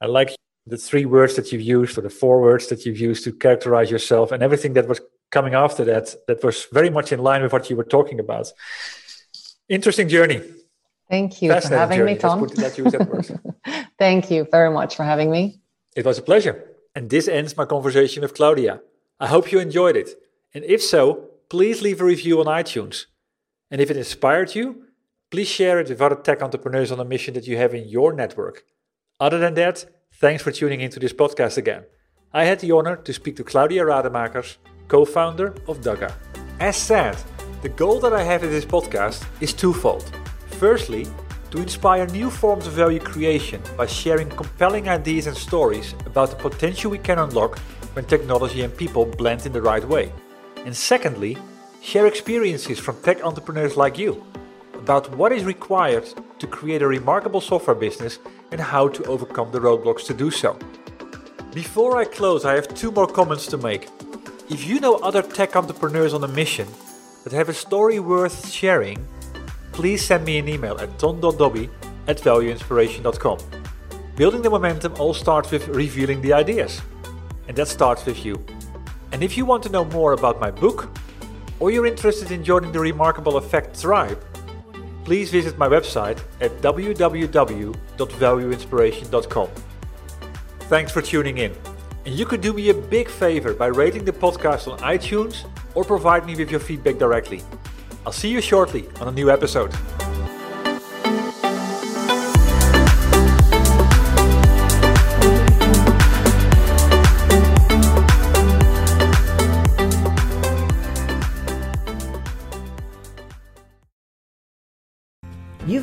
I 0.00 0.06
like 0.06 0.36
the 0.66 0.76
three 0.76 1.04
words 1.04 1.34
that 1.36 1.52
you've 1.52 1.62
used, 1.62 1.98
or 1.98 2.02
the 2.02 2.10
four 2.10 2.40
words 2.40 2.68
that 2.68 2.86
you've 2.86 2.98
used 2.98 3.24
to 3.24 3.32
characterize 3.32 3.90
yourself, 3.90 4.30
and 4.30 4.42
everything 4.42 4.74
that 4.74 4.86
was 4.86 5.00
coming 5.30 5.54
after 5.54 5.84
that. 5.84 6.14
That 6.28 6.44
was 6.44 6.66
very 6.72 6.90
much 6.90 7.12
in 7.12 7.20
line 7.20 7.42
with 7.42 7.52
what 7.52 7.68
you 7.68 7.76
were 7.76 7.84
talking 7.84 8.20
about. 8.20 8.52
Interesting 9.68 10.08
journey. 10.08 10.42
Thank 11.10 11.42
you 11.42 11.60
for 11.60 11.68
having 11.68 11.98
journey. 11.98 12.14
me, 12.14 12.18
Ton. 12.18 12.48
Thank 13.98 14.30
you 14.30 14.46
very 14.50 14.70
much 14.70 14.96
for 14.96 15.04
having 15.04 15.30
me. 15.30 15.60
It 15.96 16.04
was 16.04 16.18
a 16.18 16.22
pleasure. 16.22 16.64
And 16.94 17.10
this 17.10 17.28
ends 17.28 17.56
my 17.56 17.64
conversation 17.64 18.22
with 18.22 18.34
Claudia. 18.34 18.80
I 19.18 19.26
hope 19.26 19.50
you 19.52 19.58
enjoyed 19.58 19.96
it. 19.96 20.10
And 20.54 20.64
if 20.64 20.82
so, 20.82 21.28
please 21.48 21.82
leave 21.82 22.00
a 22.00 22.04
review 22.04 22.40
on 22.40 22.46
iTunes. 22.46 23.06
And 23.70 23.80
if 23.80 23.90
it 23.90 23.96
inspired 23.96 24.54
you, 24.54 24.84
please 25.30 25.48
share 25.48 25.80
it 25.80 25.88
with 25.88 26.00
other 26.00 26.16
tech 26.16 26.42
entrepreneurs 26.42 26.92
on 26.92 27.00
a 27.00 27.04
mission 27.04 27.34
that 27.34 27.46
you 27.46 27.56
have 27.56 27.74
in 27.74 27.88
your 27.88 28.12
network. 28.12 28.64
Other 29.18 29.38
than 29.38 29.54
that, 29.54 29.84
thanks 30.14 30.42
for 30.42 30.52
tuning 30.52 30.80
into 30.80 31.00
this 31.00 31.12
podcast 31.12 31.56
again. 31.56 31.84
I 32.32 32.44
had 32.44 32.60
the 32.60 32.72
honor 32.72 32.96
to 32.96 33.12
speak 33.12 33.36
to 33.36 33.44
Claudia 33.44 33.82
Rademakers, 33.84 34.56
co 34.88 35.04
founder 35.04 35.54
of 35.68 35.80
Dugga. 35.80 36.12
As 36.60 36.76
said, 36.76 37.16
the 37.62 37.68
goal 37.68 37.98
that 38.00 38.12
I 38.12 38.22
have 38.22 38.44
in 38.44 38.50
this 38.50 38.64
podcast 38.64 39.24
is 39.40 39.52
twofold. 39.52 40.10
Firstly, 40.58 41.06
to 41.50 41.58
inspire 41.58 42.06
new 42.06 42.30
forms 42.30 42.66
of 42.66 42.74
value 42.74 43.00
creation 43.00 43.62
by 43.76 43.86
sharing 43.86 44.28
compelling 44.28 44.88
ideas 44.88 45.26
and 45.26 45.36
stories 45.36 45.94
about 46.04 46.30
the 46.30 46.36
potential 46.36 46.90
we 46.90 46.98
can 46.98 47.18
unlock 47.18 47.58
when 47.94 48.04
technology 48.04 48.62
and 48.62 48.76
people 48.76 49.06
blend 49.06 49.46
in 49.46 49.52
the 49.52 49.62
right 49.62 49.84
way. 49.88 50.12
And 50.64 50.76
secondly, 50.76 51.38
share 51.86 52.06
experiences 52.06 52.80
from 52.80 53.00
tech 53.02 53.22
entrepreneurs 53.22 53.76
like 53.76 53.96
you 53.96 54.20
about 54.74 55.08
what 55.14 55.30
is 55.30 55.44
required 55.44 56.04
to 56.40 56.44
create 56.48 56.82
a 56.82 56.86
remarkable 56.88 57.40
software 57.40 57.76
business 57.76 58.18
and 58.50 58.60
how 58.60 58.88
to 58.88 59.04
overcome 59.04 59.52
the 59.52 59.60
roadblocks 59.60 60.04
to 60.04 60.12
do 60.12 60.28
so. 60.28 60.58
Before 61.54 61.96
I 61.96 62.04
close, 62.04 62.44
I 62.44 62.56
have 62.56 62.66
two 62.74 62.90
more 62.90 63.06
comments 63.06 63.46
to 63.46 63.56
make. 63.56 63.88
If 64.50 64.66
you 64.66 64.80
know 64.80 64.96
other 64.96 65.22
tech 65.22 65.54
entrepreneurs 65.54 66.12
on 66.12 66.24
a 66.24 66.28
mission 66.28 66.66
that 67.22 67.32
have 67.32 67.48
a 67.48 67.54
story 67.54 68.00
worth 68.00 68.50
sharing, 68.50 69.06
please 69.70 70.04
send 70.04 70.24
me 70.24 70.38
an 70.38 70.48
email 70.48 70.76
at 70.78 70.98
ton.dobbe 70.98 71.70
at 72.08 72.18
valueinspiration.com. 72.18 73.38
Building 74.16 74.42
the 74.42 74.50
momentum 74.50 74.92
all 74.98 75.14
starts 75.14 75.52
with 75.52 75.68
revealing 75.68 76.20
the 76.20 76.32
ideas, 76.32 76.82
and 77.46 77.56
that 77.56 77.68
starts 77.68 78.04
with 78.04 78.24
you. 78.24 78.44
And 79.12 79.22
if 79.22 79.36
you 79.36 79.44
want 79.44 79.62
to 79.62 79.68
know 79.68 79.84
more 79.84 80.14
about 80.14 80.40
my 80.40 80.50
book, 80.50 80.90
or 81.60 81.70
you're 81.70 81.86
interested 81.86 82.30
in 82.30 82.44
joining 82.44 82.72
the 82.72 82.80
Remarkable 82.80 83.36
Effect 83.36 83.80
tribe, 83.80 84.22
please 85.04 85.30
visit 85.30 85.56
my 85.56 85.68
website 85.68 86.20
at 86.40 86.50
www.valueinspiration.com. 86.60 89.48
Thanks 90.60 90.92
for 90.92 91.00
tuning 91.00 91.38
in. 91.38 91.54
And 92.04 92.14
you 92.14 92.26
could 92.26 92.40
do 92.40 92.52
me 92.52 92.70
a 92.70 92.74
big 92.74 93.08
favor 93.08 93.54
by 93.54 93.66
rating 93.66 94.04
the 94.04 94.12
podcast 94.12 94.70
on 94.70 94.78
iTunes 94.80 95.44
or 95.74 95.84
provide 95.84 96.26
me 96.26 96.36
with 96.36 96.50
your 96.50 96.60
feedback 96.60 96.98
directly. 96.98 97.42
I'll 98.04 98.12
see 98.12 98.30
you 98.30 98.40
shortly 98.40 98.88
on 99.00 99.08
a 99.08 99.12
new 99.12 99.30
episode. 99.30 99.74